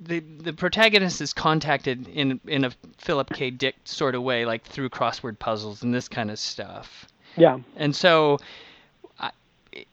the 0.00 0.20
the 0.20 0.54
protagonist 0.54 1.20
is 1.20 1.34
contacted 1.34 2.08
in 2.08 2.40
in 2.46 2.64
a 2.64 2.70
Philip 2.96 3.28
K. 3.34 3.50
Dick 3.50 3.76
sort 3.84 4.14
of 4.14 4.22
way, 4.22 4.46
like 4.46 4.64
through 4.64 4.88
crossword 4.88 5.38
puzzles 5.38 5.82
and 5.82 5.92
this 5.92 6.08
kind 6.08 6.30
of 6.30 6.38
stuff. 6.38 7.06
Yeah. 7.36 7.58
And 7.76 7.94
so, 7.94 8.38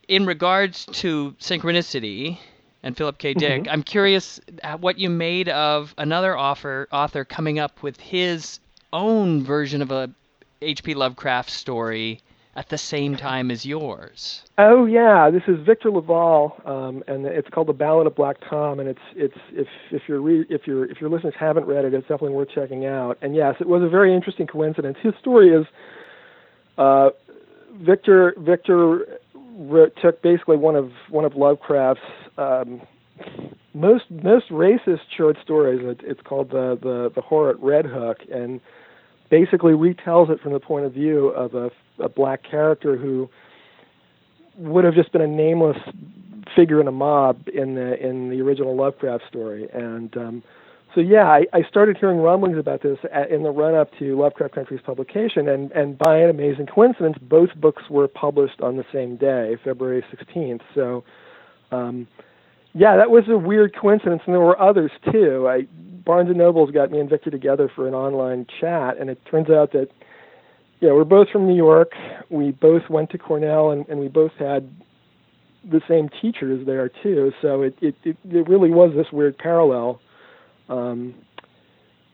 in 0.07 0.25
regards 0.25 0.85
to 0.85 1.35
synchronicity, 1.39 2.37
and 2.85 2.95
Philip 2.95 3.17
K. 3.17 3.33
Dick. 3.33 3.63
Mm-hmm. 3.63 3.71
I'm 3.71 3.83
curious 3.83 4.39
what 4.79 4.99
you 4.99 5.09
made 5.09 5.49
of 5.49 5.93
another 5.97 6.37
author 6.37 6.87
author 6.91 7.25
coming 7.25 7.57
up 7.57 7.81
with 7.81 7.99
his 7.99 8.59
own 8.93 9.43
version 9.43 9.81
of 9.81 9.91
a 9.91 10.09
H.P. 10.61 10.93
Lovecraft 10.93 11.49
story 11.49 12.21
at 12.55 12.69
the 12.69 12.77
same 12.77 13.17
time 13.17 13.51
as 13.51 13.65
yours. 13.65 14.43
Oh 14.57 14.85
yeah, 14.85 15.29
this 15.29 15.41
is 15.47 15.59
Victor 15.65 15.91
LaValle, 15.91 16.53
um, 16.65 17.03
and 17.07 17.25
it's 17.25 17.49
called 17.49 17.67
The 17.67 17.73
Ballad 17.73 18.07
of 18.07 18.15
Black 18.15 18.37
Tom, 18.47 18.79
and 18.79 18.87
it's 18.87 19.01
it's 19.15 19.37
if 19.51 19.67
if 19.91 20.03
your 20.07 20.21
re- 20.21 20.45
if 20.49 20.65
your 20.65 20.85
if 20.85 21.01
your 21.01 21.09
listeners 21.09 21.33
haven't 21.37 21.65
read 21.65 21.85
it, 21.85 21.93
it's 21.93 22.07
definitely 22.07 22.31
worth 22.31 22.49
checking 22.53 22.85
out. 22.85 23.17
And 23.21 23.35
yes, 23.35 23.55
it 23.59 23.67
was 23.67 23.81
a 23.81 23.89
very 23.89 24.15
interesting 24.15 24.47
coincidence. 24.47 24.97
His 25.01 25.13
story 25.19 25.49
is 25.49 25.65
uh, 26.77 27.09
Victor 27.79 28.33
Victor 28.37 29.19
took 30.01 30.21
basically 30.21 30.57
one 30.57 30.75
of 30.75 30.91
one 31.09 31.25
of 31.25 31.35
Lovecraft's 31.35 32.01
um, 32.37 32.81
most 33.73 34.05
most 34.09 34.49
racist 34.49 35.01
short 35.15 35.37
stories. 35.43 35.81
It, 35.83 36.01
it's 36.03 36.21
called 36.21 36.49
the 36.49 36.77
the 36.81 37.11
the 37.13 37.21
horror 37.21 37.51
at 37.51 37.59
Red 37.61 37.85
Hook, 37.85 38.17
and 38.31 38.59
basically 39.29 39.73
retells 39.73 40.29
it 40.29 40.39
from 40.41 40.53
the 40.53 40.59
point 40.59 40.85
of 40.85 40.93
view 40.93 41.27
of 41.29 41.55
a, 41.55 41.71
a 41.99 42.09
black 42.09 42.43
character 42.43 42.95
who 42.95 43.29
would 44.57 44.85
have 44.85 44.93
just 44.93 45.11
been 45.11 45.21
a 45.21 45.27
nameless 45.27 45.77
figure 46.55 46.79
in 46.79 46.87
a 46.87 46.91
mob 46.91 47.47
in 47.53 47.75
the 47.75 47.97
in 48.05 48.29
the 48.29 48.41
original 48.41 48.75
Lovecraft 48.75 49.23
story. 49.27 49.67
And 49.73 50.15
um, 50.17 50.43
so 50.95 51.01
yeah, 51.01 51.25
I, 51.25 51.45
I 51.53 51.61
started 51.69 51.97
hearing 51.97 52.19
rumblings 52.19 52.57
about 52.57 52.81
this 52.81 52.97
at, 53.13 53.29
in 53.29 53.43
the 53.43 53.51
run 53.51 53.75
up 53.75 53.89
to 53.99 54.19
Lovecraft 54.19 54.55
Country's 54.55 54.81
publication, 54.81 55.47
and 55.47 55.71
and 55.73 55.97
by 55.97 56.17
an 56.17 56.29
amazing 56.29 56.67
coincidence, 56.67 57.17
both 57.21 57.49
books 57.55 57.83
were 57.89 58.07
published 58.07 58.61
on 58.61 58.77
the 58.77 58.85
same 58.91 59.17
day, 59.17 59.57
February 59.63 60.03
16th. 60.11 60.61
So. 60.73 61.03
Um, 61.71 62.07
yeah, 62.77 62.97
that 62.97 63.09
was 63.09 63.23
a 63.29 63.37
weird 63.37 63.73
coincidence, 63.73 64.21
and 64.25 64.33
there 64.33 64.41
were 64.41 64.61
others 64.61 64.91
too. 65.09 65.47
I, 65.47 65.61
Barnes 66.05 66.29
and 66.29 66.37
Noble's 66.37 66.71
got 66.71 66.91
me 66.91 66.99
and 66.99 67.09
Victor 67.09 67.31
together 67.31 67.71
for 67.73 67.87
an 67.87 67.93
online 67.93 68.45
chat, 68.59 68.97
and 68.99 69.09
it 69.09 69.17
turns 69.31 69.49
out 69.49 69.71
that 69.71 69.87
yeah, 70.81 70.91
we're 70.91 71.05
both 71.05 71.29
from 71.29 71.47
New 71.47 71.55
York. 71.55 71.93
We 72.29 72.51
both 72.51 72.83
went 72.89 73.09
to 73.11 73.17
Cornell, 73.17 73.71
and, 73.71 73.87
and 73.87 73.99
we 73.99 74.09
both 74.09 74.33
had 74.37 74.69
the 75.63 75.81
same 75.87 76.09
teachers 76.21 76.65
there 76.65 76.89
too. 77.01 77.31
So 77.41 77.61
it 77.61 77.75
it 77.81 77.95
it, 78.03 78.17
it 78.29 78.47
really 78.47 78.69
was 78.69 78.91
this 78.95 79.07
weird 79.11 79.37
parallel. 79.37 80.01
Um, 80.69 81.15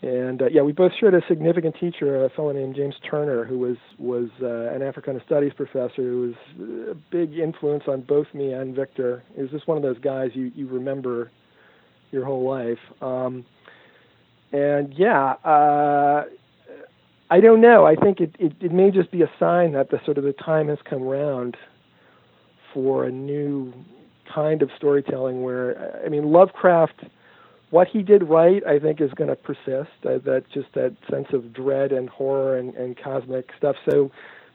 and 0.02 0.42
uh, 0.42 0.46
yeah, 0.52 0.64
we 0.64 0.72
both 0.72 0.94
shared 1.00 1.14
a 1.14 1.22
significant 1.28 1.76
teacher, 1.80 2.26
a 2.26 2.30
fellow 2.32 2.52
named 2.52 2.76
James 2.76 2.96
Turner, 3.08 3.46
who 3.46 3.60
was 3.60 3.78
was 4.00 4.30
uh, 4.42 4.74
an 4.74 4.82
Africana 4.82 5.20
Studies 5.26 5.54
professor, 5.56 6.02
who 6.02 6.34
was 6.34 6.90
a 6.92 6.96
big 7.12 7.38
influence 7.38 7.84
on 7.88 8.02
both 8.02 8.26
me 8.34 8.52
and 8.52 8.76
Victor. 8.76 9.24
He 9.36 9.42
was 9.44 9.52
just 9.52 9.68
one 9.68 9.78
of 9.78 9.84
those 9.84 10.00
guys 10.00 10.32
you 10.34 10.52
you 10.56 10.68
remember 10.68 11.30
your 12.12 12.26
whole 12.26 12.50
life. 12.50 12.80
Um, 13.00 13.46
and 14.52 14.92
yeah, 14.96 15.34
uh, 15.46 16.26
I 17.30 17.40
don't 17.40 17.62
know. 17.62 17.86
I 17.86 17.96
think 17.96 18.20
it, 18.20 18.36
it 18.40 18.54
it 18.60 18.72
may 18.72 18.90
just 18.90 19.12
be 19.12 19.22
a 19.22 19.30
sign 19.40 19.74
that 19.74 19.92
the 19.92 20.00
sort 20.04 20.18
of 20.18 20.24
the 20.24 20.34
time 20.34 20.68
has 20.70 20.80
come 20.90 21.04
round 21.04 21.58
for 22.74 23.06
a 23.06 23.12
new 23.12 23.72
kind 24.34 24.64
of 24.64 24.72
storytelling. 24.76 25.44
Where 25.44 26.02
I 26.04 26.10
mean, 26.10 26.32
Lovecraft 26.32 27.04
what 27.72 27.88
he 27.88 28.04
did 28.04 28.24
right, 28.24 28.62
I 28.68 28.80
think, 28.80 29.02
is 29.02 29.12
going 29.16 29.30
to 29.30 29.36
persist. 29.36 29.92
Uh, 30.06 30.20
that 30.26 30.44
just 30.54 30.68
that 30.76 30.96
sense 31.10 31.28
of 31.34 31.52
dread 31.54 31.92
and 31.92 32.10
horror 32.10 32.58
and, 32.58 32.76
and 32.76 32.98
cosmic 33.02 33.50
stuff. 33.58 33.76
So 33.90 34.12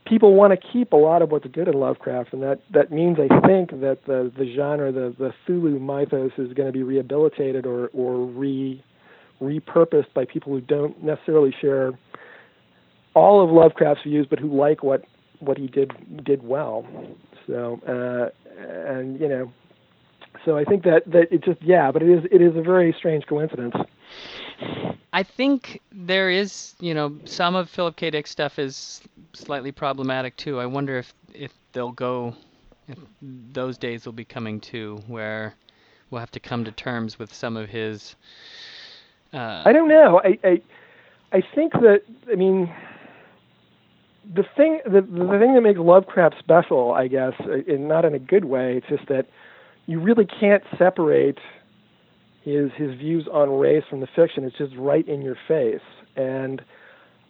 people 0.06 0.34
want 0.34 0.52
to 0.52 0.68
keep 0.72 0.92
a 0.92 0.96
lot 0.96 1.22
of 1.22 1.30
what's 1.30 1.46
good 1.46 1.66
in 1.66 1.74
Lovecraft, 1.74 2.32
and 2.32 2.42
that 2.42 2.60
that 2.72 2.92
means 2.92 3.18
I 3.18 3.28
think 3.46 3.70
that 3.80 4.00
the 4.06 4.30
the 4.36 4.54
genre, 4.54 4.92
the 4.92 5.14
the 5.18 5.32
Cthulhu 5.46 5.80
mythos, 5.80 6.32
is 6.38 6.52
going 6.52 6.66
to 6.66 6.72
be 6.72 6.82
rehabilitated 6.82 7.66
or 7.66 7.88
or 7.88 8.24
re 8.24 8.82
repurposed 9.40 10.12
by 10.14 10.24
people 10.24 10.52
who 10.52 10.60
don't 10.60 11.02
necessarily 11.02 11.54
share 11.60 11.92
all 13.14 13.42
of 13.42 13.50
Lovecraft's 13.50 14.02
views, 14.04 14.26
but 14.28 14.38
who 14.38 14.54
like 14.54 14.82
what 14.82 15.04
what 15.40 15.58
he 15.58 15.66
did 15.66 15.92
did 16.24 16.42
well. 16.42 16.86
So 17.46 17.80
uh, 17.88 18.30
and 18.90 19.18
you 19.18 19.28
know 19.28 19.52
so 20.46 20.56
I 20.56 20.64
think 20.64 20.84
that 20.84 21.02
that 21.06 21.30
it 21.30 21.44
just 21.44 21.60
yeah, 21.60 21.90
but 21.90 22.02
it 22.02 22.08
is 22.08 22.24
it 22.30 22.40
is 22.40 22.56
a 22.56 22.62
very 22.62 22.94
strange 22.96 23.26
coincidence. 23.26 23.74
I 25.12 25.22
think 25.22 25.80
there 25.92 26.30
is, 26.30 26.74
you 26.78 26.94
know, 26.94 27.18
some 27.24 27.54
of 27.54 27.68
Philip 27.68 27.96
K. 27.96 28.10
Dick's 28.10 28.30
stuff 28.30 28.58
is 28.58 29.02
slightly 29.32 29.72
problematic 29.72 30.36
too. 30.36 30.60
I 30.60 30.66
wonder 30.66 30.98
if 30.98 31.12
if 31.34 31.52
they'll 31.72 31.92
go, 31.92 32.34
if 32.86 32.98
those 33.52 33.76
days 33.76 34.06
will 34.06 34.12
be 34.12 34.24
coming 34.24 34.60
too, 34.60 35.02
where 35.08 35.54
we'll 36.10 36.20
have 36.20 36.30
to 36.30 36.40
come 36.40 36.64
to 36.64 36.72
terms 36.72 37.18
with 37.18 37.34
some 37.34 37.56
of 37.56 37.68
his. 37.68 38.14
Uh, 39.32 39.62
I 39.66 39.72
don't 39.72 39.88
know. 39.88 40.20
I, 40.24 40.38
I 40.44 40.62
I 41.32 41.42
think 41.54 41.72
that 41.72 42.02
I 42.30 42.36
mean 42.36 42.72
the 44.32 44.44
thing 44.56 44.80
the 44.84 45.00
the 45.00 45.38
thing 45.40 45.54
that 45.54 45.62
makes 45.62 45.80
Lovecraft 45.80 46.36
special, 46.38 46.92
I 46.92 47.08
guess, 47.08 47.32
and 47.40 47.88
not 47.88 48.04
in 48.04 48.14
a 48.14 48.20
good 48.20 48.44
way, 48.44 48.76
it's 48.76 48.86
just 48.86 49.08
that 49.08 49.26
you 49.86 50.00
really 50.00 50.26
can't 50.26 50.62
separate 50.78 51.38
his 52.42 52.70
his 52.76 52.96
views 52.96 53.26
on 53.32 53.50
race 53.58 53.84
from 53.88 54.00
the 54.00 54.08
fiction. 54.14 54.44
It's 54.44 54.56
just 54.56 54.74
right 54.76 55.06
in 55.06 55.22
your 55.22 55.36
face, 55.48 55.80
and 56.16 56.62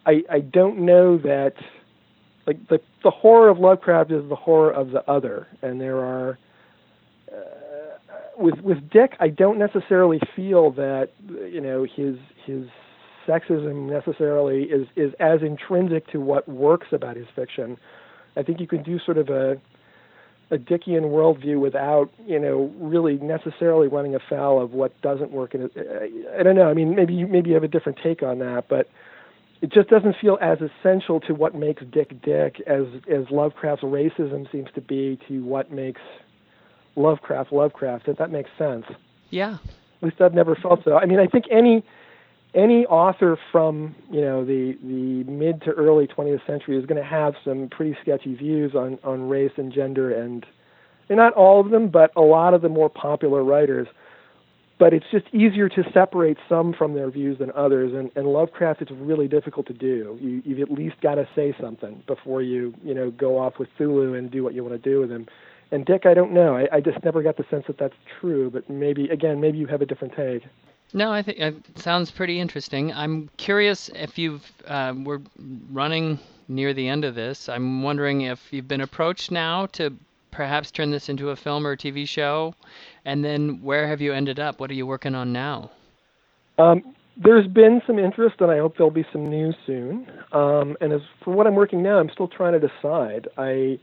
I 0.04 0.22
I 0.30 0.40
don't 0.40 0.80
know 0.80 1.18
that 1.18 1.54
like 2.46 2.68
the 2.68 2.80
the 3.02 3.10
horror 3.10 3.48
of 3.48 3.58
Lovecraft 3.58 4.10
is 4.10 4.28
the 4.28 4.36
horror 4.36 4.72
of 4.72 4.90
the 4.90 5.08
other, 5.10 5.46
and 5.62 5.80
there 5.80 5.98
are. 5.98 6.38
Uh, 7.32 7.38
with 8.38 8.60
with 8.60 8.78
Dick, 8.90 9.12
I 9.18 9.28
don't 9.28 9.58
necessarily 9.58 10.20
feel 10.34 10.70
that 10.72 11.10
you 11.28 11.60
know 11.60 11.84
his 11.84 12.16
his 12.44 12.66
sexism 13.26 13.90
necessarily 13.90 14.64
is 14.64 14.86
is 14.96 15.12
as 15.18 15.40
intrinsic 15.42 16.06
to 16.12 16.20
what 16.20 16.48
works 16.48 16.88
about 16.92 17.16
his 17.16 17.26
fiction. 17.34 17.76
I 18.36 18.42
think 18.42 18.60
you 18.60 18.66
can 18.66 18.82
do 18.82 18.98
sort 19.04 19.18
of 19.18 19.30
a 19.30 19.56
a 20.50 20.56
Dickian 20.56 21.10
worldview 21.10 21.60
without, 21.60 22.10
you 22.24 22.38
know, 22.38 22.72
really 22.78 23.14
necessarily 23.18 23.88
running 23.88 24.14
afoul 24.14 24.62
of 24.62 24.72
what 24.72 25.00
doesn't 25.02 25.32
work. 25.32 25.54
In 25.54 25.62
it. 25.62 25.72
I 26.38 26.42
don't 26.42 26.54
know. 26.54 26.68
I 26.68 26.74
mean, 26.74 26.94
maybe 26.94 27.14
you, 27.14 27.26
maybe 27.26 27.48
you 27.48 27.54
have 27.54 27.64
a 27.64 27.68
different 27.68 27.98
take 28.02 28.22
on 28.22 28.38
that, 28.38 28.66
but 28.68 28.88
it 29.60 29.72
just 29.72 29.88
doesn't 29.88 30.16
feel 30.20 30.38
as 30.40 30.58
essential 30.60 31.20
to 31.20 31.34
what 31.34 31.54
makes 31.54 31.82
Dick 31.90 32.22
Dick 32.22 32.60
as 32.66 32.84
as 33.10 33.28
Lovecraft's 33.30 33.82
racism 33.82 34.50
seems 34.52 34.68
to 34.74 34.80
be 34.80 35.18
to 35.28 35.42
what 35.44 35.72
makes 35.72 36.00
Lovecraft 36.94 37.52
Lovecraft. 37.52 38.08
If 38.08 38.18
that 38.18 38.30
makes 38.30 38.50
sense. 38.56 38.84
Yeah. 39.30 39.58
At 39.96 40.02
least 40.02 40.20
I've 40.20 40.34
never 40.34 40.54
felt 40.54 40.84
so. 40.84 40.96
I 40.96 41.06
mean, 41.06 41.18
I 41.18 41.26
think 41.26 41.46
any 41.50 41.84
any 42.56 42.86
author 42.86 43.38
from 43.52 43.94
you 44.10 44.20
know 44.20 44.44
the 44.44 44.76
the 44.82 45.30
mid 45.30 45.60
to 45.62 45.70
early 45.72 46.06
20th 46.06 46.44
century 46.46 46.76
is 46.76 46.86
going 46.86 47.00
to 47.00 47.08
have 47.08 47.34
some 47.44 47.68
pretty 47.70 47.96
sketchy 48.00 48.34
views 48.34 48.74
on 48.74 48.98
on 49.04 49.28
race 49.28 49.52
and 49.58 49.72
gender 49.72 50.10
and 50.10 50.46
and 51.08 51.18
not 51.18 51.34
all 51.34 51.60
of 51.60 51.70
them 51.70 51.88
but 51.88 52.10
a 52.16 52.22
lot 52.22 52.54
of 52.54 52.62
the 52.62 52.68
more 52.68 52.88
popular 52.88 53.44
writers. 53.44 53.86
But 54.78 54.92
it's 54.92 55.06
just 55.10 55.24
easier 55.32 55.70
to 55.70 55.82
separate 55.94 56.36
some 56.50 56.74
from 56.74 56.92
their 56.92 57.10
views 57.10 57.38
than 57.38 57.50
others 57.52 57.94
and, 57.94 58.10
and 58.14 58.26
Lovecraft 58.26 58.82
it's 58.82 58.90
really 58.90 59.28
difficult 59.28 59.66
to 59.66 59.74
do. 59.74 60.18
You 60.20 60.42
you've 60.44 60.60
at 60.60 60.70
least 60.74 60.96
got 61.02 61.16
to 61.16 61.28
say 61.36 61.54
something 61.60 62.02
before 62.06 62.42
you 62.42 62.74
you 62.82 62.94
know 62.94 63.10
go 63.10 63.38
off 63.38 63.58
with 63.58 63.68
Cthulhu 63.78 64.18
and 64.18 64.30
do 64.30 64.42
what 64.42 64.54
you 64.54 64.64
want 64.64 64.82
to 64.82 64.90
do 64.90 65.00
with 65.00 65.10
him. 65.10 65.26
And 65.70 65.84
Dick 65.84 66.06
I 66.06 66.14
don't 66.14 66.32
know. 66.32 66.56
I, 66.56 66.76
I 66.76 66.80
just 66.80 67.04
never 67.04 67.22
got 67.22 67.36
the 67.36 67.44
sense 67.50 67.64
that 67.66 67.78
that's 67.78 67.94
true 68.18 68.50
but 68.50 68.70
maybe 68.70 69.10
again 69.10 69.42
maybe 69.42 69.58
you 69.58 69.66
have 69.66 69.82
a 69.82 69.86
different 69.86 70.14
take 70.16 70.42
no, 70.92 71.12
I 71.12 71.22
think 71.22 71.38
it 71.38 71.78
sounds 71.78 72.10
pretty 72.10 72.40
interesting. 72.40 72.92
I'm 72.92 73.28
curious 73.36 73.90
if 73.94 74.18
you've 74.18 74.50
uh, 74.66 74.94
we're 74.96 75.20
running 75.70 76.18
near 76.48 76.72
the 76.72 76.88
end 76.88 77.04
of 77.04 77.14
this. 77.14 77.48
I'm 77.48 77.82
wondering 77.82 78.22
if 78.22 78.52
you've 78.52 78.68
been 78.68 78.80
approached 78.80 79.30
now 79.30 79.66
to 79.66 79.92
perhaps 80.30 80.70
turn 80.70 80.90
this 80.90 81.08
into 81.08 81.30
a 81.30 81.36
film 81.36 81.66
or 81.66 81.72
a 81.72 81.76
TV 81.76 82.06
show, 82.06 82.54
and 83.04 83.24
then 83.24 83.62
where 83.62 83.88
have 83.88 84.00
you 84.00 84.12
ended 84.12 84.38
up? 84.38 84.60
What 84.60 84.70
are 84.70 84.74
you 84.74 84.86
working 84.86 85.14
on 85.14 85.32
now? 85.32 85.70
Um, 86.58 86.94
there's 87.16 87.46
been 87.46 87.80
some 87.86 87.98
interest, 87.98 88.36
and 88.40 88.50
I 88.50 88.58
hope 88.58 88.76
there'll 88.76 88.90
be 88.90 89.06
some 89.12 89.28
news 89.28 89.56
soon. 89.66 90.06
Um, 90.32 90.76
and 90.80 90.92
as 90.92 91.00
for 91.24 91.32
what 91.34 91.46
I'm 91.46 91.54
working 91.54 91.82
now, 91.82 91.98
I'm 91.98 92.10
still 92.10 92.28
trying 92.28 92.52
to 92.52 92.60
decide. 92.60 93.28
I 93.38 93.78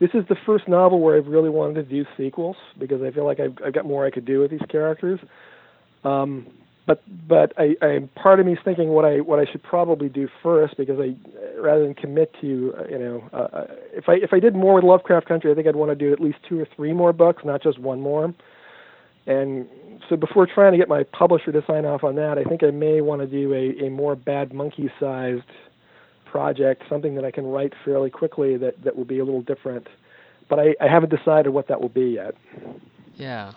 this 0.00 0.10
is 0.14 0.26
the 0.28 0.36
first 0.44 0.66
novel 0.66 1.00
where 1.00 1.16
I've 1.16 1.28
really 1.28 1.50
wanted 1.50 1.74
to 1.74 1.82
do 1.84 2.04
sequels 2.16 2.56
because 2.76 3.02
I 3.02 3.12
feel 3.12 3.24
like 3.24 3.38
I've, 3.38 3.56
I've 3.64 3.72
got 3.72 3.86
more 3.86 4.04
I 4.04 4.10
could 4.10 4.24
do 4.24 4.40
with 4.40 4.50
these 4.50 4.66
characters. 4.68 5.20
Um, 6.04 6.46
but 6.86 7.02
but 7.28 7.52
I, 7.56 7.76
I 7.80 8.08
part 8.16 8.40
of 8.40 8.46
me 8.46 8.54
is 8.54 8.58
thinking 8.64 8.88
what 8.88 9.04
I 9.04 9.20
what 9.20 9.38
I 9.38 9.50
should 9.50 9.62
probably 9.62 10.08
do 10.08 10.28
first 10.42 10.76
because 10.76 10.98
I 10.98 11.14
rather 11.60 11.84
than 11.84 11.94
commit 11.94 12.34
to 12.40 12.74
uh, 12.76 12.84
you 12.88 12.98
know 12.98 13.28
uh, 13.32 13.36
uh, 13.36 13.66
if 13.92 14.08
I 14.08 14.14
if 14.14 14.32
I 14.32 14.40
did 14.40 14.54
more 14.54 14.74
with 14.74 14.84
Lovecraft 14.84 15.28
Country 15.28 15.52
I 15.52 15.54
think 15.54 15.66
I'd 15.68 15.76
want 15.76 15.90
to 15.90 15.94
do 15.94 16.12
at 16.12 16.20
least 16.20 16.38
two 16.48 16.60
or 16.60 16.66
three 16.74 16.92
more 16.92 17.12
books 17.12 17.44
not 17.44 17.62
just 17.62 17.78
one 17.78 18.00
more 18.00 18.34
and 19.26 19.68
so 20.08 20.16
before 20.16 20.46
trying 20.46 20.72
to 20.72 20.78
get 20.78 20.88
my 20.88 21.04
publisher 21.04 21.52
to 21.52 21.62
sign 21.66 21.84
off 21.84 22.02
on 22.02 22.16
that 22.16 22.36
I 22.36 22.42
think 22.42 22.64
I 22.64 22.70
may 22.70 23.00
want 23.00 23.20
to 23.20 23.28
do 23.28 23.54
a, 23.54 23.86
a 23.86 23.88
more 23.88 24.16
bad 24.16 24.52
monkey 24.52 24.90
sized 24.98 25.44
project 26.24 26.82
something 26.88 27.14
that 27.14 27.24
I 27.24 27.30
can 27.30 27.46
write 27.46 27.74
fairly 27.84 28.10
quickly 28.10 28.56
that 28.56 28.82
that 28.82 28.96
will 28.96 29.04
be 29.04 29.20
a 29.20 29.24
little 29.24 29.42
different 29.42 29.86
but 30.48 30.58
I, 30.58 30.74
I 30.80 30.88
haven't 30.88 31.10
decided 31.10 31.50
what 31.50 31.68
that 31.68 31.80
will 31.80 31.88
be 31.88 32.10
yet. 32.10 32.34
Yeah. 33.16 33.52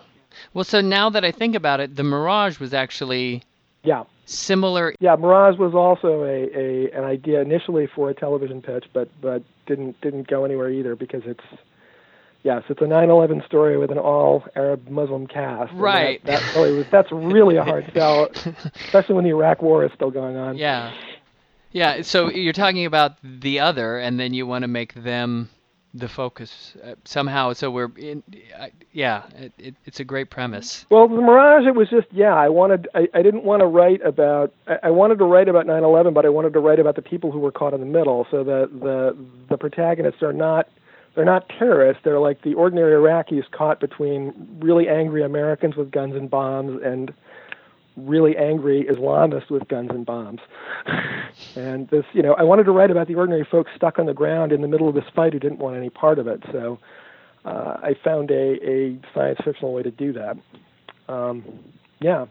Well, 0.54 0.64
so 0.64 0.82
now 0.82 1.10
that 1.10 1.24
I 1.26 1.32
think 1.32 1.56
about 1.56 1.80
it, 1.80 1.96
the 1.96 2.04
Mirage 2.04 2.60
was 2.60 2.74
actually 2.74 3.44
Yeah. 3.84 4.04
similar. 4.26 4.94
Yeah, 5.00 5.16
Mirage 5.16 5.58
was 5.58 5.74
also 5.74 6.24
a, 6.24 6.50
a 6.56 6.92
an 6.92 7.04
idea 7.04 7.42
initially 7.42 7.88
for 7.88 8.10
a 8.10 8.14
television 8.14 8.62
pitch, 8.62 8.86
but 8.94 9.10
but 9.22 9.44
didn't 9.68 10.00
didn't 10.02 10.28
go 10.28 10.46
anywhere 10.46 10.70
either 10.70 10.96
because 10.96 11.24
it's 11.26 11.44
yes, 12.44 12.64
it's 12.70 12.82
a 12.82 12.86
9/11 12.86 13.46
story 13.46 13.78
with 13.78 13.92
an 13.92 13.98
all 13.98 14.44
Arab 14.56 14.88
Muslim 14.90 15.26
cast. 15.28 15.74
Right. 15.74 16.24
That, 16.26 16.42
that 16.42 16.56
really 16.56 16.78
was 16.78 16.86
that's 16.92 17.12
really 17.12 17.58
a 17.58 17.64
hard 17.64 17.90
sell, 17.94 18.30
especially 18.86 19.16
when 19.16 19.24
the 19.24 19.32
Iraq 19.32 19.62
War 19.62 19.84
is 19.86 19.92
still 19.94 20.12
going 20.12 20.36
on. 20.38 20.58
Yeah. 20.58 20.92
Yeah, 21.72 22.04
so 22.04 22.30
you're 22.32 22.54
talking 22.54 22.86
about 22.86 23.18
the 23.22 23.60
other, 23.60 23.98
and 24.00 24.18
then 24.18 24.34
you 24.34 24.48
want 24.48 24.62
to 24.62 24.68
make 24.70 24.94
them 24.94 25.50
the 25.96 26.10
focus 26.10 26.76
uh, 26.84 26.96
somehow. 27.06 27.54
So 27.54 27.72
we're 27.72 27.92
in. 27.98 28.22
Uh, 28.58 28.68
yeah, 28.92 29.24
it, 29.36 29.54
it, 29.58 29.76
it's 29.86 30.00
a 30.00 30.04
great 30.04 30.30
premise. 30.30 30.86
Well, 30.90 31.08
the 31.08 31.16
Mirage, 31.16 31.66
it 31.66 31.76
was 31.76 31.90
just 31.90 32.08
yeah. 32.12 32.36
I 32.36 32.50
wanted. 32.50 32.88
I, 32.94 33.08
I 33.14 33.22
didn't 33.22 33.44
want 33.44 33.62
to 33.62 33.66
write 33.66 34.06
about. 34.06 34.54
I, 34.68 34.78
I 34.84 34.90
wanted 34.92 35.20
to 35.20 35.26
write 35.26 35.48
about 35.48 35.66
9/11, 35.66 36.14
but 36.14 36.26
I 36.26 36.30
wanted 36.30 36.54
to 36.54 36.60
write 36.60 36.80
about 36.80 36.96
the 36.96 37.02
people 37.02 37.32
who 37.32 37.40
were 37.40 37.52
caught 37.52 37.74
in 37.74 37.80
the 37.80 37.86
middle. 37.86 38.28
So 38.30 38.44
the 38.44 38.70
the 38.72 39.18
the 39.50 39.58
protagonists 39.58 40.22
are 40.22 40.34
not. 40.34 40.68
They're 41.16 41.24
not 41.24 41.48
terrorists. 41.48 42.04
They're 42.04 42.20
like 42.20 42.42
the 42.42 42.56
ordinary 42.56 42.92
Iraqis 42.92 43.50
caught 43.50 43.80
between 43.80 44.60
really 44.60 44.90
angry 44.90 45.24
Americans 45.24 45.78
with 45.78 45.90
guns 45.90 46.14
and 46.14 46.30
bombs 46.30 46.82
and 46.84 47.14
really 47.98 48.36
angry 48.38 48.86
Islamists 48.90 49.50
with 49.50 49.68
guns 49.68 49.90
and 49.92 50.06
bombs. 50.06 50.42
and 51.56 51.88
this, 51.90 52.06
you 52.14 52.22
know, 52.22 52.34
I 52.34 52.44
wanted 52.44 52.64
to 52.66 52.72
write 52.72 52.92
about 52.92 53.08
the 53.08 53.16
ordinary 53.16 53.48
folks 53.50 53.72
stuck 53.76 54.00
on 54.00 54.06
the 54.06 54.14
ground 54.14 54.52
in 54.52 54.62
the 54.62 54.68
middle 54.68 54.90
of 54.90 54.96
this 54.96 55.06
fight 55.16 55.34
who 55.34 55.40
didn't 55.40 55.60
want 55.60 55.78
any 55.78 55.90
part 55.90 56.20
of 56.20 56.28
it. 56.28 56.44
So 56.52 56.80
uh, 57.46 57.78
I 57.82 57.96
found 58.04 58.32
a, 58.32 58.58
a 58.68 59.00
science 59.14 59.40
fictional 59.44 59.74
way 59.74 59.84
to 59.84 59.92
do 59.92 60.14
that. 60.14 60.38
Um, 61.08 61.44
yeah. 62.00 62.26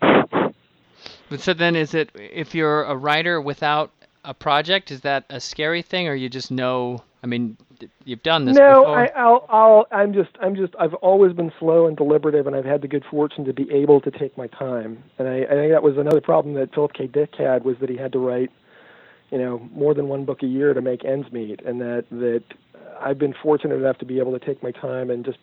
But 0.00 1.40
so 1.40 1.54
then, 1.54 1.76
is 1.76 1.94
it 1.94 2.10
if 2.14 2.54
you're 2.54 2.84
a 2.84 2.94
writer 2.94 3.40
without 3.40 3.90
a 4.24 4.34
project, 4.34 4.90
is 4.90 5.00
that 5.00 5.24
a 5.30 5.40
scary 5.40 5.82
thing, 5.82 6.06
or 6.08 6.14
you 6.14 6.28
just 6.28 6.50
know? 6.50 7.02
I 7.22 7.26
mean, 7.26 7.56
you've 8.04 8.22
done 8.22 8.44
this 8.44 8.56
no, 8.56 8.80
before. 8.80 8.98
I, 8.98 9.06
I'll, 9.16 9.46
I'll, 9.48 9.86
I'm 9.90 10.12
just, 10.12 10.30
I'm 10.40 10.54
just, 10.54 10.74
I've 10.78 10.94
always 10.94 11.32
been 11.32 11.52
slow 11.58 11.86
and 11.86 11.96
deliberative, 11.96 12.46
and 12.46 12.56
I've 12.56 12.64
had 12.64 12.82
the 12.82 12.88
good 12.88 13.04
fortune 13.10 13.44
to 13.44 13.52
be 13.52 13.70
able 13.72 14.00
to 14.02 14.10
take 14.10 14.36
my 14.36 14.46
time. 14.48 15.02
And 15.18 15.28
I, 15.28 15.42
I 15.44 15.54
think 15.54 15.72
that 15.72 15.82
was 15.82 15.96
another 15.96 16.20
problem 16.20 16.54
that 16.54 16.74
Philip 16.74 16.92
K. 16.94 17.06
Dick 17.06 17.34
had 17.36 17.64
was 17.64 17.76
that 17.80 17.88
he 17.88 17.96
had 17.96 18.12
to 18.12 18.18
write, 18.18 18.50
you 19.30 19.38
know, 19.38 19.68
more 19.72 19.94
than 19.94 20.08
one 20.08 20.24
book 20.24 20.42
a 20.42 20.46
year 20.46 20.74
to 20.74 20.80
make 20.80 21.04
ends 21.04 21.30
meet, 21.32 21.60
and 21.64 21.80
that 21.80 22.04
that 22.10 22.44
I've 23.00 23.18
been 23.18 23.34
fortunate 23.42 23.76
enough 23.76 23.98
to 23.98 24.04
be 24.04 24.18
able 24.18 24.38
to 24.38 24.44
take 24.44 24.62
my 24.62 24.70
time 24.70 25.10
and 25.10 25.24
just. 25.24 25.38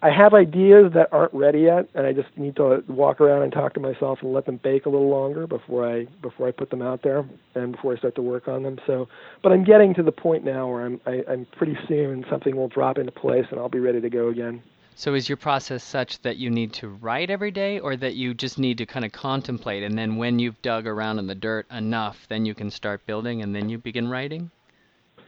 I 0.00 0.10
have 0.10 0.32
ideas 0.32 0.92
that 0.94 1.08
aren't 1.10 1.34
ready 1.34 1.62
yet, 1.62 1.88
and 1.94 2.06
I 2.06 2.12
just 2.12 2.28
need 2.36 2.54
to 2.56 2.84
walk 2.86 3.20
around 3.20 3.42
and 3.42 3.52
talk 3.52 3.74
to 3.74 3.80
myself 3.80 4.20
and 4.22 4.32
let 4.32 4.46
them 4.46 4.60
bake 4.62 4.86
a 4.86 4.88
little 4.88 5.08
longer 5.08 5.48
before 5.48 5.88
I 5.88 6.06
before 6.22 6.46
I 6.46 6.52
put 6.52 6.70
them 6.70 6.82
out 6.82 7.02
there 7.02 7.28
and 7.56 7.72
before 7.72 7.94
I 7.94 7.98
start 7.98 8.14
to 8.14 8.22
work 8.22 8.46
on 8.46 8.62
them. 8.62 8.78
So, 8.86 9.08
but 9.42 9.50
I'm 9.50 9.64
getting 9.64 9.94
to 9.94 10.04
the 10.04 10.12
point 10.12 10.44
now 10.44 10.68
where 10.68 10.86
I'm 10.86 11.00
I, 11.04 11.24
I'm 11.28 11.46
pretty 11.56 11.76
soon 11.88 12.24
something 12.30 12.54
will 12.54 12.68
drop 12.68 12.98
into 12.98 13.10
place 13.10 13.46
and 13.50 13.58
I'll 13.58 13.68
be 13.68 13.80
ready 13.80 14.00
to 14.00 14.08
go 14.08 14.28
again. 14.28 14.62
So 14.94 15.14
is 15.14 15.28
your 15.28 15.36
process 15.36 15.82
such 15.82 16.20
that 16.22 16.36
you 16.36 16.50
need 16.50 16.72
to 16.74 16.88
write 16.88 17.30
every 17.30 17.52
day, 17.52 17.78
or 17.78 17.96
that 17.96 18.14
you 18.14 18.34
just 18.34 18.58
need 18.58 18.78
to 18.78 18.86
kind 18.86 19.04
of 19.04 19.12
contemplate, 19.12 19.82
and 19.82 19.96
then 19.96 20.16
when 20.16 20.38
you've 20.38 20.60
dug 20.62 20.86
around 20.86 21.18
in 21.18 21.26
the 21.26 21.36
dirt 21.36 21.66
enough, 21.70 22.26
then 22.28 22.44
you 22.44 22.54
can 22.54 22.70
start 22.70 23.06
building, 23.06 23.42
and 23.42 23.54
then 23.54 23.68
you 23.68 23.78
begin 23.78 24.08
writing? 24.08 24.50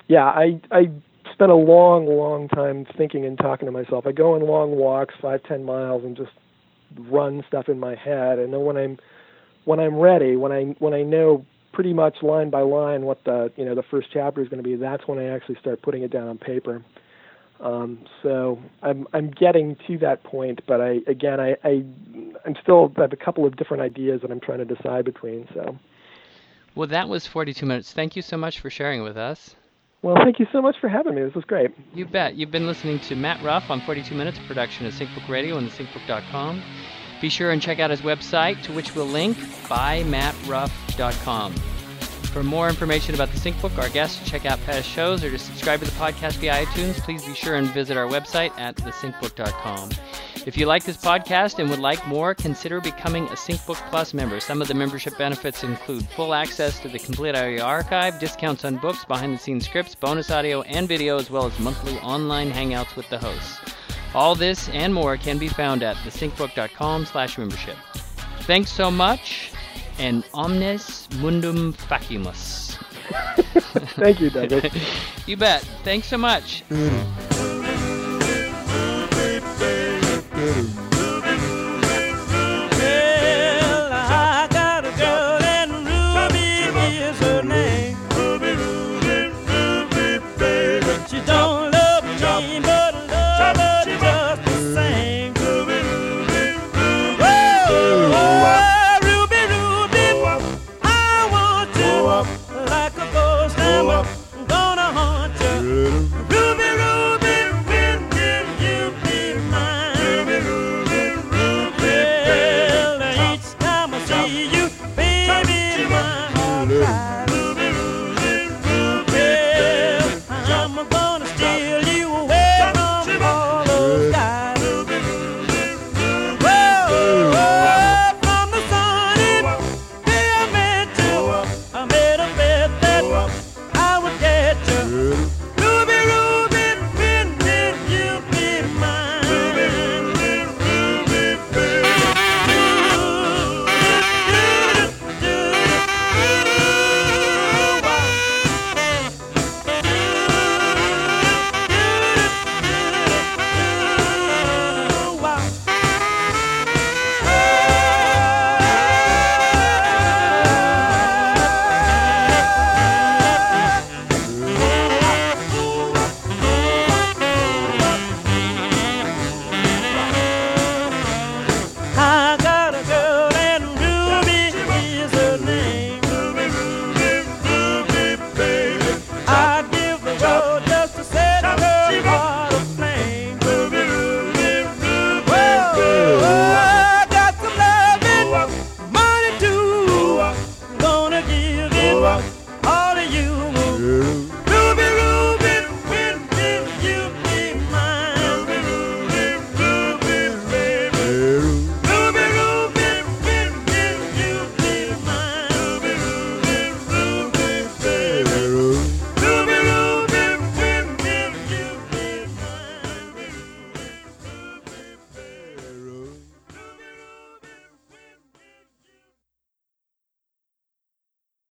Yeah, 0.09 0.25
I 0.25 0.61
I 0.73 0.91
spent 1.33 1.51
a 1.51 1.57
long, 1.57 2.07
long 2.07 2.49
time 2.49 2.87
thinking 2.97 3.25
and 3.25 3.39
talking 3.39 3.67
to 3.67 3.73
myself. 3.73 4.07
I 4.07 4.13
go 4.13 4.35
on 4.35 4.43
long 4.43 4.73
walks, 4.73 5.15
five, 5.21 5.43
ten 5.45 5.65
miles, 5.65 6.05
and 6.05 6.17
just 6.17 6.33
run 6.99 7.45
stuff 7.47 7.69
in 7.69 7.79
my 7.79 7.95
head. 7.95 8.39
And 8.39 8.53
then 8.53 8.65
when 8.65 8.77
I'm 8.77 8.99
when 9.65 9.81
I'm 9.81 9.97
ready, 9.97 10.37
when 10.37 10.53
I 10.53 10.65
when 10.79 10.95
I 10.95 11.03
know 11.03 11.45
pretty 11.73 11.93
much 11.93 12.23
line 12.23 12.51
by 12.51 12.63
line 12.63 13.03
what 13.03 13.23
the 13.25 13.53
you 13.57 13.65
know 13.65 13.75
the 13.75 13.83
first 13.83 14.09
chapter 14.13 14.41
is 14.41 14.49
going 14.49 14.63
to 14.63 14.69
be, 14.69 14.77
that's 14.77 15.07
when 15.07 15.19
I 15.19 15.27
actually 15.27 15.57
start 15.61 15.83
putting 15.83 16.03
it 16.03 16.11
down 16.11 16.29
on 16.29 16.39
paper. 16.39 16.83
Um, 17.61 18.07
so 18.23 18.59
I'm 18.83 19.07
I'm 19.13 19.31
getting 19.31 19.77
to 19.87 19.99
that 19.99 20.25
point, 20.25 20.61
but 20.67 20.81
I 20.81 21.01
again 21.07 21.41
I, 21.41 21.57
I 21.63 21.85
I'm 22.47 22.57
still 22.63 22.93
I 22.97 23.03
have 23.03 23.13
a 23.13 23.17
couple 23.17 23.45
of 23.45 23.57
different 23.57 23.83
ideas 23.83 24.23
that 24.23 24.31
I'm 24.31 24.41
trying 24.41 24.59
to 24.59 24.65
decide 24.65 25.05
between. 25.05 25.47
So 25.55 25.79
Well, 26.75 26.89
that 26.89 27.09
was 27.09 27.27
42 27.27 27.67
minutes. 27.67 27.93
Thank 27.93 28.17
you 28.17 28.23
so 28.23 28.37
much 28.37 28.61
for 28.61 28.71
sharing 28.71 29.03
with 29.03 29.17
us. 29.17 29.57
Well, 30.03 30.17
thank 30.25 30.39
you 30.39 30.47
so 30.53 30.63
much 30.63 30.77
for 30.81 30.89
having 30.89 31.15
me. 31.15 31.23
This 31.23 31.35
was 31.35 31.45
great. 31.45 31.71
You 31.95 32.07
bet. 32.07 32.35
You've 32.35 32.51
been 32.51 32.67
listening 32.67 33.01
to 33.01 33.17
Matt 33.17 33.43
Ruff 33.43 33.71
on 33.71 33.81
42 33.83 34.15
Minutes, 34.15 34.39
production 34.47 34.87
of 34.87 34.95
SyncBook 34.95 35.29
Radio 35.29 35.59
and 35.59 35.71
thesyncbook.com. 35.71 36.63
Be 37.21 37.29
sure 37.29 37.51
and 37.51 37.61
check 37.61 37.81
out 37.81 37.91
his 37.91 38.01
website, 38.01 38.63
to 38.63 38.73
which 38.73 38.95
we'll 38.95 39.07
link, 39.07 39.37
bymattruff.com. 39.37 41.55
For 42.33 42.45
more 42.45 42.69
information 42.69 43.15
about 43.15 43.31
the 43.31 43.39
SyncBook, 43.39 43.77
our 43.77 43.89
guests, 43.89 44.29
check 44.29 44.47
out 44.47 44.61
past 44.65 44.89
shows, 44.89 45.25
or 45.25 45.31
to 45.31 45.39
subscribe 45.39 45.81
to 45.81 45.87
the 45.87 45.93
podcast 45.93 46.35
via 46.35 46.65
iTunes, 46.65 46.95
please 47.01 47.25
be 47.25 47.35
sure 47.35 47.57
and 47.57 47.67
visit 47.69 47.97
our 47.97 48.07
website 48.07 48.57
at 48.59 48.77
thesyncbook.com. 48.77 49.91
If 50.47 50.57
you 50.57 50.65
like 50.65 50.85
this 50.85 50.97
podcast 50.97 51.59
and 51.59 51.69
would 51.69 51.81
like 51.81 52.05
more, 52.09 52.35
consider 52.35 52.81
becoming 52.81 53.25
a 53.27 53.33
SyncBook 53.33 53.77
Plus 53.91 54.15
member. 54.15 54.41
Some 54.41 54.63
of 54.63 54.69
the 54.69 54.75
membership 54.75 55.19
benefits 55.19 55.63
include 55.63 56.07
full 56.09 56.33
access 56.33 56.81
to 56.81 56.89
the 56.89 56.99
complete 56.99 57.37
audio 57.37 57.63
archive, 57.63 58.19
discounts 58.19 58.65
on 58.65 58.77
books, 58.77 59.05
behind-the-scenes 59.05 59.67
scripts, 59.67 59.95
bonus 59.95 60.31
audio 60.31 60.63
and 60.63 60.89
video, 60.89 61.19
as 61.19 61.31
well 61.31 61.45
as 61.45 61.59
monthly 61.59 61.99
online 61.99 62.51
hangouts 62.51 62.97
with 62.97 63.09
the 63.11 63.19
hosts. 63.19 63.59
All 64.15 64.35
this 64.35 64.71
and 64.71 64.95
more 64.95 65.19
can 65.19 65.37
be 65.37 65.49
found 65.49 65.83
at 65.83 65.97
thesyncbook.com 65.97 67.05
slash 67.05 67.37
membership. 67.37 67.77
Thanks 68.41 68.73
so 68.73 68.91
much, 68.91 69.53
and 69.99 70.25
omnes 70.33 71.07
mundum 71.21 71.75
facimus. 71.75 72.79
Thank 73.97 74.21
you, 74.21 74.31
Douglas. 74.31 74.73
You 75.27 75.37
bet. 75.37 75.63
Thanks 75.85 76.09
so 76.09 76.19
much. 76.19 76.65
Mm. 76.71 77.50
Better. 80.41 80.90